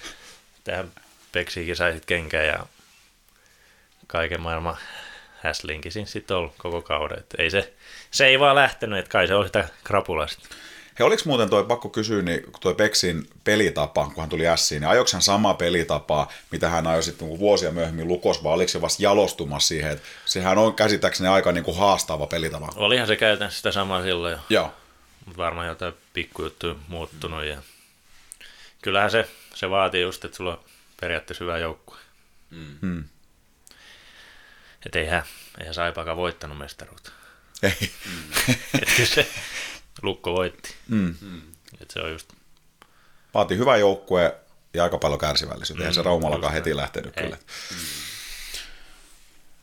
[0.63, 0.91] tähän
[1.31, 2.65] Peksiinkin sai sitten kenkään ja
[4.07, 4.77] kaiken maailman
[5.41, 7.19] häslinki siinä sitten ollut koko kauden.
[7.19, 7.73] Et ei se,
[8.11, 10.57] se ei vaan lähtenyt, että kai se oli sitä krapulaa sitten.
[10.99, 14.89] He oliko muuten toi, pakko kysyä, niin toi Peksin pelitapa, kun hän tuli Siin, niin
[14.89, 18.81] ajoiko hän sama pelitapaa, mitä hän ajoi sitten niin vuosia myöhemmin Lukos, vai oliko se
[18.81, 22.69] vasta jalostumassa siihen, että sehän on käsittääkseni aika niin kuin haastava pelitapa.
[22.75, 24.73] Olihan se käytännössä sitä samaa silloin jo, Joo.
[25.26, 27.45] Mutta varmaan jotain pikkujuttuja muuttunut.
[27.45, 27.61] Ja
[28.82, 30.63] kyllähän se, se vaatii just, että sulla on
[31.01, 31.97] periaatteessa hyvä joukkue.
[32.82, 33.03] Hmm.
[34.86, 35.24] Että eihän,
[35.59, 37.11] eihän Saipakaan voittanut mestaruutta.
[37.63, 37.91] Ei.
[38.82, 39.28] Et kyllä se
[40.01, 40.76] Lukko voitti.
[40.88, 41.15] Mm.
[41.82, 42.34] Et se on just
[43.34, 44.36] Vaati hyvä joukkue
[44.74, 45.84] ja aika paljon kärsivällisyyttä.
[45.84, 47.24] Eihän se Raumallakaan heti lähtenyt Ei.
[47.24, 47.38] kyllä.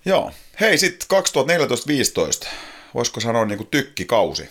[0.05, 0.33] Joo.
[0.61, 1.09] Hei, sitten
[2.45, 2.49] 2014-15.
[2.95, 4.49] Voisiko sanoa niin kuin tykkikausi?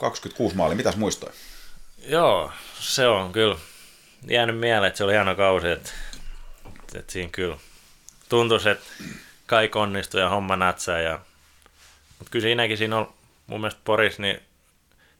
[0.00, 0.74] 26 maali.
[0.74, 1.32] Mitäs muistoi?
[2.06, 3.56] Joo, se on kyllä
[4.28, 5.90] jäänyt mieleen, että se oli hieno kausi, että,
[6.94, 7.56] että siinä kyllä
[8.28, 8.86] tuntuisi, että
[9.46, 10.98] kaikki onnistui ja homma natsaa.
[10.98, 11.20] Ja,
[12.18, 13.14] mutta kyllä siinäkin siinä on
[13.46, 14.40] mun mielestä Poris, niin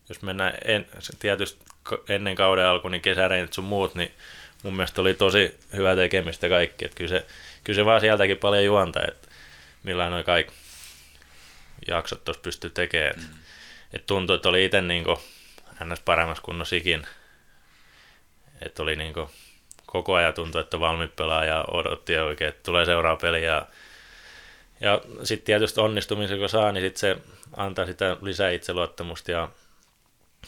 [0.09, 0.87] jos mennään en,
[1.19, 1.65] tietysti
[2.09, 4.15] ennen kauden alku, niin kesäreinit sun muut, niin
[4.63, 6.85] mun mielestä oli tosi hyvä tekemistä kaikki.
[6.85, 7.27] Että kyllä, se,
[7.65, 9.29] kyllä se vaan sieltäkin paljon juontaa, että
[9.83, 10.53] millä noin kaikki
[11.89, 13.21] jaksot tuossa pystyy tekemään.
[13.21, 13.40] Mm.
[13.93, 15.05] Et tuntui, että oli itse niin
[15.85, 16.01] ns.
[16.05, 17.07] paremmassa kunnossa ikin.
[18.63, 19.15] Että oli niin
[19.87, 23.45] koko ajan tuntui, että on valmiit pelaa ja odotti oikein, että tulee seuraava peli.
[23.45, 23.67] Ja,
[24.81, 27.17] ja sitten tietysti onnistumisen kun saa, niin sit se
[27.57, 29.49] antaa sitä lisää itseluottamusta ja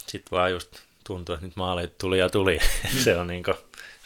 [0.07, 2.59] sitten vaan just tuntuu, että nyt maaleja tuli ja tuli.
[3.03, 3.43] se on niin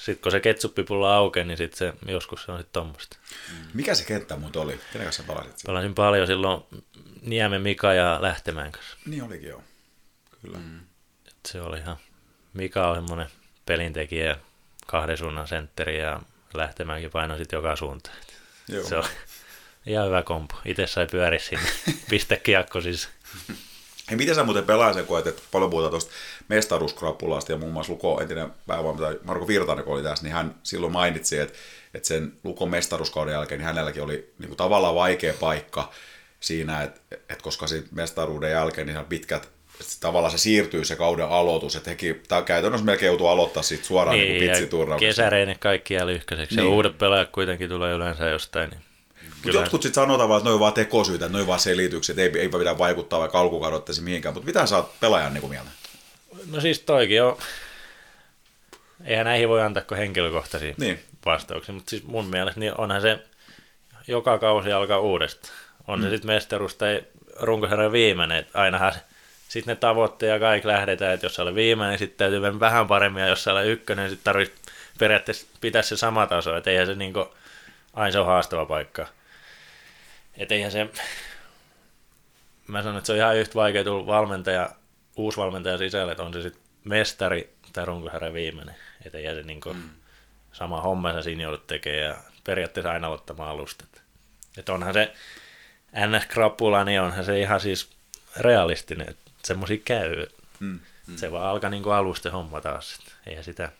[0.08, 3.18] sitten kun se ketsuppipulla aukeaa, niin sitten se, joskus se on sitten tuommoista.
[3.74, 4.80] Mikä se kenttä muuten oli?
[4.94, 5.54] Kenen kanssa siellä?
[5.66, 6.64] Pelasin paljon silloin
[7.22, 8.98] Niemen Mika ja Lähtemään kanssa.
[9.06, 9.64] Niin olikin joo.
[10.42, 10.58] Kyllä.
[10.58, 10.80] Mm.
[11.28, 11.98] Et se oli ihan,
[12.54, 13.28] Mika on semmoinen
[13.66, 14.38] pelintekijä,
[14.86, 16.22] kahden suunnan sentteri ja
[16.54, 18.18] Lähtemäänkin paino sitten joka suuntaan.
[18.68, 18.84] Joo.
[18.84, 19.06] Se on
[19.86, 20.56] ihan hyvä kompo.
[20.66, 21.70] Itse sai pyöriä sinne,
[22.10, 23.10] pistä kiekko siis.
[24.10, 26.12] Hei, miten sä muuten pelaa sen koet, että paljon puhutaan tuosta
[26.48, 30.94] mestaruuskrapulasta ja muun muassa Luko, entinen päävalmentaja Marko Virtanen, kun oli tässä, niin hän silloin
[30.94, 31.58] mainitsi, että,
[31.94, 35.92] että sen Lukon mestaruuskauden jälkeen niin hänelläkin oli niin kuin tavallaan vaikea paikka
[36.40, 39.50] siinä, että, että koska siitä mestaruuden jälkeen niin pitkät
[40.00, 44.18] tavallaan se siirtyy se kauden aloitus, että hekin tää käytännössä melkein joutuu aloittaa siitä suoraan
[44.18, 45.10] niin, niin ja pitsiturrauksesta.
[45.10, 46.56] kesäreinen kaikki jää lyhkäiseksi.
[46.56, 46.64] Niin.
[46.64, 46.72] Niin.
[46.72, 48.70] Ja uudet pelaajat kuitenkin tulee yleensä jostain.
[48.70, 48.82] Niin
[49.44, 52.50] Mutta jotkut sitten sanotaan vaan, että noin vaan tekosyitä, että noin vaan selitykset, ei, ei
[52.50, 55.70] pidä vaikuttaa vaikka alkukadottaisi mihinkään, mutta mitä sä oot pelaajan niin mieltä?
[56.52, 57.38] No siis toikin on,
[59.06, 61.00] eihän näihin voi antaa kuin henkilökohtaisia Niin.
[61.26, 63.20] vastauksia, mutta siis mun mielestä niin onhan se
[64.08, 65.54] joka kausi alkaa uudestaan.
[65.88, 66.04] On mm.
[66.04, 67.02] se sitten mestaruus tai
[67.40, 68.94] runkosarjan viimeinen, että ainahan
[69.50, 72.60] sitten ne tavoitteet ja kaikki lähdetään, että jos sä olet viimeinen, niin sitten täytyy mennä
[72.60, 74.62] vähän paremmin, ja jos sä olet ykkönen, niin sitten tarvitsisi
[75.00, 77.28] periaatteessa pitää se sama taso, että eihän se niinku,
[77.94, 79.08] aina se on haastava paikka.
[80.38, 80.90] Että eihän se,
[82.68, 84.70] mä sanon, että se on ihan yhtä vaikea tulla valmentaja,
[85.16, 88.76] uusi valmentaja sisälle, että on se sitten mestari tai runkoherra viimeinen.
[89.06, 89.90] Että ei se niin mm.
[90.52, 93.86] sama homma sä siinä joudut tekemään ja periaatteessa aina ottamaan alusta.
[94.58, 95.14] Että onhan se
[95.96, 97.90] NS-krapula, niin onhan se ihan siis
[98.38, 100.26] realistinen, että semmoisia käy.
[100.60, 100.80] Mm.
[101.08, 101.16] Mm.
[101.16, 103.00] Se vaan alkaa niin alusta homma taas.
[103.00, 103.72] Että eihän sitä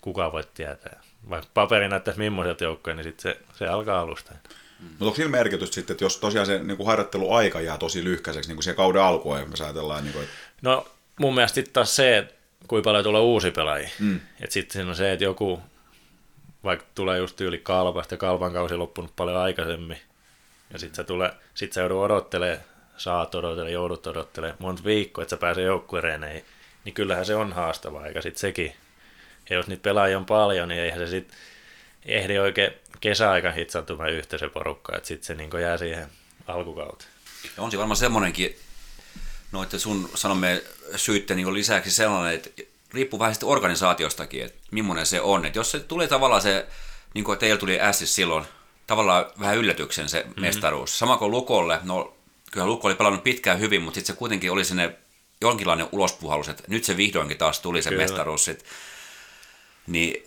[0.00, 1.00] kukaan voi tietää.
[1.30, 4.32] Vaikka paperi näyttäisi millaiselta joukkoja, niin sit se, se alkaa alusta.
[4.80, 4.86] Mm.
[4.86, 8.50] Mutta onko sillä merkitystä sitten, että jos tosiaan se niin kuin harjoitteluaika jää tosi lyhkäiseksi,
[8.50, 10.04] niin kuin siihen kauden alkuun, jos me ajatellaan...
[10.04, 10.36] Niin kuin, että...
[10.62, 10.86] No
[11.20, 12.34] mun mielestä sitten taas se, että
[12.68, 13.88] kuinka paljon tulee uusi pelaajia.
[13.98, 14.16] Mm.
[14.16, 15.60] Että sitten siinä on se, että joku,
[16.64, 19.98] vaikka tulee just yli kalpasta ja kalpan kausi loppunut paljon aikaisemmin,
[20.72, 22.60] ja sitten sä, tulee, sit sä joudut odottelemaan,
[22.96, 26.44] saat odottelemaan, joudut odottelemaan monta viikkoa, että sä pääsee joukkuereeneihin,
[26.84, 28.74] niin kyllähän se on haastavaa, eikä sitten sekin.
[29.50, 31.38] Ja jos niitä pelaajia on paljon, niin eihän se sitten
[32.06, 36.08] ehdi oikein kesäaika hitsautumaan yhteisen porukka, että sitten se niin jää siihen
[36.46, 37.10] alkukauteen.
[37.56, 38.56] Ja on se varmaan semmoinenkin,
[39.52, 40.62] no että sun sanomme
[40.96, 42.62] syytte niin lisäksi sellainen, että
[42.92, 45.44] riippuu vähän sitten organisaatiostakin, että millainen se on.
[45.44, 46.66] Että jos se tulee tavallaan se,
[47.14, 48.44] niin kuin teillä tuli Ässis silloin,
[48.86, 50.40] tavallaan vähän yllätyksen se mm-hmm.
[50.40, 50.98] mestaruus.
[50.98, 52.16] Sama kuin Lukolle, no
[52.52, 54.98] kyllä Lukko oli pelannut pitkään hyvin, mutta sitten se kuitenkin oli sinne
[55.40, 58.02] jonkinlainen ulospuhallus, että nyt se vihdoinkin taas tuli se kyllä.
[58.02, 58.44] mestaruus.
[58.44, 58.64] Sit.
[59.86, 60.26] Niin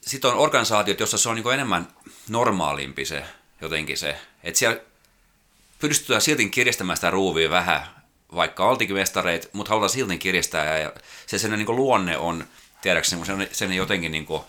[0.00, 1.88] sitten on organisaatiot, jossa se on niin enemmän
[2.28, 3.24] normaalimpi se
[3.60, 4.80] jotenkin se, että siellä
[5.78, 7.82] pystytään silti kirjastamaan sitä ruuvia vähän,
[8.34, 10.92] vaikka oltikin mestareita, mutta halutaan silti kirjastää ja
[11.26, 12.44] se sen niin luonne on,
[12.82, 14.42] tiedäkseni, sen, sen jotenkin niin kuin,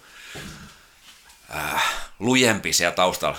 [1.56, 3.38] äh, lujempi siellä taustalla.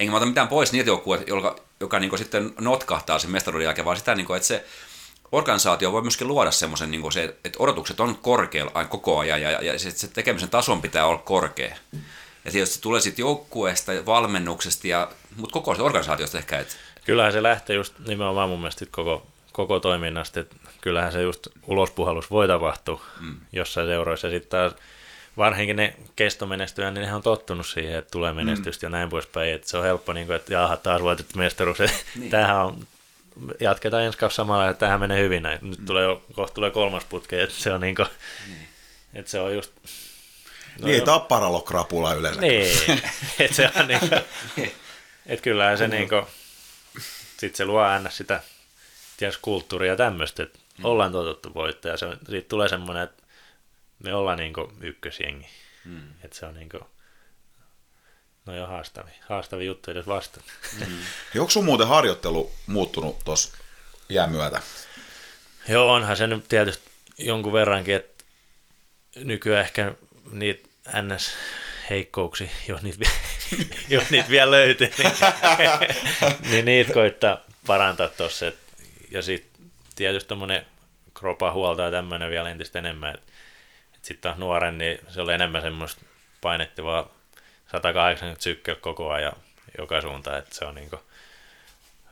[0.00, 3.84] Enkä mä ota mitään pois niitä joukkueita, joka, joka niin sitten notkahtaa sen mestaruuden jälkeen,
[3.84, 4.64] vaan sitä, niin kuin, että se
[5.32, 9.42] organisaatio voi myöskin luoda semmoisen, niin kuin se, että odotukset on korkealla aina koko ajan
[9.42, 11.76] ja, ja, ja se tekemisen tason pitää olla korkea.
[12.44, 16.58] Ja tietysti tulee sitten joukkueesta, valmennuksesta, ja, mutta koko organisaatiosta ehkä.
[16.58, 16.74] Että...
[17.04, 22.30] Kyllähän se lähtee just nimenomaan mun mielestä koko, koko toiminnasta, että kyllähän se just ulospuhallus
[22.30, 23.36] voi tapahtua mm.
[23.52, 24.26] jossain seuroissa.
[24.26, 24.72] Ja sitten taas
[25.36, 28.92] varsinkin ne kestomenestyjät, niin ne on tottunut siihen, että tulee menestystä mm.
[28.92, 29.54] ja näin poispäin.
[29.54, 31.78] Että se on helppo, niin kuin, että jaha, taas voitettu mestaruus.
[31.78, 32.30] Niin.
[32.30, 32.86] Tämähän on
[33.60, 35.58] jatketaan ensi kausi samalla, että tähän menee hyvin näin.
[35.62, 35.86] Nyt mm.
[35.86, 38.08] tulee jo, kohta tulee kolmas putke, että se on niin kuin,
[38.46, 38.68] niin.
[39.14, 39.72] että se on just...
[40.80, 42.40] No niin, tapparalo krapula yleensä.
[42.40, 42.78] Niin,
[43.38, 44.12] että se on niin kuin,
[45.26, 46.26] että kyllähän se niin kuin,
[47.38, 48.40] sit se luo aina sitä
[49.16, 50.84] ties, kulttuuria ja tämmöistä, että mm.
[50.84, 51.96] ollaan totuttu voittaja.
[51.96, 53.22] Se, siitä tulee semmoinen, että
[53.98, 55.46] me ollaan niin kuin ykkösjengi.
[55.84, 56.08] Mm.
[56.24, 56.82] Että se on niin kuin,
[58.46, 60.46] No jo haastavia, haastavia juttuja edes vastaan.
[60.78, 60.98] Mm.
[61.38, 63.56] Onko sun muuten harjoittelu muuttunut tuossa
[64.08, 64.62] jää myötä?
[65.68, 68.24] Joo, onhan se nyt tietysti jonkun verrankin, että
[69.16, 69.94] nykyään ehkä
[70.30, 70.68] niitä
[71.02, 71.30] ns
[71.90, 73.10] heikkouksia, jos niitä,
[73.88, 75.12] jos niitä vielä löytyy, niin,
[76.50, 78.52] niin niitä koittaa parantaa tuossa.
[79.10, 80.66] Ja sitten tietysti tuommoinen
[81.14, 83.18] kropa huolta ja tämmöinen vielä entistä enemmän.
[83.92, 86.00] Sitten taas nuoren, niin se oli enemmän semmoista
[86.40, 87.21] painettivaa
[87.72, 89.36] 180 sykkel koko ajan
[89.78, 90.90] joka suuntaan, että se on niin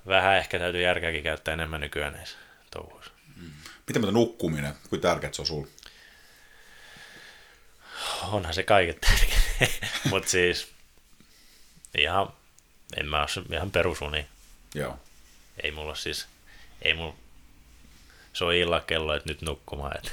[0.07, 2.37] vähän ehkä täytyy järkeäkin käyttää enemmän nykyään näissä
[2.71, 3.13] touhuissa.
[3.37, 3.51] Mm.
[3.87, 5.69] Miten mutta nukkuminen, kuinka tärkeät se on sulle?
[8.23, 9.69] Onhan se kaiket tärkeä,
[10.11, 10.73] mutta siis
[11.99, 12.33] ihan,
[12.97, 14.27] en mä ole ihan perusuni.
[14.75, 14.99] Joo.
[15.63, 16.27] Ei mulla siis,
[16.83, 17.15] ei mulla
[18.33, 19.97] soi illalla kello, että nyt nukkumaan.
[19.97, 20.11] Että,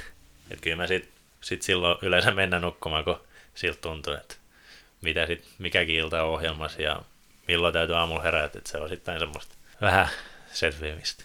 [0.50, 1.10] että kyllä mä sit,
[1.40, 3.20] sit silloin yleensä mennä nukkumaan, kun
[3.54, 4.34] siltä tuntuu, että
[5.00, 7.02] mitä sit mikäkin ilta on ohjelmassa ja
[7.48, 10.08] milloin täytyy aamulla herätä, että se on sitten semmoista vähän
[10.52, 11.24] selviämistä.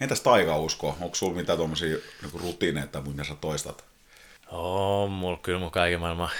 [0.00, 0.96] Entäs taikausko?
[1.00, 3.84] Onko sulla mitään tuommoisia niin rutiineita, mitä sä toistat?
[4.46, 6.30] On, mulla kyllä mun kaiken maailman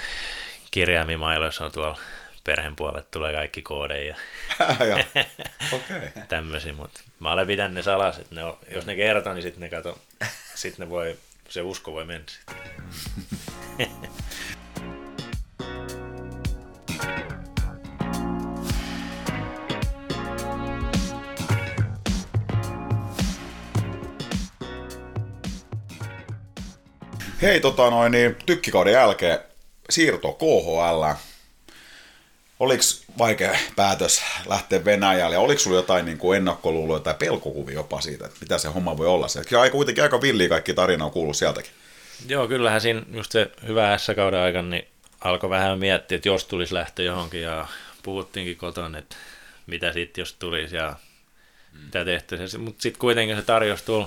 [0.71, 1.99] kirjaimimailoissa on tuolla
[2.43, 4.15] perheen puolelle tulee kaikki koodeja ja
[5.75, 6.09] okay.
[6.27, 9.61] tämmöisiä, mutta mä olen pitänyt ne salas, että ne on, jos ne kertoo, niin sitten
[9.61, 9.99] ne kato,
[10.55, 11.17] sitten ne voi,
[11.49, 12.55] se usko voi mennä sitten.
[27.41, 29.39] Hei, tota noin, niin tykkikauden jälkeen
[29.89, 31.03] siirto KHL.
[32.59, 32.83] Oliko
[33.17, 35.35] vaikea päätös lähteä Venäjälle?
[35.35, 38.97] Ja oliko sulla jotain niin kuin ennakkoluuloja tai pelkokuvia jopa siitä, että mitä se homma
[38.97, 39.27] voi olla?
[39.27, 41.71] Se aika, kuitenkin aika villi kaikki tarina on kuullut sieltäkin.
[42.27, 44.87] Joo, kyllähän siinä just se hyvä S-kauden aikana niin
[45.21, 47.67] alkoi vähän miettiä, että jos tulisi lähtö johonkin ja
[48.03, 49.15] puhuttiinkin kotona, että
[49.67, 50.95] mitä sitten jos tulisi ja
[51.85, 52.63] mitä tehtäisiin.
[52.63, 54.05] Mutta sitten kuitenkin se tarjous tuli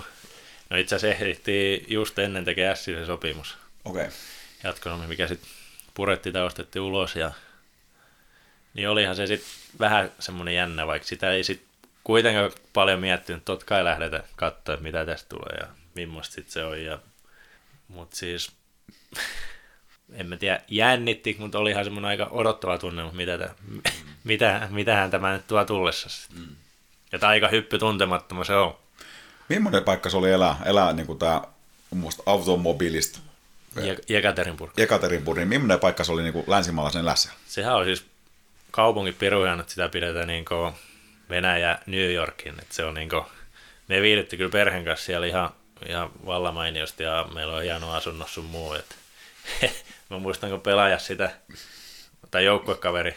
[0.73, 3.57] No itse asiassa ehdittiin just ennen tekee S se sopimus.
[3.85, 4.03] Okei.
[4.03, 4.13] Okay.
[4.65, 5.51] Jatkosopimus, mikä sitten
[5.95, 7.33] puretti tai ostettiin ulos ja
[8.75, 11.69] niin olihan se sitten vähän semmoinen jännä, vaikka sitä ei sitten
[12.05, 16.65] kuitenkaan paljon miettinyt, totta kai lähdetään katsoa, että mitä tästä tulee ja millaista sit se
[16.65, 16.85] on.
[16.85, 16.99] Ja,
[17.89, 18.53] mutta siis,
[20.13, 23.55] en mä tiedä, jännitti, mutta oli ihan semmoinen aika odottava tunne, mutta mitä, tä,
[24.25, 26.09] mitä, mitähän tämä nyt tuo tullessa.
[26.37, 26.57] Mm.
[27.13, 28.83] Ja aika hyppy tuntemattoма se on.
[29.53, 31.43] Millainen paikka se oli elää, elää niin kuin tämä
[31.91, 33.19] muista automobilista
[33.77, 34.79] Je- Jekaterinburg.
[34.79, 37.31] Ekaterinburgin, millainen paikka se oli niin kuin länsimaalaisen lässä?
[37.47, 38.05] Sehän on siis
[38.71, 40.73] kaupungin pirujan, että sitä pidetään niin kuin
[41.31, 42.55] Venäjä New Yorkin.
[42.63, 43.25] Että se on niin kuin,
[43.89, 45.51] me viihdytti kyllä perheen kanssa siellä ihan,
[45.89, 48.75] ihan vallamainiosti ja meillä on hieno asunnos sun muu.
[48.75, 48.95] Että,
[50.11, 51.31] mä muistan, kun pelaaja sitä,
[52.31, 53.17] tai joukkuekaveri,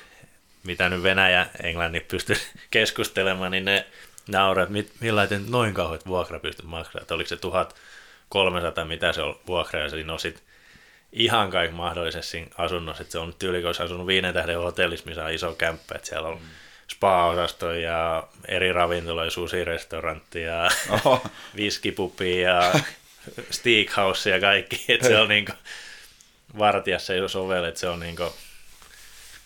[0.64, 2.36] mitä nyt Venäjä Englannin pystyy
[2.72, 3.86] keskustelemaan, niin ne
[4.30, 9.22] nauraa, että mit, millainen noin kauheat vuokra pystyt maksamaan, että oliko se 1300, mitä se
[9.22, 10.44] on vuokra, ja siinä on sit
[11.14, 15.06] ihan kaikki mahdollisessa siinä asunnossa, että se on tyyli, kun olisi asunut viiden tähden hotellissa,
[15.06, 16.48] missä on iso kämppä, että siellä on mm.
[16.92, 20.70] spa-osasto ja eri ravintoloja, sushi-restaurantti ja
[21.58, 22.74] viskipupi ja
[23.52, 25.52] steakhouse ja kaikki, että se on niinku
[26.58, 28.34] vartijassa ei sovelle, että se on niinku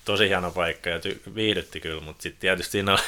[0.05, 3.01] tosi hieno paikka ja ty- viihdytti kyllä, mutta sitten tietysti siinä oli,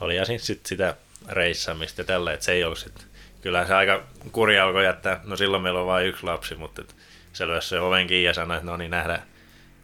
[0.00, 0.96] oli ja sit, sit sitä
[1.28, 3.04] reissaamista ja tällä, että se ei ollut sitten,
[3.42, 4.02] kyllähän se aika
[4.32, 6.96] kurja alkoi jättää, no silloin meillä on vain yksi lapsi, mutta et
[7.32, 9.22] se löisi se oven kiinni ja sanoi, että no niin nähdään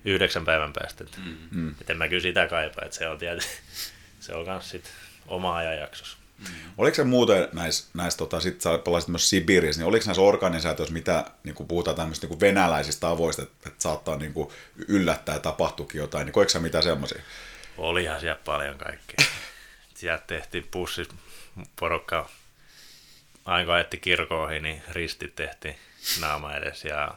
[0.05, 1.19] yhdeksän päivän päästä, että
[1.51, 1.75] mm.
[1.81, 3.53] et en mä kyllä sitä kaipaa, että se on tietysti,
[4.21, 4.85] se on kans sit
[5.27, 6.19] oma ajanjaksossa.
[6.79, 10.93] Oliko se muuten näissä, näissä tota, sit sä pelasit myös Sibirissä, niin oliko näissä organisaatioissa
[10.93, 14.49] mitä, niin kuin puhutaan tämmöistä niin venäläisistä tavoista, että, että saattaa niin kuin
[14.89, 17.23] yllättää ja tapahtuukin jotain, niin koiko sä mitä semmoisia?
[17.79, 19.27] Olihan siellä paljon kaikkea.
[20.05, 21.09] Sieltä tehtiin pussis
[21.81, 22.29] porukka
[23.45, 25.77] aina kun ajettiin kirkkoihin, niin ristit tehtiin
[26.21, 26.85] naama edes.
[26.85, 27.15] Ja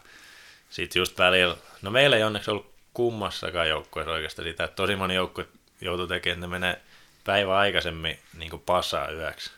[0.69, 5.15] sitten just välillä, no meillä ei onneksi ollut kummassakaan joukkueessa oikeastaan sitä, että tosi moni
[5.15, 5.47] joukkue
[5.81, 6.81] joutui tekemään, että ne menee
[7.23, 9.51] päivä aikaisemmin niin passaa yöksi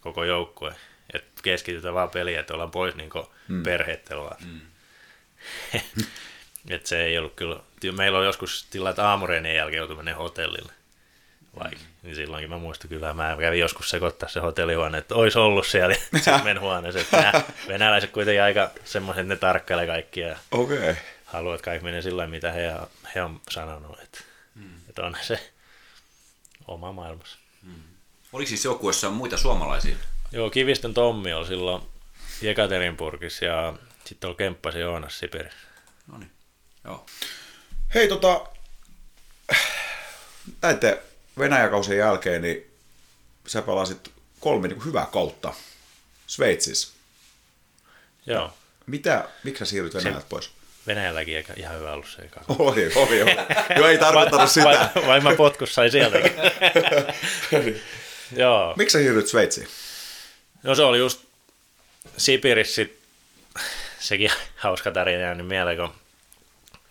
[0.00, 0.74] koko joukkue.
[1.12, 3.10] Että keskitytään vaan peliin, että ollaan pois niin
[3.48, 3.62] mm.
[3.62, 4.36] perheettelua.
[4.44, 4.60] Mm.
[6.70, 7.60] että se ei ollut kyllä,
[7.92, 10.72] meillä on joskus tila, että aamureenien jälkeen joutui mennä hotellille.
[11.56, 11.78] Mm.
[12.02, 15.94] niin silloinkin mä muistan kyllä, mä kävin joskus sekoittaa se hotellihuone, että olisi ollut siellä,
[16.12, 17.04] ja sitten men huoneeseen.
[17.04, 20.78] Että nämä venäläiset kuitenkin aika semmoiset, että ne tarkkailee kaikkia ja Okei.
[20.78, 20.94] Okay.
[21.24, 22.72] haluaa, että kaikki menee sillä mitä he,
[23.14, 24.00] he on sanonut.
[24.00, 24.18] Että,
[24.54, 24.70] mm.
[24.88, 25.52] että on se
[26.68, 27.38] oma maailmassa.
[28.32, 29.96] Oliko siis joukkueessa muita suomalaisia?
[30.32, 31.82] Joo, Kivistön Tommi oli silloin
[32.42, 33.74] Jekaterinburgissa ja
[34.04, 35.58] sitten oli Kemppasi Joonas Siperissä.
[36.06, 36.30] No niin,
[36.84, 37.06] joo.
[37.94, 38.46] Hei tota,
[40.62, 40.98] näiden
[41.38, 42.70] Venäjäkausien jälkeen, niin
[43.46, 45.54] sä pelasit kolme niin hyvää kautta
[46.26, 46.88] Sveitsissä.
[48.26, 48.54] Joo,
[48.86, 50.50] Mitä, miksi sä siirryt Venäjältä pois?
[50.86, 52.40] Venäjälläkin eikä ihan hyvä ollut se eka.
[52.48, 53.36] Oli, oli, oli.
[53.76, 54.90] Joo, ei tarkoittanut sitä.
[54.94, 56.32] Vai, vai mä potkus sain sieltäkin.
[58.36, 58.74] Joo.
[58.76, 59.68] Miksi sä siirryt Sveitsiin?
[60.62, 61.20] No se oli just
[62.16, 62.82] Sipirissä
[63.98, 65.92] sekin hauska tarina jäänyt mieleen, kun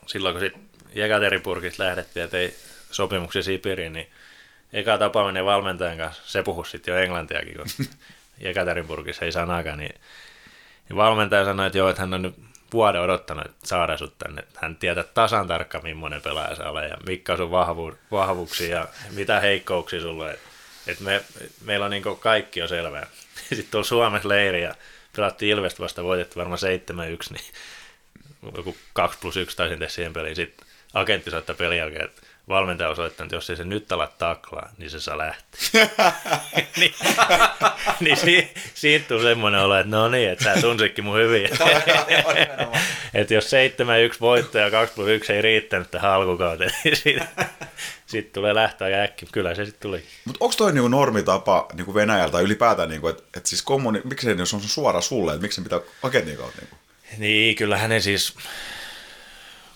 [0.08, 0.54] silloin kun sit
[0.96, 2.56] Jekaterinburgista lähdettiin ja tei
[2.92, 4.12] sopimuksia Sipiriin, niin
[4.74, 7.88] eka tapaaminen valmentajan kanssa, se puhui sitten jo englantiakin, kun
[8.44, 9.96] Jekaterinburgissa ei sanaakaan, niin,
[10.90, 12.36] niin valmentaja sanoi, että joo, että hän on nyt
[12.74, 14.44] vuoden odottanut, että saada sut tänne.
[14.56, 18.88] Hän tietää tasan tarkkaan, millainen pelaaja sä olet ja mikä on sun vahvu, vahvuuksia ja
[19.10, 20.32] mitä heikkouksia sulla on.
[20.32, 20.40] Et,
[20.88, 21.24] et me,
[21.66, 23.08] meillä on niin kaikki jo selvää.
[23.50, 24.76] Sitten tuolla Suomessa leiri ja
[25.16, 26.60] pelattiin Ilvestä vasta voitettu varmaan
[27.30, 27.46] 7-1, niin
[28.58, 30.36] joku 2 plus 1 taisin tehdä siihen peliin.
[30.36, 32.22] Sitten agentti soittaa pelin jälkeen, että
[32.52, 35.62] valmentaja on soittanut, että jos ei se nyt ala taklaa, niin se saa lähteä.
[36.78, 36.94] niin
[38.00, 41.50] niin si, siitä tuli semmoinen olo, että no niin, että sä tunsitkin mun hyvin.
[43.14, 43.46] että jos
[44.16, 47.28] 7-1 voitto ja 2 plus 1 ei riittänyt tähän alkukauteen, niin siitä,
[48.06, 49.26] siitä tulee lähtö aika äkki.
[49.32, 50.04] Kyllä se sitten tuli.
[50.26, 54.32] Mutta onko toi niinku normitapa niinku Venäjältä ylipäätään, niinku, että et siis kommuni, miksi se
[54.32, 56.62] jos on suora sulle, että miksi se pitää agentin kautta?
[56.62, 56.76] Niinku?
[57.18, 58.36] Niin, kyllä hänen siis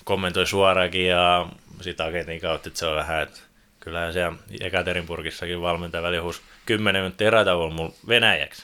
[0.05, 1.45] kommentoi suoraankin ja
[1.81, 3.39] sitä agentin kautta, että se on vähän, että
[3.79, 8.63] kyllähän siellä Ekaterinburgissakin valmentaja väli huusi 10 minuuttia erätauolla mulla venäjäksi.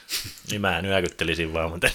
[0.50, 1.92] Niin mä nyökyttelisin vaan, mutta en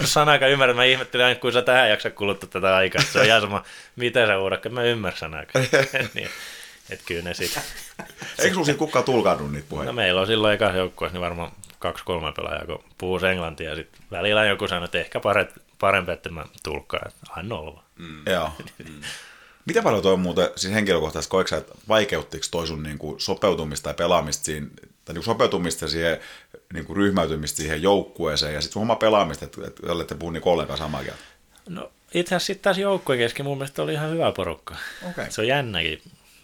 [0.00, 0.74] mä sanakaan ymmärrä.
[0.74, 3.02] Mä ihmettelin aina, kun sä tähän jaksa kuluttaa tätä aikaa.
[3.02, 3.64] Se on ihan sama,
[3.96, 5.64] mitä sä uudakka, mä ymmärrän sanakaan.
[6.14, 6.28] niin,
[6.90, 7.62] että kyllä ne sitten.
[8.38, 9.92] Eikö siinä kukaan tulkannut niitä No puheita?
[9.92, 13.70] meillä on silloin ekassa joukkueessa niin varmaan kaksi-kolme pelaajaa, kun puhuu englantia.
[13.70, 15.20] Ja sitten välillä joku sanoo, että ehkä
[15.78, 17.12] parempi, että mä tulkkaan.
[17.36, 17.83] Anna olla.
[17.98, 18.22] Mm.
[18.26, 18.50] Joo.
[19.66, 23.20] Mitä paljon toi on muuten, siis henkilökohtaisesti, koetko sä, että vaikeuttiko toi sun niin kuin
[23.20, 26.18] sopeutumista ja pelaamista siinä, tai niin kuin sopeutumista siihen
[26.72, 30.42] niin kuin ryhmäytymistä siihen joukkueeseen ja sitten sun oma pelaamista, että, että olette puhua niin
[30.44, 31.22] ollenkaan samaa kieltä?
[31.68, 34.76] No itse asiassa sitten taas joukkueen kesken mun mielestä oli ihan hyvä porukka.
[35.10, 35.30] Okei.
[35.30, 36.02] Se on jännäkin.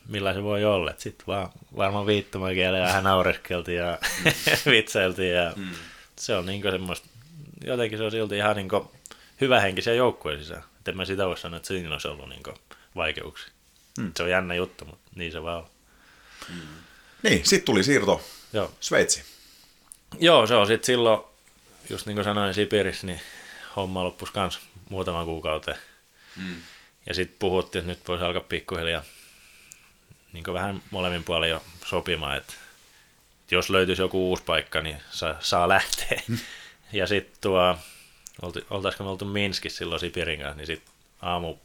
[0.08, 0.94] millä se voi olla.
[0.98, 3.98] Sitten vaan varmaan viittomakielellä vähän naureskeltiin ja
[4.70, 5.68] vitsailtiin ja mm.
[6.16, 7.08] se on niin semmoista,
[7.64, 8.68] jotenkin se on silti ihan niin
[9.40, 10.62] hyvähenkisiä joukkueen sisään.
[10.90, 12.42] En mä sitä voi sanoa, että siinä olisi ollut niin
[12.96, 13.50] vaikeuksia.
[13.98, 14.12] Mm.
[14.16, 15.66] Se on jännä juttu, mutta niin se vaan on.
[16.48, 16.60] Mm.
[17.22, 18.22] Niin, sitten tuli siirto
[18.52, 18.72] Joo.
[18.80, 19.24] Sveitsi.
[20.18, 21.20] Joo, se on sitten silloin,
[21.90, 23.20] just niin kuin sanoin Sipirissä, niin
[23.76, 25.78] homma loppus kans muutaman kuukauteen.
[26.36, 26.56] Mm.
[27.06, 29.02] Ja sitten puhuttiin, että nyt voisi alkaa pikkuhiljaa
[30.32, 32.52] niin vähän molemmin puolin jo sopimaan, että
[33.50, 36.22] jos löytyisi joku uusi paikka, niin saa, saa lähteä.
[36.92, 37.78] ja sitten tuo,
[38.70, 41.56] oltaisiko me oltu Minskissä silloin Sipirin kanssa, niin sitten aamu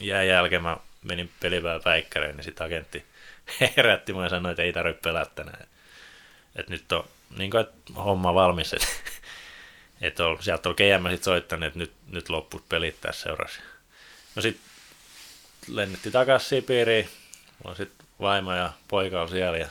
[0.00, 3.04] jää jälkeen mä menin pelipäivä päikkäreen, niin sitten agentti
[3.76, 5.66] herätti mua ja sanoi, että ei tarvitse pelata tänään.
[6.56, 7.08] Että nyt on
[7.38, 8.86] niin kuin, että homma valmis, että,
[10.00, 13.60] että on, sieltä on GM sitten soittanut, että nyt, nyt lopput pelit tässä seurassa.
[14.34, 14.64] No sitten
[15.68, 17.08] lennettiin takaisin Sipiriin,
[17.64, 19.68] mulla sitten vaimo ja poika on siellä ja,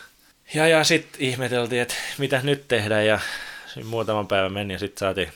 [0.53, 3.19] ja, ja sitten ihmeteltiin, että mitä nyt tehdään ja
[3.83, 5.33] muutaman päivän meni ja sitten saatiin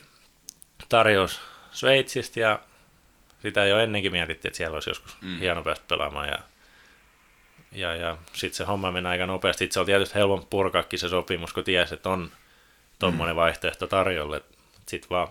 [0.91, 1.41] tarjous
[1.71, 2.59] Sveitsistä ja
[3.41, 5.39] sitä jo ennenkin mietittiin, että siellä olisi joskus mm.
[5.39, 6.39] hieno päästä pelaamaan ja,
[7.71, 9.63] ja, ja sitten se homma meni aika nopeasti.
[9.63, 12.31] Sitten se on tietysti helpompi purkaakin se sopimus, kun tiesi, että on
[12.99, 13.39] tuommoinen mm.
[13.39, 14.41] vaihtoehto tarjolle.
[14.87, 15.27] Sitten vaan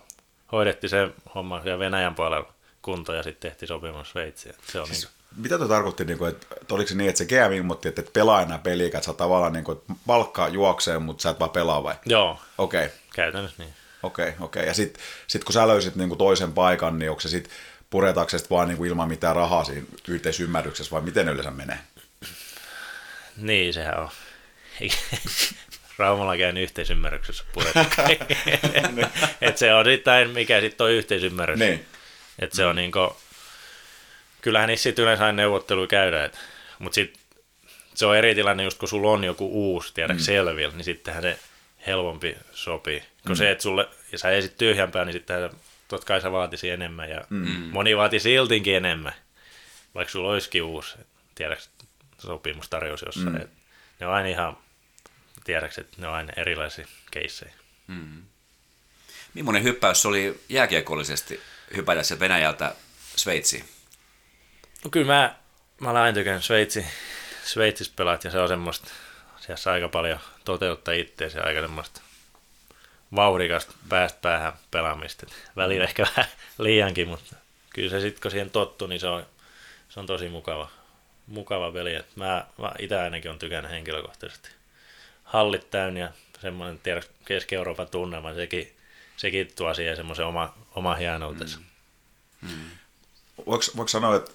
[0.53, 4.55] hoidettiin se homma siellä Venäjän puolella kunto ja sitten tehtiin sopimus Sveitsiin.
[4.67, 7.19] Se on siis, niin mitä tuo tarkoitti, niin kuin, että, että oliko se niin, että
[7.19, 10.99] se GM ilmoitti, että et pelaa enää peliä, että sä tavallaan niin kuin, palkkaa juoksee,
[10.99, 11.95] mutta sä et vaan pelaa vai?
[12.07, 12.85] Joo, Okei.
[12.85, 12.99] Okay.
[13.15, 13.75] käytännössä niin.
[14.03, 14.61] Okei, okay, okei.
[14.61, 14.71] Okay.
[14.71, 17.53] Ja sitten sit kun sä löysit niin kuin toisen paikan, niin onko se sitten
[17.91, 21.79] puretaanko se vaan niin kuin ilman mitään rahaa siinä yhteisymmärryksessä vai miten yleensä menee?
[23.37, 24.09] Niin, sehän on.
[25.99, 27.87] Raumalla käyn yhteisymmärryksessä puretaan.
[29.41, 31.59] Et se on sitten mikä sitten on yhteisymmärrys.
[31.59, 31.87] Niin.
[32.39, 33.11] Et se on niin kuin,
[34.43, 36.31] kyllähän niissä sitten yleensä aina neuvotteluja käydään.
[36.79, 37.23] Mutta sitten
[37.95, 40.25] se on eri tilanne, just kun sulla on joku uusi, tiedätkö, mm.
[40.25, 41.39] selvillä, niin sittenhän se
[41.87, 43.01] helpompi sopii.
[43.01, 43.37] Kun mm.
[43.37, 45.51] se, että sulle, ja sä esit tyhjämpää, niin sitten
[45.89, 47.49] totta kai sä vaatisi enemmän, ja mm.
[47.73, 49.15] moni vaati siltinkin enemmän,
[49.95, 50.97] vaikka sulla olisikin uusi,
[51.35, 51.65] tiedätkö,
[52.19, 53.33] sopimustarjous jossain.
[53.33, 53.49] Mm.
[54.01, 54.57] Ne on aina ihan,
[55.45, 57.53] tiedätkö, että ne on aina erilaisia keissejä.
[57.87, 58.23] Mm.
[59.35, 61.41] Millainen hyppäys oli jääkiekollisesti
[61.77, 62.75] hypätä sieltä Venäjältä
[63.17, 63.65] Sveitsiin?
[64.85, 65.35] No kyllä mä,
[65.81, 66.87] mä olen aina tykännyt Sveitsi,
[67.45, 68.91] Sveitsissä pelaat ja se on semmoista,
[69.41, 70.21] siellä aika paljon
[70.53, 72.01] toteuttaa itseäsi aika semmoista
[73.17, 75.27] vauhdikasta päästä päähän pelaamista.
[75.57, 77.37] Välillä ehkä vähän liiankin, mutta
[77.71, 79.27] kyllä se sitten kun siihen tottu, niin se on,
[79.89, 80.71] se on tosi mukava,
[81.27, 81.95] mukava peli.
[81.95, 84.49] Et mä, mä itse ainakin on tykännyt henkilökohtaisesti.
[85.25, 86.09] Hallit täynnä ja
[86.41, 88.77] semmoinen tiedä, Keski-Euroopan tunnelma, sekin,
[89.17, 91.59] sekin tuo siihen semmoisen oma, oma hienoutensa.
[91.59, 92.49] Mm.
[92.49, 92.71] Mm.
[93.47, 94.31] Voiko, voiko sanoa, että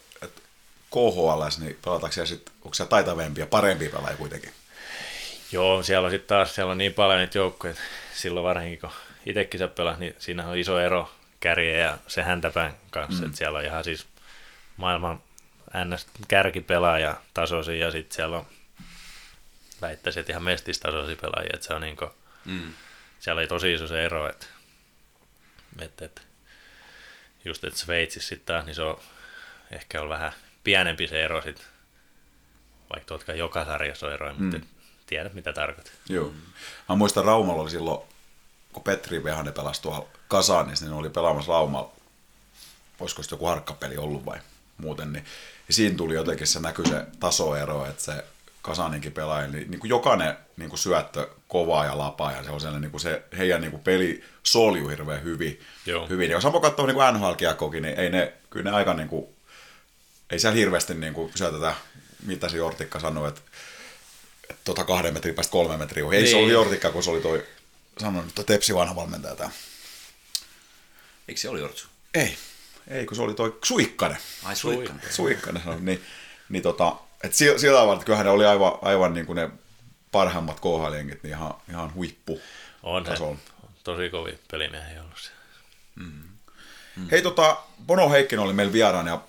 [0.91, 4.51] KHL, niin pelataanko siellä sitten, onko siellä taitavempia, parempia pelaajia kuitenkin?
[5.55, 7.83] Joo, siellä on sitten taas siellä on niin paljon niitä joukkoja, että
[8.13, 8.89] silloin varsinkin kun
[9.25, 13.25] itsekin sä pelat, niin siinä on iso ero kärjen ja se häntäpään kanssa, mm.
[13.25, 14.07] että siellä on ihan siis
[14.77, 15.21] maailman
[15.85, 16.07] ns.
[16.27, 18.45] kärkipelaaja tasoisia ja sitten siellä on
[19.81, 22.11] väittäisin, että ihan mestistasoisia pelaajia, että se on niin kuin,
[22.45, 22.73] mm.
[23.19, 24.45] siellä ei tosi iso se ero, että,
[25.79, 26.21] että, että
[27.45, 28.99] just että Sveitsissä sitten taas, niin se on
[29.71, 30.31] ehkä on vähän
[30.63, 31.65] pienempi se ero sitten,
[32.93, 34.43] vaikka tuotka joka sarjassa on eroja, mm.
[34.43, 34.74] mutta
[35.05, 35.93] tiedät mitä tarkoitat.
[36.09, 36.33] Joo.
[36.89, 38.07] Mä muistan Raumalla oli silloin,
[38.73, 41.91] kun Petri Vehanen pelasi tuolla Kasanissa, niin oli pelaamassa Raumalla,
[42.99, 44.39] olisiko sitten joku harkkapeli ollut vai
[44.77, 45.25] muuten, niin
[45.67, 48.25] ja siinä tuli jotenkin se näkyy se tasoero, että se
[48.61, 52.59] Kasaninkin pelaaja, niin, niin kuin jokainen niin kuin syöttö kovaa ja lapaa, ja se on
[52.61, 55.59] sellainen, niin kuin se, heidän niin kuin peli soljuu hirveän hyvin.
[55.85, 56.07] Joo.
[56.07, 56.29] hyvin.
[56.29, 57.33] Ja jos on katsoa niin nhl
[57.71, 59.25] niin ei ne, kyllä ne aika niin kuin,
[60.29, 61.75] ei siellä hirveästi niin kuin syötetä,
[62.25, 63.41] mitä se Jortikka sanoi, että
[64.63, 66.27] tota kahden metrin päästä kolme metriä Ei niin.
[66.27, 67.45] se ollut Jortikka, kun se oli toi,
[67.97, 69.49] sanonut, että Tepsi vanha valmentaja tämä.
[71.27, 71.87] Miksi se oli Jortsu?
[72.13, 72.37] Ei,
[72.87, 74.17] ei, kun se oli toi Suikkanen.
[74.43, 75.01] Ai Suikkanen.
[75.09, 76.03] Suikkanen, no, niin,
[76.49, 79.49] niin tota, että sillä, sillä tavalla, että kyllähän ne oli aivan, aivan niin kuin ne
[80.11, 82.41] parhaimmat khl niin ihan, ihan huippu.
[82.83, 83.39] On on
[83.83, 85.29] tosi kovin pelimiehiä ollut se.
[85.95, 86.23] Mm.
[86.95, 87.07] Mm.
[87.11, 89.21] Hei, tota, Bono Heikkinen oli meillä vieraana ja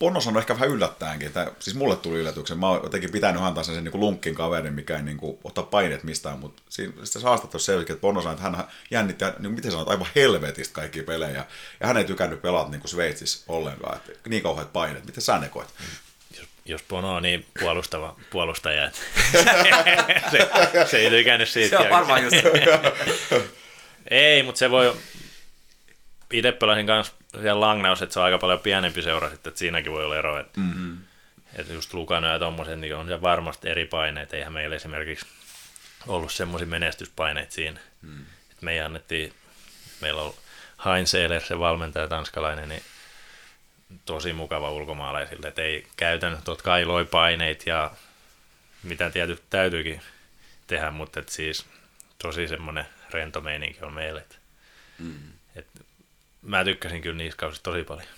[0.00, 2.58] Ponno sanoi ehkä vähän yllättäenkin, että siis mulle tuli yllätyksen.
[2.58, 5.38] Mä oon jotenkin pitänyt antaa sen, sen niin kuin lunkkin kaverin, mikä ei niin kuin,
[5.44, 9.52] ottaa paineet mistään, mutta siinä sitten haastattelussa selkeä, että Ponno sanoi, että hän jännitti, niin
[9.52, 11.44] miten sanoit, aivan helvetistä kaikki pelejä.
[11.80, 15.06] Ja hän ei tykännyt pelata niin kuin Sveitsissä ollenkaan, että niin kauheat paineet.
[15.06, 15.68] Miten sä ne koet?
[16.38, 18.98] Jos, jos Bono on niin puolustava puolustaja, että
[20.30, 20.50] se,
[20.90, 21.76] se, ei tykännyt siitä.
[21.76, 22.36] Se on varmaan just.
[24.10, 24.96] ei, mutta se voi,
[26.30, 29.92] itse pelasin kanssa siellä Langnaus, että se on aika paljon pienempi seura sitten, että siinäkin
[29.92, 30.40] voi olla ero.
[30.40, 30.98] Että, mm-hmm.
[31.54, 34.34] että just Lukano ja tommoset, niin on se varmasti eri paineet.
[34.34, 35.26] Eihän meillä esimerkiksi
[36.06, 37.80] ollut semmoisia menestyspaineita siinä.
[38.02, 38.24] Hmm.
[38.50, 39.34] Et me annettiin,
[40.00, 40.34] meillä on
[40.84, 42.82] Heinz Ehler, se valmentaja tanskalainen, niin
[44.04, 47.90] tosi mukava ulkomaalaisille, että ei käytännössä totta kai loi paineita ja
[48.82, 50.00] mitä tietysti täytyykin
[50.66, 51.66] tehdä, mutta et siis
[52.18, 54.24] tosi semmoinen rento meininki on meille.
[54.98, 55.32] Mm.
[56.42, 58.08] Mä tykkäsin kyllä niissä kausissa tosi paljon.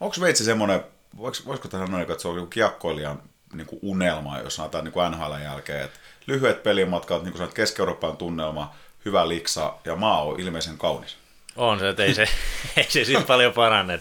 [0.00, 0.84] Onko Veitsi semmoinen,
[1.16, 3.22] voisiko, voisiko sanoa, että se on kiekkoilijan
[3.52, 7.54] niin kuin unelma, jos sanotaan niin kuin NHL jälkeen, että lyhyet pelimatkat, niin kuin sanot,
[7.54, 8.74] Keski-Euroopan tunnelma,
[9.04, 11.16] hyvä liksa ja maa on ilmeisen kaunis.
[11.56, 12.22] On se, että ei se,
[12.76, 14.00] ei se sitten paljon paranne.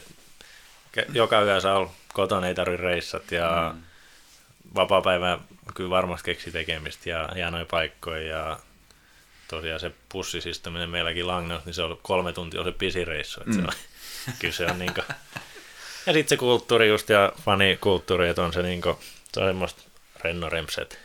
[1.13, 3.81] Joka yö saa olla kotona, ei tarvitse reissat ja mm.
[4.75, 5.39] vapaa-päivä
[5.73, 8.59] kyllä varmasti keksi tekemistä ja hienoja paikkoja ja
[9.55, 13.41] tosiaan se pussisistaminen meilläkin Langnos, niin se on kolme tuntia on se pisin reissu.
[13.45, 13.53] Mm.
[13.53, 13.73] Se on,
[14.39, 15.05] kyllä se on niin kuin,
[16.05, 18.95] ja sitten se kulttuuri just ja fanikulttuuri, että on se, niin kuin,
[19.33, 19.81] se on semmoista
[20.23, 20.99] renno remset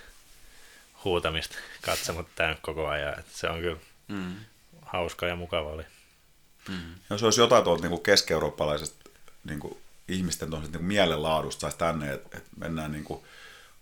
[1.05, 3.19] huutamista katsomut tämän koko ajan.
[3.19, 3.79] Että se on kyllä
[4.09, 4.37] mm.
[4.83, 5.83] hauska ja mukava oli.
[6.69, 6.95] Mm.
[7.11, 9.11] Jos olisi jotain tuolta niin keski-eurooppalaisesta
[9.45, 9.79] niin kuin
[10.09, 13.25] ihmisten niin kuin mielenlaadusta saisi tänne, että, että mennään niin kuin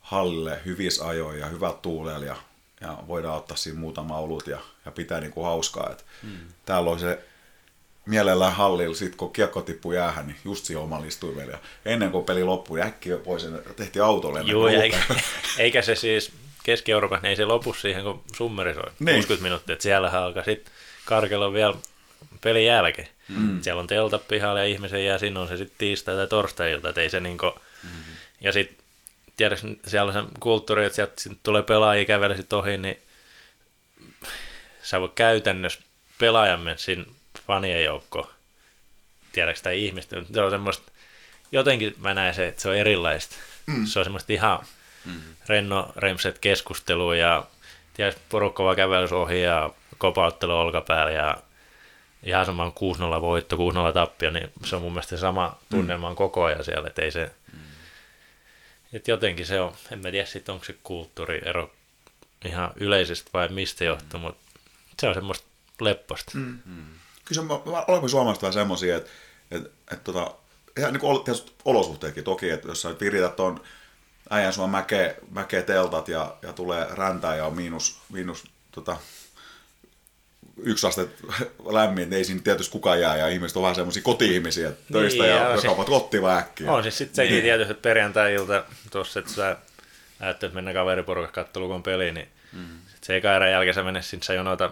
[0.01, 2.37] hallille hyvissä ajoin ja hyvät tuulella ja,
[2.85, 5.89] ja voidaan ottaa siinä muutama olut ja, ja pitää niin kuin hauskaa.
[5.93, 6.39] Että mm.
[6.65, 7.19] Täällä on se
[8.07, 11.53] mielellään hallilla, sit kun kiekko tippuu jäähän, niin just siihen oman istuimelle.
[11.53, 13.47] Ja ennen kuin peli loppui, niin äkkiä pois
[13.77, 14.41] tehtiin autolle.
[14.41, 14.99] Joo, eikä,
[15.59, 16.33] eikä, se siis
[16.63, 19.17] Keski-Euroopan, niin ei se lopu siihen, kun summeri soi niin.
[19.17, 20.75] 60 minuuttia, että siellä alkaa sitten
[21.05, 21.75] karkella vielä
[22.41, 23.09] pelin jälkeen.
[23.29, 23.63] Mm.
[23.63, 27.01] Siellä on teltat pihalla ja ihmisen jää sinne, on se sitten tiistai tai torstai-ilta, että
[27.01, 27.53] ei se niinku...
[27.83, 27.91] Mm.
[28.41, 28.84] Ja sitten
[29.37, 32.99] tiedätkö, siellä on se kulttuuri, että sieltä tulee pelaajia kävellä sit ohi, niin
[34.83, 35.81] sä voi käytännössä
[36.19, 37.05] pelaajan mennä siinä
[37.47, 38.29] fanien joukkoon.
[39.33, 40.17] Tiedätkö sitä ihmistä?
[40.33, 40.93] Se on semmoista,
[41.53, 43.37] jotenkin mä näen se, että se on erilaista.
[43.67, 43.87] Mm.
[43.87, 44.59] Se on semmoista ihan
[45.05, 45.21] mm.
[45.49, 47.45] renno remset keskustelua ja
[47.95, 51.37] tiedätkö, porukka vaan kävelys ohi ja kopauttelu olkapäällä ja
[52.23, 52.73] ihan sama
[53.19, 56.17] 6-0 voitto, 6-0 tappio, niin se on mun mielestä sama tunnelma mm.
[56.17, 57.31] koko ajan siellä, että ei se,
[58.95, 61.71] että jotenkin se on, en mä tiedä sitten onko se kulttuuriero
[62.45, 64.25] ihan yleisesti vai mistä johtuu, mm.
[64.25, 64.41] mutta
[65.01, 65.47] se on semmoista
[65.81, 66.33] lepposta.
[66.35, 66.59] Mm.
[67.25, 67.49] Kyllä se,
[67.89, 69.11] olemme suomalaiset vähän semmoisia, että,
[69.51, 70.35] että, että tota,
[70.79, 71.25] ihan niin kuin
[71.65, 73.61] olosuhteetkin toki, että jos sä virität tuon
[74.31, 78.97] äijän sua mäkeä, mäkeä teltat ja, ja tulee räntää ja on miinus, miinus tota,
[80.63, 81.09] yksi aste
[81.71, 85.37] lämmin, ei siinä tietysti kukaan jää, ja ihmiset on vähän semmoisia koti-ihmisiä töistä, niin, ja,
[85.37, 86.73] ja joka ovat kotiin äkkiä.
[86.73, 87.43] On siis sitten sekin niin.
[87.43, 89.57] tietysti, että perjantai-ilta tuossa, että sä
[90.21, 92.79] ajattelet mennä kaveriporukas kattelukon peliin, niin mm.
[92.95, 94.71] sit se eka erän jälkeen sä mene sinne, sä jonota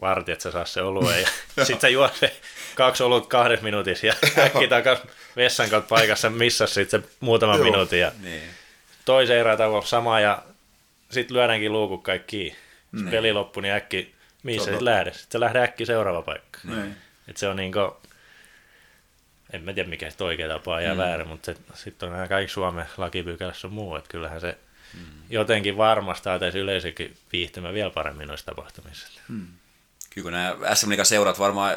[0.00, 1.28] varti, että sä saa se olue, ja
[1.64, 2.36] sitten sä juot se
[2.74, 4.14] kaksi olut kahdessa minuutissa, ja
[4.44, 4.98] äkki takas
[5.36, 8.42] vessan kautta paikassa, missä sitten se muutama minuutin, ja niin.
[9.04, 10.42] toisen erän tavalla sama, ja
[11.10, 12.56] sitten lyödäänkin luukut kaikki
[12.94, 13.10] Niin.
[13.10, 14.13] Peli loppu, niin äkki
[14.44, 15.12] mihin sä lähde?
[15.12, 16.58] Sitten sä lähde äkkiä seuraava paikka.
[16.64, 16.96] Niin.
[17.28, 17.96] Et se on niinku,
[19.52, 20.98] en mä tiedä mikä se oikea tapa ja mm.
[20.98, 24.58] väärin, mutta sitten on nämä kaikki Suomen lakipykälässä on muu, että kyllähän se
[24.94, 25.00] mm.
[25.30, 29.20] jotenkin varmastaa tai yleisökin viihtymä vielä paremmin noissa tapahtumissa.
[29.28, 29.46] Mm.
[30.10, 31.76] Kyllä kun nämä SM seurat varmaan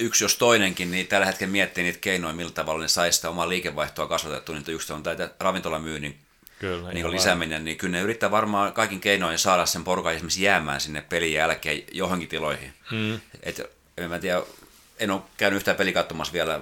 [0.00, 3.48] yksi jos toinenkin, niin tällä hetkellä miettii niitä keinoja, millä tavalla ne saisi sitä omaa
[3.48, 6.18] liikevaihtoa kasvatettua, niin just on tätä ravintolamyynnin
[6.62, 10.80] Kyllä, niin lisääminen, niin kyllä ne yrittää varmaan kaikin keinoin saada sen porukan esimerkiksi jäämään
[10.80, 12.74] sinne pelin jälkeen johonkin tiloihin.
[12.90, 13.20] Hmm.
[13.42, 13.60] Et,
[13.98, 14.42] en mä tiedä,
[14.98, 16.60] en ole käynyt yhtään peli katsomassa vielä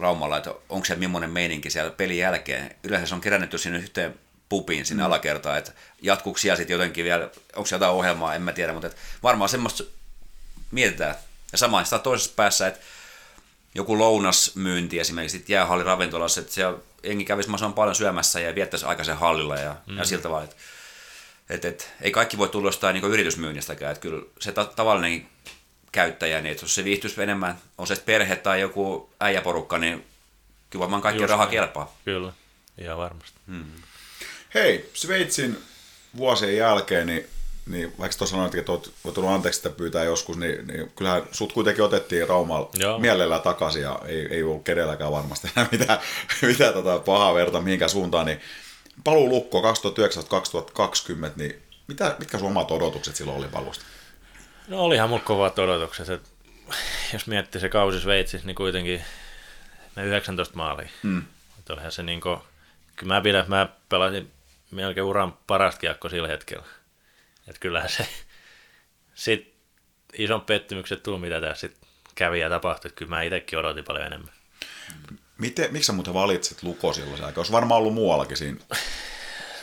[0.00, 2.76] Raumalla, että onko se millainen meininki siellä pelin jälkeen.
[2.84, 4.14] Yleensä se on kerännyt sinne yhteen
[4.48, 5.06] pupiin sinne hmm.
[5.06, 5.72] alakertaan, että
[6.02, 8.90] jatkuuko siellä sitten jotenkin vielä, onko se jotain ohjelmaa, en mä tiedä, mutta
[9.22, 9.84] varmaan semmoista
[10.70, 11.14] mietitään.
[11.52, 12.80] Ja samaan sitä toisessa päässä, että
[13.74, 19.16] joku lounasmyynti esimerkiksi jäähalli ravintolassa, että siellä jengi kävisi mahdollisimman paljon syömässä ja viettäisi aikaisen
[19.16, 19.98] hallilla ja, mm.
[19.98, 20.56] ja siltä vaan, että
[21.50, 25.28] et, et, ei kaikki voi tulla jostain niin yritysmyynnistäkään, että kyllä se ta- tavallinen
[25.92, 30.06] käyttäjä, niin että jos se viihtyisi enemmän, on se perhe tai joku äijäporukka, niin
[30.70, 31.96] kyllä varmaan kaikki raha kelpaa.
[32.04, 32.32] Kyllä,
[32.78, 33.38] ihan varmasti.
[33.46, 33.64] Mm.
[34.54, 35.58] Hei, Sveitsin
[36.16, 37.26] vuosien jälkeen, niin
[37.66, 41.52] niin vaikka tuossa sanoit, että olet tullut anteeksi että pyytää joskus, niin, niin kyllähän sut
[41.52, 42.98] kuitenkin otettiin Raumalla Joo.
[42.98, 45.98] mielellä takaisin ja ei, ei ollut kenelläkään varmasti enää mitään,
[46.42, 48.40] mitään tota pahaa verta mihinkään suuntaan, niin
[49.04, 53.84] paluu lukko 2019-2020, niin mitä, mitkä sun omat odotukset silloin oli palusta?
[54.68, 56.28] No olihan mulla kovat odotukset, että
[57.12, 59.04] jos miettii se kausi Sveitsissä, niin kuitenkin
[59.96, 60.88] me 19 maalia.
[61.02, 61.22] Hmm.
[61.58, 62.38] Että olihan se niin kuin,
[62.96, 64.30] kyllä mä pidän, mä pelasin
[64.70, 66.64] melkein uran parasta kiekko sillä hetkellä.
[67.52, 68.06] Että kyllähän se
[69.14, 69.54] sit
[70.12, 71.76] ison pettymykset tuli, mitä tässä sit
[72.14, 72.88] kävi ja tapahtui.
[72.88, 74.32] Että kyllä mä itsekin odotin paljon enemmän.
[75.38, 77.40] Miten, miksi sä muuten valitsit Luko silloin aikaa?
[77.40, 78.58] Olisi varmaan ollut muuallakin siinä.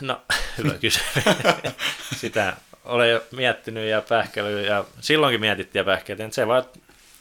[0.02, 0.22] No,
[0.58, 1.14] hyvä kysymys.
[2.22, 6.34] Sitä olen jo miettinyt ja pähkäily ja silloinkin mietittiin ja pähkäiltiin.
[6.34, 6.64] Se vaan,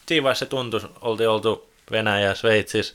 [0.08, 2.94] siinä vaiheessa se tuntui, oltiin oltu Venäjä ja Sveitsissä.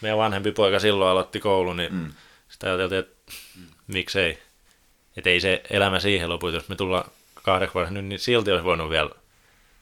[0.00, 2.12] Meidän vanhempi poika silloin aloitti koulun, niin mm.
[2.48, 3.32] sitä ajateltiin, että
[3.86, 4.42] miksei.
[5.18, 8.64] Että ei se elämä siihen lopu, jos me tullaan kahdeksi vuodeksi nyt, niin silti olisi
[8.64, 9.10] voinut vielä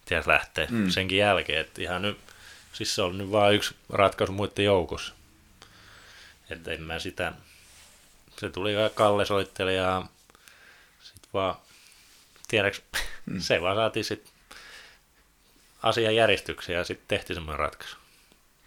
[0.05, 0.91] tiedät, lähteä mm.
[0.91, 1.61] senkin jälkeen.
[1.61, 2.19] Että ihan nyt,
[2.73, 5.15] siis se on nyt vain yksi ratkaisu muiden joukossa.
[6.51, 7.33] Että en mä sitä,
[8.39, 10.03] se tuli Kalle soitteli ja
[11.03, 11.55] sitten vaan,
[12.49, 12.83] tiedäks,
[13.27, 13.41] mm.
[13.49, 14.33] se vaan saatiin sitten
[15.83, 17.97] asian järjestykseen ja sitten tehtiin semmoinen ratkaisu.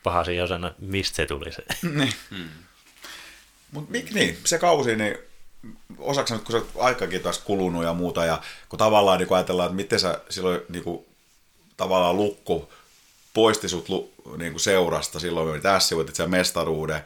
[0.04, 1.64] Paha siinä osana, mistä se tuli se.
[1.96, 2.14] niin.
[2.32, 2.50] Mm.
[3.72, 5.29] Mut mik, niin, se kausi, niin
[5.98, 9.76] osaksi kun se aikakin taas kulunut ja muuta, ja kun tavallaan niin kun ajatellaan, että
[9.76, 11.06] miten sä silloin niin kuin,
[11.78, 12.70] tavallaan lukko
[13.34, 13.88] poisti sut
[14.38, 17.02] niin kuin seurasta, silloin me tässä voitit sen mestaruuden,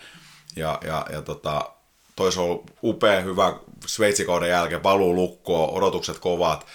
[0.56, 1.70] ja, ja, ja tota,
[2.16, 3.56] tois on upea, hyvä
[3.86, 6.66] Sveitsikauden jälkeen, paluu lukkoon, odotukset kovat,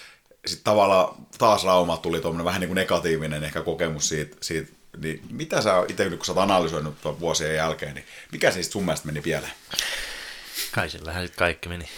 [0.45, 5.21] sitten tavallaan taas Rauma tuli tuommoinen vähän niin kuin negatiivinen ehkä kokemus siitä, siitä niin
[5.31, 9.21] mitä sä itse, kun sä oot analysoinut vuosien jälkeen, niin mikä siis sun mielestä meni
[9.21, 9.53] pieleen?
[10.71, 11.89] Kai sillähän sitten kaikki meni.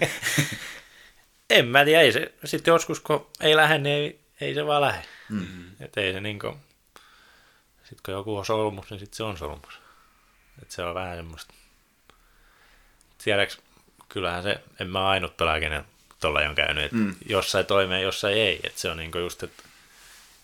[1.50, 4.82] en mä tiedä, ei se, sitten joskus kun ei lähde, niin ei, ei se vaan
[4.82, 5.04] lähde.
[5.28, 5.64] Mm-hmm.
[5.80, 6.56] Että ei se niinku,
[7.82, 9.80] sitten kun joku on solmus, niin sitten se on solmus.
[10.62, 11.54] Että se on vähän semmoista.
[13.24, 13.58] Tiedäks,
[14.08, 15.84] kyllähän se, en mä ainut pelaa, kenen
[16.22, 17.14] tuolla on käynyt, että mm.
[17.28, 18.60] jossain toimii ja jossain ei.
[18.64, 19.62] Että se on niinku just, että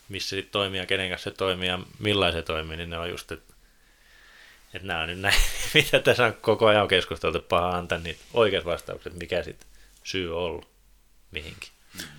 [0.09, 3.09] missä sitten toimii ja kenen kanssa se toimii ja millainen se toimii, niin ne on
[3.09, 3.48] just, että
[4.73, 5.41] että nämä on nyt näin,
[5.73, 9.69] mitä tässä on koko ajan keskusteltu, paha antaa niitä oikeat vastaukset, mikä sitten
[10.03, 10.69] syy on ollut
[11.31, 11.69] mihinkin.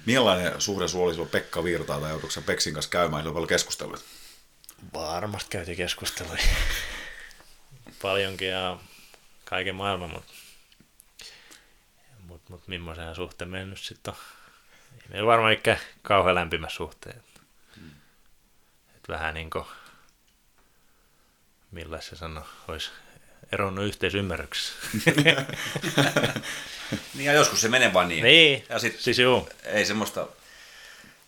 [0.07, 4.01] Millainen suhde sulla oli Pekka Virtaa tai joutuiko Peksin kanssa käymään, oli paljon keskusteluja?
[4.95, 6.43] Varmasti käytiin keskusteluja.
[8.03, 8.79] Paljonkin ja
[9.45, 10.33] kaiken maailman, mutta
[12.27, 14.21] mut, mut millaisen suhteen meillä nyt sitten on.
[15.03, 17.25] Ei meillä varmaan ikään kauhean lämpimä suhteet.
[17.77, 17.91] Hmm.
[18.97, 19.65] Et vähän niin kuin
[21.71, 22.91] millä se sano, olisi
[23.53, 24.73] eronnut yhteisymmärryksessä.
[27.15, 28.25] niin ja joskus se menee vaan niin.
[28.25, 29.49] Niin, ja sit siis juu.
[29.65, 30.29] Ei semmoista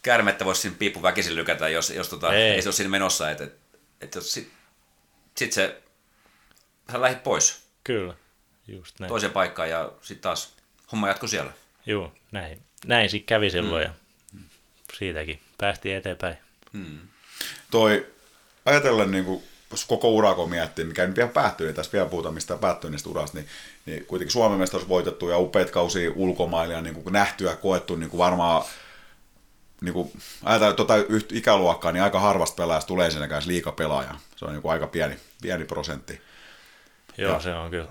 [0.03, 2.43] kärmettä voisi siinä piippu väkisin lykätä, jos, jos tota, ei.
[2.43, 3.31] ei se ole siinä menossa.
[3.31, 3.57] Että et,
[4.01, 4.53] et jos sit,
[5.37, 5.83] sit se,
[6.93, 7.63] sä lähit pois.
[7.85, 8.15] Kyllä,
[8.69, 9.09] just näin.
[9.09, 10.55] Toiseen paikkaan ja sitten taas
[10.93, 11.53] homma jatkuu siellä.
[11.87, 12.63] Joo, näin.
[12.87, 13.93] Näin sitten kävi silloin mm.
[13.93, 13.95] ja
[14.99, 16.37] siitäkin päästiin eteenpäin.
[16.73, 16.99] Mm.
[17.71, 18.07] Toi,
[18.67, 19.45] ajatellen niin kuin
[19.89, 23.09] koko ura kun miettii, mikä nyt vielä päättyy, niin tässä vielä puhutaan mistä päättyy niistä
[23.09, 23.49] urasta, niin,
[23.87, 27.97] niin kuitenkin Suomen mestaruus voitettu ja upeat kausia ulkomailla ja niin kuin nähty ja koettu
[27.97, 28.65] niin kuin varmaan
[29.81, 30.13] niin kuin,
[30.43, 30.95] ajatellaan tuota
[31.33, 34.15] ikäluokkaa, niin aika harvasta pelaajasta tulee kanssa liikapelaaja.
[34.37, 36.21] Se on niin kuin aika pieni, pieni prosentti.
[37.19, 37.89] Joo, ja, se on kyllä,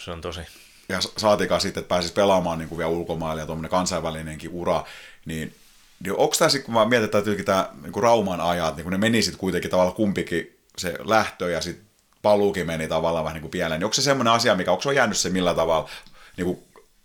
[0.00, 0.40] se on tosi.
[0.88, 4.84] Ja saatikaan sitten, että pääsisi pelaamaan niin kuin vielä ulkomailla ja tuommoinen kansainvälinenkin ura,
[5.24, 5.54] niin
[6.02, 8.98] niin onko tämä sitten, kun mä mietin, että tämä niin Rauman ajat, niin kun ne
[8.98, 11.86] meni sitten kuitenkin tavallaan kumpikin se lähtö ja sitten
[12.22, 13.84] paluukin meni tavallaan vähän niin kuin pieleen.
[13.84, 15.88] Onko se semmoinen asia, mikä, onko se jäänyt se millä tavalla
[16.36, 16.58] niin kuin,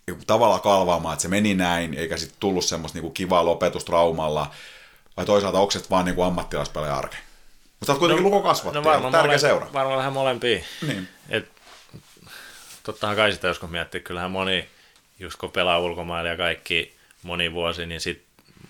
[0.06, 3.86] niin kuin tavalla kalvaamaan, että se meni näin, eikä sitten tullut semmoista niin kivaa lopetusta
[3.86, 4.50] traumalla,
[5.16, 7.16] vai toisaalta onko se vaan niin ammattilaispelejä arke?
[7.80, 9.72] Mutta olet kuitenkin no, lukokasvattaja, no varmaan tärkeä mole, seura.
[9.72, 10.64] Varmaan vähän molempia.
[10.86, 11.08] Niin.
[11.28, 11.48] Et,
[12.82, 14.68] tottahan kai sitä joskus miettii, kyllähän moni,
[15.18, 18.27] just kun pelaa ulkomailla ja kaikki moni vuosi, niin sit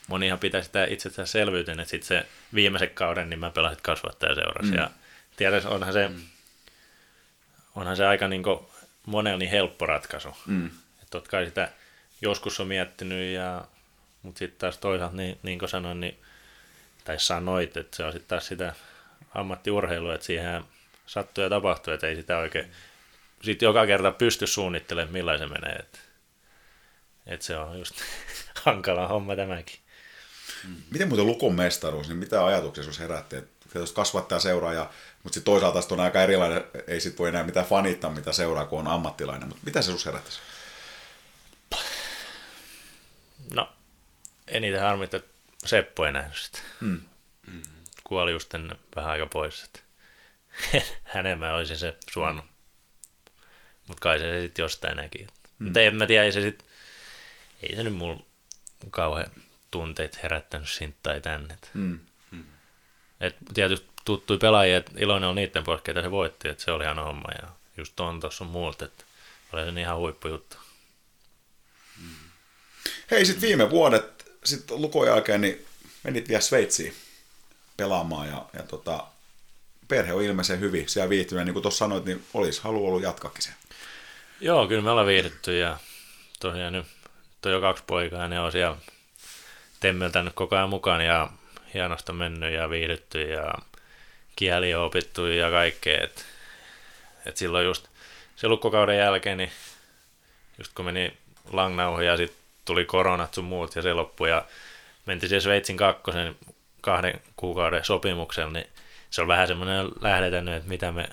[0.09, 4.73] monihan pitää sitä itsestään selvyyteen, että sitten se viimeisen kauden niin mä pelasin kasvattajaseurassa.
[4.73, 4.79] Mm.
[4.79, 4.91] Ja
[5.37, 6.21] tiedäs, onhan se, mm.
[7.75, 8.43] onhan se aika niin
[9.07, 10.37] monella niin helppo ratkaisu.
[10.47, 10.67] Mm.
[10.67, 11.73] Että totta kai sitä
[12.21, 13.65] joskus on miettinyt, ja,
[14.23, 16.19] mutta sitten taas toisaalta, niin, niin kuin sanoin, niin,
[17.05, 18.75] tai sanoit, että se on sitten taas sitä
[19.35, 20.65] ammattiurheilua, että siihen
[21.07, 22.73] sattuu ja tapahtuu, että ei sitä oikein
[23.43, 25.77] sitten joka kerta pysty suunnittelemaan, millainen se menee.
[25.77, 25.99] Että,
[27.27, 27.95] että se on just
[28.65, 29.79] hankala homma tämäkin.
[30.65, 30.77] Mm.
[30.91, 33.37] Miten muuten lukon mestaruus, niin mitä ajatuksia sinussa herätti?
[33.37, 34.91] Että kasvattaa seuraaja,
[35.23, 38.79] mutta sitten toisaalta on aika erilainen, ei sit voi enää mitään fanittaa, mitä seuraa, kun
[38.79, 39.49] on ammattilainen.
[39.49, 40.41] Mutta mitä se sinussa herättäisi?
[43.55, 43.73] No,
[44.49, 46.59] eniten harmit, että Seppo ei nähnyt sitä.
[46.81, 47.01] Hmm.
[48.05, 49.65] Kuoli just ennen vähän aika pois.
[49.65, 49.81] Että
[51.15, 52.45] hänen mä olisin se suonut.
[53.89, 55.19] Mutta kai se sitten jostain näki.
[55.19, 55.65] Hmm.
[55.65, 56.65] Mutta en mä tiedä, ei se sit,
[57.63, 58.23] ei se nyt mulla
[58.91, 59.31] kauhean
[59.71, 61.59] tunteet herättänyt siitä tai tänne.
[61.75, 62.01] Mm.
[62.31, 62.45] Mm.
[63.21, 66.85] Et tietysti tuttui pelaajia, että iloinen on niiden puolesta, ketä se voitti, että se oli
[66.85, 69.05] ihan homma ja just ton tuossa on muulta, että
[69.53, 70.57] oli se ihan huippujuttu.
[72.03, 72.15] Mm.
[73.11, 75.67] Hei, sitten viime vuodet, sitten lukon jälkeen, niin
[76.03, 76.95] menit vielä Sveitsiin
[77.77, 79.05] pelaamaan ja, ja tota,
[79.89, 81.45] perhe on ilmeisen hyvin siellä viihtynyt.
[81.45, 83.55] Niin kuin tuossa sanoit, niin olisi halu ollut jatkakin sen.
[84.41, 85.79] Joo, kyllä me ollaan viihdytty ja
[86.41, 86.87] tosiaan nyt
[87.47, 88.77] on jo kaksi poikaa ja ne on siellä
[89.81, 91.31] temmeltänyt koko ajan mukaan ja
[91.75, 93.55] hienosta mennyt ja viihdytty ja
[94.37, 96.05] kieli on opittu ja kaikkea.
[96.05, 96.25] Et,
[97.27, 97.89] et silloin just
[98.37, 99.53] se lukkokauden jälkeen, niin
[100.59, 101.17] just kun meni
[101.53, 104.45] langnauhu ja sitten tuli koronat sun muut ja se loppui ja
[105.07, 106.37] mentiin se Sveitsin kakkosen
[106.81, 108.67] kahden kuukauden sopimuksella, niin
[109.11, 111.09] se on vähän semmoinen lähdetänyt, että mitä me,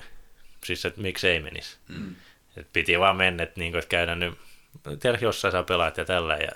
[0.63, 1.77] siis että miksi ei menisi.
[1.87, 2.15] Mm.
[2.57, 4.33] Et piti vaan mennä, että, niin kuin, että käydä nyt,
[4.99, 6.37] tiedä, jossain saa pelaat ja tällä.
[6.37, 6.51] Ja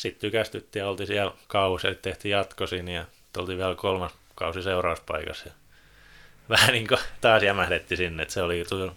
[0.00, 3.06] sitten tykästyttiin ja oltiin siellä kausi, että tehtiin jatkosin ja
[3.38, 5.48] oltiin vielä kolmas kausi seurauspaikassa.
[5.48, 5.52] Ja
[6.56, 8.92] vähän niin kuin taas jämähdettiin sinne, että se oli tullut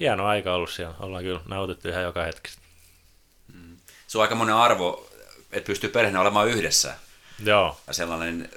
[0.00, 0.94] hieno aika ollut siellä.
[1.00, 2.62] Ollaan kyllä nautittu ihan joka hetkistä.
[4.06, 5.10] Se on aika monen arvo,
[5.52, 6.94] että pystyy perheenä olemaan yhdessä.
[7.44, 8.50] Joo, Ja sellainen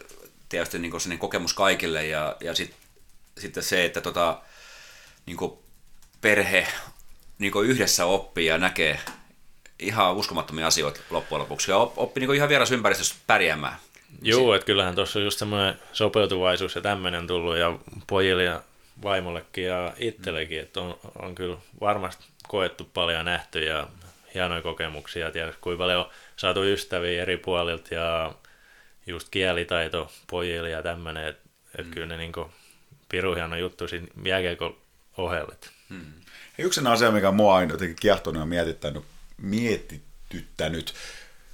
[0.49, 2.75] tietysti niin kuin sellainen kokemus kaikille ja, ja sit,
[3.37, 4.41] sitten se, että tota,
[5.25, 5.59] niin kuin
[6.21, 6.67] perhe
[7.39, 8.99] niin kuin yhdessä oppii ja näkee
[9.81, 13.75] ihan uskomattomia asioita loppujen lopuksi ja op- oppi niin ihan vieras ympäristössä pärjäämään.
[14.21, 17.77] Joo, että kyllähän tuossa on just semmoinen sopeutuvaisuus ja tämmöinen tullut ja
[18.07, 18.61] pojille ja
[19.03, 23.87] vaimollekin ja itsellekin, että on, on kyllä varmasti koettu paljon nähty ja
[24.33, 28.33] hienoja kokemuksia ja tiedä kuinka paljon on saatu ystäviä eri puolilta ja
[29.07, 32.51] just kielitaito pojille ja tämmöinen, että et kyllä ne niinku
[33.09, 34.77] piru hieno juttu siinä jääkiekon
[35.17, 35.55] ohelle.
[36.57, 39.03] Ja yksi asia, mikä mua on jotenkin kiehtonut ja mietittänyt,
[39.41, 40.93] mietityttänyt,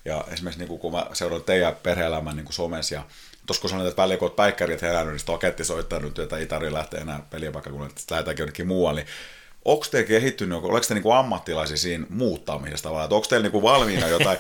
[0.06, 3.04] ja esimerkiksi niin kun mä seuraan teidän perhe-elämän niin somessa, ja
[3.48, 6.38] tuossa kun sanoit, että välillä kun olet päikkärit herännyt, niin sitten on ketti soittanut, että
[6.38, 9.10] ei tarvitse lähteä enää peliä vaikka kun lähdetäänkö jonnekin muualle, niin
[9.68, 13.04] onko te kehittynyt, oliko te niinku ammattilaisia siinä muuttamisesta vai?
[13.04, 14.38] Onko teillä niinku valmiina jotain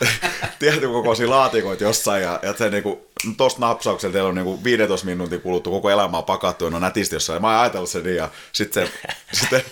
[0.58, 3.06] tietyn kokoisia laatikoita jossain ja, ja se niinku,
[3.36, 7.42] tuosta napsauksella teillä on niinku 15 minuutin kuluttua koko elämää pakattu ja no nätisti jossain.
[7.42, 8.92] Mä oon ajatellut sen niin ja sitten se,
[9.32, 9.62] sitten,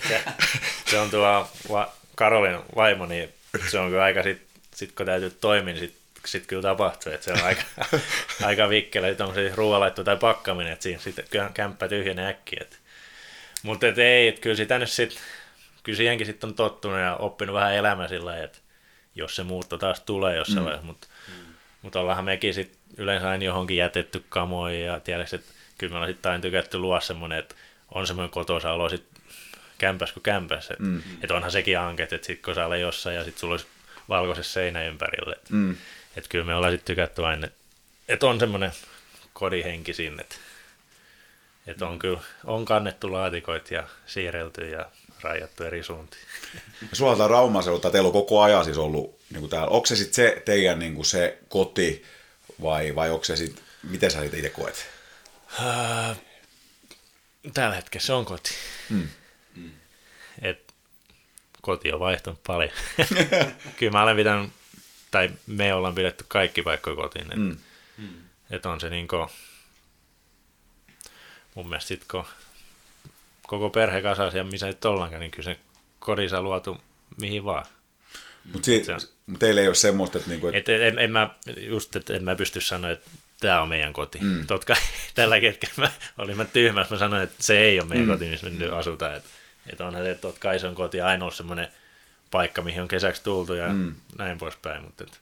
[0.91, 3.33] Se on tuo va- Karolin vaimo, niin
[3.69, 4.41] se on kyllä aika sit,
[4.75, 5.95] sit kun täytyy toimia, niin sit,
[6.25, 7.61] sit kyllä tapahtuu, että se on aika,
[8.43, 12.59] aika vikkelä, että on se ruoanlaitto tai pakkaminen, että siinä sitten kyllä kämppä tyhjenee äkkiä.
[12.61, 12.79] Et.
[13.63, 15.19] Mutta et ei, et kyllä sitä nyt sit,
[15.83, 18.59] kyllä siihenkin sitten on tottunut ja oppinut vähän elämä sillä lailla, että
[19.15, 20.65] jos se muutto taas tulee jossain mm.
[20.65, 21.07] vaiheessa, mutta
[21.81, 26.11] mut ollaanhan mekin sit yleensä aina johonkin jätetty kamoja ja tiedätkö, että kyllä me ollaan
[26.11, 27.55] sitten aina tykätty luo semmoinen, että
[27.91, 29.16] on semmoinen kotoisa olo sit
[29.77, 30.71] kämpäs kuin kämpäs.
[30.71, 31.01] Että mm.
[31.23, 33.67] et onhan sekin anket, että sit kun sä olet jossain ja sit sulla olisi
[34.09, 35.35] valkoisessa seinä ympärille.
[35.35, 35.77] Että mm.
[36.15, 37.57] et kyllä me ollaan sitten tykätty aina, että
[38.07, 38.71] et on semmoinen
[39.33, 40.21] kodihenki sinne.
[40.21, 40.35] Että
[41.67, 44.85] et on kyllä, on kannettu laatikoit ja siirrelty ja
[45.21, 46.23] rajattu eri suuntiin.
[46.93, 49.67] Sulla on tää Raumaseudulta, teillä on koko ajan siis ollut niin kuin täällä.
[49.67, 52.05] Onko se sitten se teidän niin kuin se koti
[52.61, 54.89] vai, vai onko se sitten, miten sä itse koet?
[57.53, 58.51] Tällä hetkellä se on koti.
[58.89, 59.07] Mm.
[61.67, 62.71] Et koti on vaihtunut paljon.
[63.77, 64.49] kyllä mä olen pitänyt,
[65.11, 67.25] tai me ollaan pidetty kaikki paikkoja kotiin.
[67.31, 67.57] Et,
[67.97, 68.13] Mm.
[68.49, 69.27] et on se niinku,
[71.55, 72.25] mun mielestä sit kun
[73.47, 75.59] koko perhe kasas ja missä nyt ollaankaan, niin kyllä se
[75.99, 76.77] kodissa luotu
[77.21, 77.65] mihin vaan.
[78.53, 78.83] Mutta si-
[79.25, 82.23] mut teillä ei ole semmoista, että, niinku, että Et, en, en, mä, just, että en
[82.23, 84.19] mä pysty sanoa, että tämä on meidän koti.
[84.21, 84.47] Mm.
[84.47, 84.81] Totta kai
[85.15, 88.11] tällä hetkellä mä olin mä tyhmä, mä sanoin, että se ei ole meidän mm.
[88.11, 89.15] koti, missä me nyt asutaan.
[89.15, 89.29] Että
[89.73, 91.67] et onhan se, että totta kai se on koti ainoa semmoinen
[92.31, 93.95] paikka, mihin on kesäksi tultu ja mm.
[94.17, 94.83] näin poispäin.
[94.83, 95.21] Mutta et,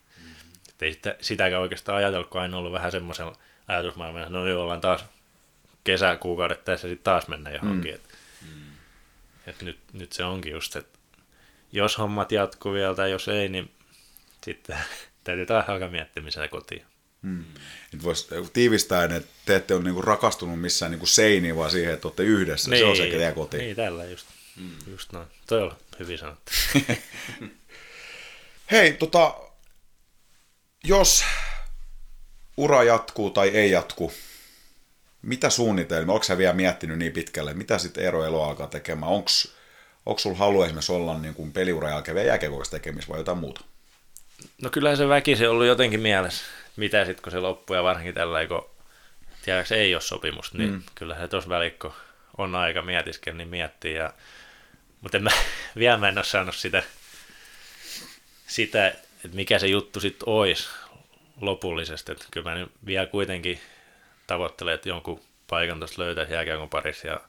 [0.69, 3.31] et ei sitä, sitäkään oikeastaan ajatellut, kun aina ollut vähän semmoisen
[3.67, 5.05] ajatusmaailman, että no nyt ollaan taas
[5.83, 7.93] kesäkuukaudet tässä sitten taas mennä johonkin.
[7.93, 7.97] Mm.
[7.97, 8.09] Et,
[9.47, 10.99] et nyt, nyt se onkin just, että
[11.71, 13.71] jos hommat jatkuu vielä tai jos ei, niin
[14.43, 14.77] sitten
[15.23, 16.85] täytyy taas alkaa miettimiseen kotiin.
[17.91, 22.07] Nyt voisi tiivistää, että te ette ole niinku rakastunut missään niinku seiniin, vaan siihen, että
[22.07, 22.69] olette yhdessä.
[22.77, 23.57] Se on se teidän koti.
[23.57, 24.27] Niin, tällä just,
[24.57, 24.91] mm.
[24.91, 25.27] just noin.
[25.47, 26.51] Toi on hyvin sanottu.
[28.71, 29.35] Hei, tota,
[30.83, 31.25] jos
[32.57, 34.13] ura jatkuu tai ei jatku,
[35.21, 36.13] mitä suunnitelmia?
[36.13, 37.53] Onko sä vielä miettinyt niin pitkälle?
[37.53, 39.11] Mitä sitten Eero Elo alkaa tekemään?
[39.11, 42.37] Onko sulla halu esimerkiksi olla niin kuin peliuran jälkeen vielä
[42.71, 43.61] tekemistä vai jotain muuta?
[44.61, 46.43] No kyllä se väkisin ollut jotenkin mielessä,
[46.75, 48.69] mitä sitten kun se loppuu ja varsinkin tällä kun
[49.45, 50.83] tiedäks ei ole sopimusta, niin mm.
[50.95, 51.93] kyllä se tuossa väliin, kun
[52.37, 53.95] on aika mietiskellä, niin miettii.
[53.95, 54.13] Ja,
[55.05, 55.31] mutta mä,
[55.79, 56.83] vielä mä en ole saanut sitä,
[58.47, 60.69] sitä että mikä se juttu sitten olisi
[61.41, 62.11] lopullisesti.
[62.11, 63.59] Että kyllä mä nyt vielä kuitenkin
[64.27, 67.19] tavoittelen, että jonkun paikan tuosta löytäisi jääkiekon parissa ja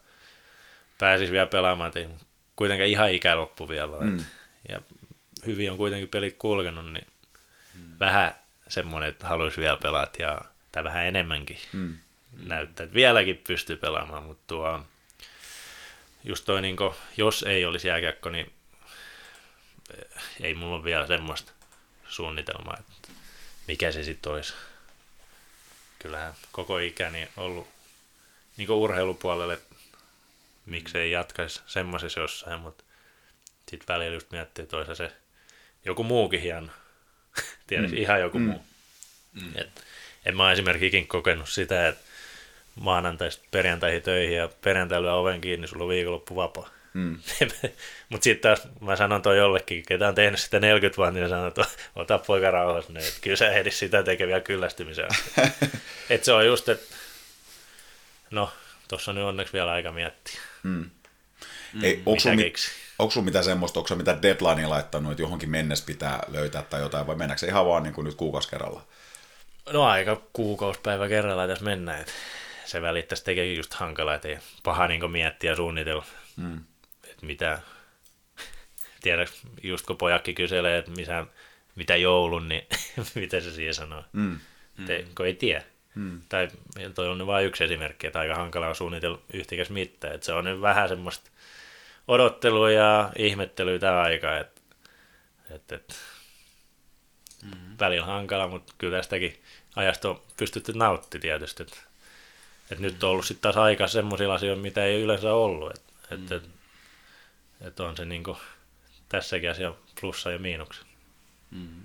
[0.98, 1.88] pääsisi vielä pelaamaan.
[1.88, 2.08] Et ei
[2.56, 4.00] kuitenkaan ihan ikä loppu vielä.
[4.00, 4.24] Mm.
[4.68, 4.80] Ja
[5.46, 7.06] hyvin on kuitenkin pelit kulkenut, niin
[7.74, 7.98] mm.
[8.00, 8.34] vähän
[8.68, 10.40] semmoinen, että haluaisi vielä pelata ja,
[10.72, 11.58] tai vähän enemmänkin.
[11.72, 11.98] Mm.
[12.46, 14.84] näyttää, että vieläkin pystyy pelaamaan, mutta tuo,
[16.26, 18.52] just toi, niin kuin, jos ei olisi jääkiekko, niin
[19.98, 21.52] eh, ei mulla ole vielä semmoista
[22.08, 23.08] suunnitelmaa, että
[23.68, 24.54] mikä se sitten olisi.
[25.98, 27.68] Kyllähän koko ikäni ollut
[28.56, 29.58] niin urheilupuolelle,
[30.66, 32.84] miksei jatkaisi semmoisessa jossain, mutta
[33.70, 35.12] sitten välillä just miettii, että olisi se
[35.84, 36.68] joku muukin hieno.
[37.66, 38.02] Tiedätkö, mm.
[38.02, 38.44] ihan joku mm.
[38.44, 38.64] muu.
[39.32, 39.52] Mm.
[39.54, 39.84] Et,
[40.24, 42.05] en mä esimerkiksi kokenut sitä, että
[42.80, 46.68] maanantaista perjantaihin töihin ja perjantailla oven kiinni, sulla on viikonloppu vapaa.
[46.94, 47.18] Mm.
[48.08, 51.48] Mutta sitten taas mä sanon toi jollekin, ketä on tehnyt sitä 40 vuotta, niin sanon,
[51.48, 51.64] että
[51.96, 55.08] ota poika rauhassa, niin että kyllä sä ehdit sitä tekeviä kyllästymisen
[56.10, 56.96] että se on just, että
[58.30, 58.50] no,
[58.88, 60.40] tuossa nyt onneksi vielä aika miettiä.
[60.62, 60.90] Mm.
[61.82, 62.36] Ei, onko, sulla,
[62.98, 67.06] onko sulla mitään semmoista, onko mitä deadlinea laittanut, että johonkin mennessä pitää löytää tai jotain,
[67.06, 68.82] vai mennäänkö se ihan vaan niin kuin nyt kuukausi kerralla?
[69.72, 72.00] No aika kuukauspäivä kerralla tässä mennään.
[72.00, 72.12] Että
[72.66, 76.04] se välittäisi tekee just hankala, että ei paha niin miettiä ja suunnitella,
[76.36, 76.60] mm.
[77.04, 77.60] että mitä,
[79.02, 81.26] tiedäks, just kun pojakki kyselee, että missä,
[81.74, 82.66] mitä joulun, niin
[83.14, 84.38] mitä se siihen sanoo, mm.
[84.86, 85.62] Te, kun ei tiedä.
[85.94, 86.20] Mm.
[86.28, 86.48] Tai
[86.94, 90.44] toi on vain yksi esimerkki, että aika hankala on suunnitella yhtikäs mitään, että se on
[90.44, 91.30] nyt vähän semmoista
[92.08, 94.60] odottelua ja ihmettelyä tämä aika, että,
[95.50, 95.94] että, että
[97.42, 97.76] mm.
[97.80, 99.42] välillä hankala, mutta kyllä tästäkin
[99.76, 101.76] ajasta on pystytty nauttimaan tietysti, että
[102.70, 105.72] et nyt on ollut sitten taas aika semmoisilla asioilla, mitä ei yleensä ollut.
[105.74, 106.42] Että et, et,
[107.60, 108.38] et on se niinku
[109.08, 110.84] tässäkin asia plussa ja miinuksia.
[111.50, 111.82] Mm.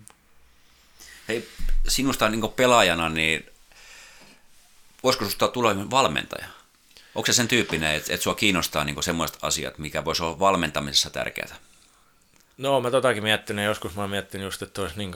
[1.27, 1.49] Hei,
[1.87, 3.45] sinusta niin pelaajana, niin
[5.03, 6.47] voisiko sinusta tulla valmentaja?
[7.15, 11.09] Onko se sen tyyppinen, että, että sua kiinnostaa niin semmoiset asiat, mikä voisi olla valmentamisessa
[11.09, 11.55] tärkeää?
[12.57, 15.13] No, mä totakin miettinyt, joskus mä oon miettinyt just, että olisi niin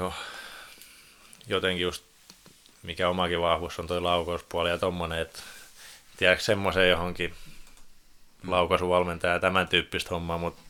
[1.48, 2.04] jotenkin just,
[2.84, 5.40] mikä omakin vahvuus on toi laukauspuoli ja tommonen, että
[6.18, 7.34] tiedätkö, semmoisen johonkin
[8.48, 10.62] laukaisuvalmentaja ja tämän tyyppistä hommaa, mutta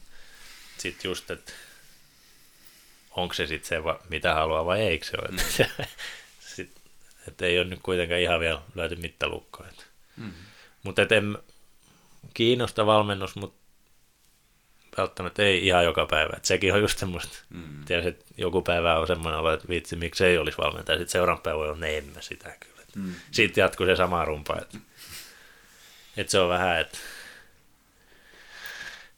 [0.77, 1.51] sitten just, että
[3.11, 5.27] onko se sitten se, mitä haluaa vai eikö se ole.
[5.27, 5.37] Mm.
[6.55, 6.71] sit,
[7.27, 9.67] et ei ole nyt kuitenkaan ihan vielä löyty mittalukkoa.
[10.17, 10.31] Mm.
[10.83, 11.37] Mutta en
[12.33, 13.65] kiinnosta valmennus, mutta
[14.97, 16.33] välttämättä ei ihan joka päivä.
[16.37, 17.85] Et sekin on just semmoista, mm.
[17.85, 20.97] tiedätkö, että joku päivä on semmoinen olo, että vitsi, miksi ei olisi valmentaja.
[20.97, 22.75] Sitten seuraavan päivä on, ne emme sitä kyllä.
[22.95, 23.15] Mm.
[23.31, 24.57] Sitten jatkuu se sama rumpa.
[24.61, 24.77] Että
[26.17, 26.97] että se on vähän, että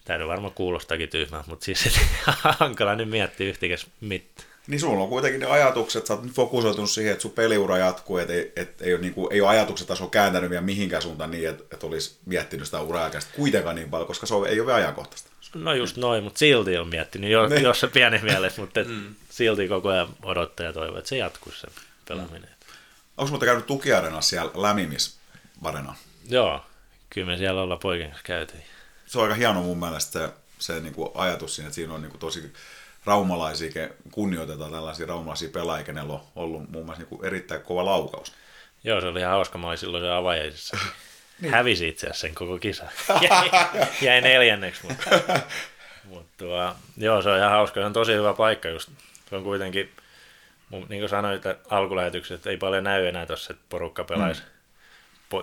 [0.06, 2.00] tämä nyt varmaan kuulostakin tyhmää, mutta siis et,
[2.60, 4.48] hankala nyt miettiä yhtikäs mitään.
[4.68, 8.18] Niin sulla on kuitenkin ne ajatukset, sä oot nyt fokusoitunut siihen, että sun peliura jatkuu,
[8.18, 11.32] että ei, et, ei, ole, niin kuin, ei ole ajatukset taso kääntänyt vielä mihinkään suuntaan
[11.32, 14.68] niin, että, että olisi miettinyt sitä uraa kuitenkaan niin paljon, koska se on, ei ole
[14.68, 15.30] vielä ajankohtaista.
[15.56, 17.64] No just noin, mutta silti on miettinyt, jo, niin.
[17.64, 19.16] jos se pieni mielessä, mutta et, mm.
[19.30, 21.68] silti koko ajan odottaa ja toivoo, että se jatkuisi se
[22.08, 22.50] pelaaminen.
[22.50, 22.74] Mm.
[23.18, 25.18] Onko mutta käynyt tukiarenassa siellä Lämimis
[25.64, 25.96] Varena?
[26.30, 26.62] Joo,
[27.10, 28.64] kyllä me siellä ollaan poikien kanssa käytiin.
[29.06, 30.30] Se on aika hieno mun mielestä se,
[30.60, 32.54] se niin kuin ajatus siinä, että siinä on niin kuin tosi
[33.06, 38.34] raumalaisia, kunnioitetaan tällaisia raumalaisia pelaajia, kenellä on ollut muun muassa niin kuin erittäin kova laukaus.
[38.84, 39.58] Joo, se oli ihan hauska.
[39.58, 40.78] Mä olin silloin se avajaisissa.
[41.42, 41.54] niin.
[41.54, 42.84] Hävisi itse asiassa sen koko kisa.
[43.22, 43.50] jäi,
[44.02, 45.10] jäi neljänneksi, mutta,
[46.04, 47.80] mutta tuo, joo, se on ihan hauska.
[47.80, 48.90] Se on tosi hyvä paikka just.
[49.30, 49.92] Se on kuitenkin,
[50.72, 54.57] niin kuin sanoit, että alkulähetykset ei paljon näy enää tuossa, että porukka pelaisi mm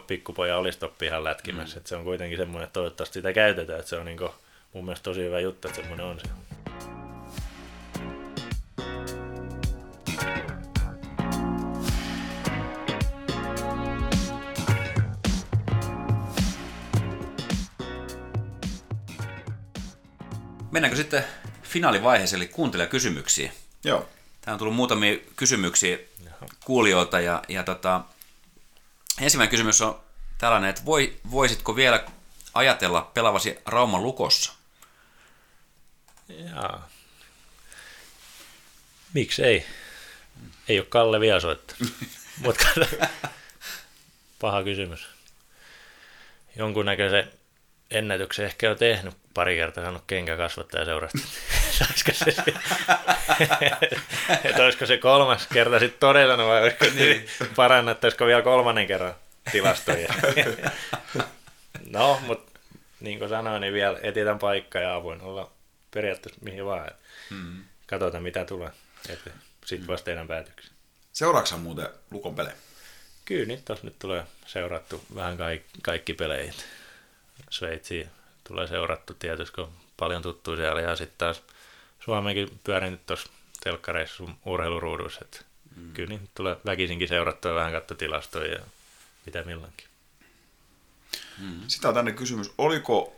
[0.06, 1.77] pikkupoja olisi ihan lätkimässä.
[1.77, 1.81] Mm.
[1.81, 3.81] Et se on kuitenkin semmoinen, että toivottavasti sitä käytetään.
[3.81, 4.31] Et se on niinku,
[4.73, 6.27] mun mielestä tosi hyvä juttu, että semmoinen on se.
[20.70, 21.24] Mennäänkö sitten
[21.62, 23.52] finaalivaiheeseen, eli kuuntelijakysymyksiin?
[23.85, 24.09] Joo.
[24.40, 25.98] Täällä on tullut muutamia kysymyksiä
[26.65, 28.01] kuulijoilta ja, ja tota,
[29.20, 30.01] Ensimmäinen kysymys on
[30.39, 32.05] tällainen, että voi, voisitko vielä
[32.55, 34.53] ajatella pelavasi Rauman lukossa?
[36.28, 36.89] Jaa.
[39.12, 39.66] Miksi ei?
[40.69, 41.93] Ei ole Kalle vielä soittanut.
[42.45, 42.66] Mutta
[44.39, 45.09] paha kysymys.
[46.57, 47.32] Jonkunnäköisen
[47.91, 51.19] ennätyksen ehkä jo tehnyt pari kertaa saanut kenkä kasvattaja seurasta.
[51.78, 52.34] Saisiko se,
[54.44, 57.28] että olisiko se kolmas kerta sitten todella vai olisiko niin.
[57.56, 59.14] parannettaisiko vielä kolmannen kerran
[59.52, 60.14] tilastoja.
[61.90, 62.60] no, mutta
[63.01, 65.51] niin kuin sanoin, niin vielä etitän paikka ja avoin olla
[65.90, 66.90] periaatteessa mihin vaan.
[67.30, 67.64] Mm.
[67.86, 68.70] Katsotaan mitä tulee.
[69.64, 70.72] Sitten vasta teidän päätöksiä.
[71.12, 72.56] Seuraatko muuten Lukon pelejä?
[73.24, 76.52] Kyllä, nyt tos nyt tulee seurattu vähän kaikki, kaikki pelejä.
[77.51, 78.09] Sveitsiä
[78.48, 80.80] tulee seurattu tietysti, kun on paljon tuttuja siellä.
[80.80, 81.42] Ja sitten taas
[82.05, 83.31] Suomeenkin pyörinyt tuossa
[83.64, 85.20] telkkareissa urheiluruuduissa.
[85.22, 85.40] Että
[85.76, 85.93] mm.
[85.93, 88.64] Kyllä niin tulee väkisinkin seurattua vähän katsoa tilastoja ja
[89.26, 89.86] mitä milloinkin.
[91.39, 91.68] Mm-hmm.
[91.68, 93.16] Sitä on tänne kysymys, oliko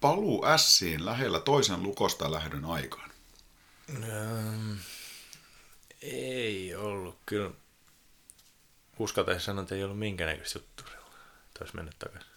[0.00, 3.10] paluu Siin lähellä toisen lukosta lähdön aikaan?
[3.90, 4.72] Ähm,
[6.02, 7.18] ei ollut.
[7.26, 7.50] Kyllä
[8.98, 11.00] uskaltaisin sanoa, että ei ollut minkäännäköistä juttua
[11.60, 12.30] että olisi mennyt takaisin.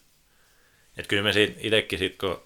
[0.98, 2.44] Et kyllä me siitä itsekin, sit, kun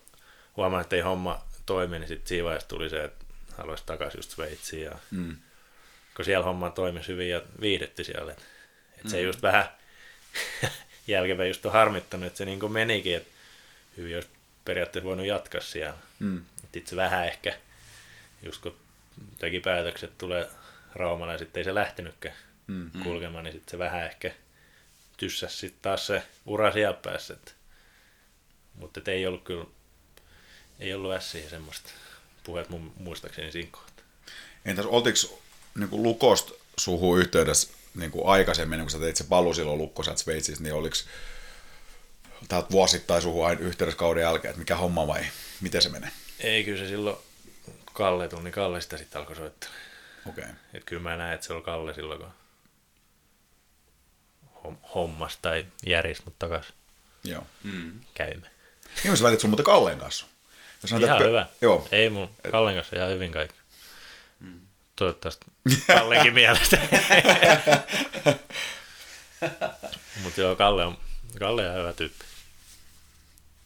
[0.57, 3.25] huomaan, että ei homma toimi, niin sitten siinä vaiheessa tuli se, että
[3.57, 4.83] haluaisi takaisin just Sveitsiin.
[4.83, 5.37] Ja, mm.
[6.15, 8.31] Kun siellä homma toimi hyvin ja viihdetti siellä.
[8.31, 8.45] Et,
[8.97, 9.09] et mm.
[9.09, 9.65] se just vähän
[11.07, 13.29] jälkeenpäin just on harmittanut, että se niin kuin menikin, että
[13.97, 14.29] hyvin olisi
[14.65, 15.97] periaatteessa voinut jatkaa siellä.
[16.19, 16.41] Mm.
[16.73, 17.57] Itse vähän ehkä,
[18.43, 18.77] just kun
[19.37, 20.49] teki päätökset tulee
[20.95, 22.35] Raumalla ja sitten ei se lähtenytkään
[22.67, 22.91] mm.
[23.03, 24.31] kulkemaan, niin sitten se vähän ehkä
[25.17, 27.37] tyssäs sitten taas se ura siellä päässä.
[28.75, 29.65] Mutta ei ollut kyllä,
[30.79, 31.89] ei ollut ässiä semmoista
[32.43, 34.05] puheet mun muistaakseni siinä kohtaa.
[34.65, 35.39] Entäs oltiko
[35.75, 40.63] niin Lukosta suhu yhteydessä niin kuin aikaisemmin, kun sä teit se palu silloin Lukko Sveitsissä,
[40.63, 40.95] niin oliko
[42.47, 45.25] täältä vuosittain suhu aina yhteydessä kauden jälkeen, että mikä homma vai
[45.61, 46.11] miten se menee?
[46.39, 47.17] Ei, kyllä se silloin
[47.93, 49.69] Kalle tuli, niin Kalle sitä sitten alkoi soittaa.
[50.29, 50.43] Okei.
[50.43, 50.55] Okay.
[50.73, 52.23] Että kyllä mä näen, että se oli Kalle silloin,
[54.61, 56.65] kun hommas tai järjest mut takas
[57.23, 57.47] Joo.
[57.63, 58.01] Mm.
[58.13, 58.49] käymme.
[59.03, 60.25] Niin sä välit sun muuten Kallen kanssa?
[60.91, 61.45] Jos ihan että, hyvä.
[61.61, 61.87] Joo.
[61.91, 63.59] Ei mun Kallen kanssa ihan hyvin kaikki.
[64.39, 64.59] Mm.
[64.95, 65.45] Toivottavasti
[65.87, 66.77] Kallenkin mielestä.
[70.23, 70.97] Mutta joo, Kalle on,
[71.39, 72.25] Kalle on hyvä tyyppi.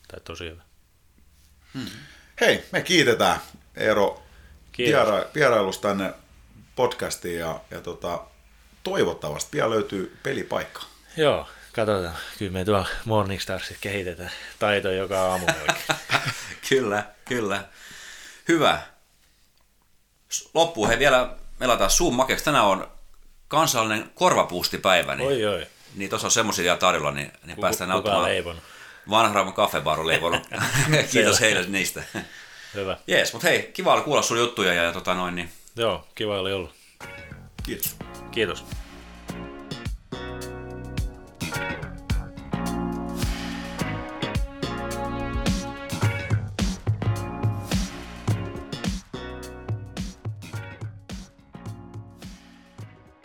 [0.08, 0.62] Tai tosi hyvä.
[1.74, 1.90] Hmm.
[2.42, 3.40] Hei, me kiitetään
[3.76, 4.24] Eero
[4.78, 6.14] viera, vierailusta tänne
[6.76, 8.24] podcastiin ja, ja tota,
[8.84, 10.82] toivottavasti pian löytyy pelipaikka.
[11.18, 12.16] Joo, katsotaan.
[12.38, 15.46] Kyllä me tuolla Morningstarsit kehitetään taito joka aamu
[16.70, 17.64] kyllä, kyllä.
[18.48, 18.82] Hyvä.
[20.54, 22.46] Loppuun he vielä melataan suun makeeksi.
[22.46, 22.92] Tänään on
[23.48, 25.16] kansallinen korvapuustipäivä.
[25.16, 25.68] Niin, oi, oi.
[25.96, 28.62] Niin tuossa on semmoisia tarjolla, niin, niin Kuka, päästään nauttimaan.
[29.10, 30.48] Vanha Rauman kaffebaaru leivonut.
[31.12, 32.04] Kiitos heille niistä.
[32.74, 32.98] Hyvä.
[33.08, 35.36] Jees, mutta hei, kiva oli kuulla sun juttuja ja, ja tota noin.
[35.36, 35.52] Niin...
[35.76, 36.70] Joo, kiva oli olla.
[37.64, 37.96] Kiitos.
[38.32, 38.66] Kiitos.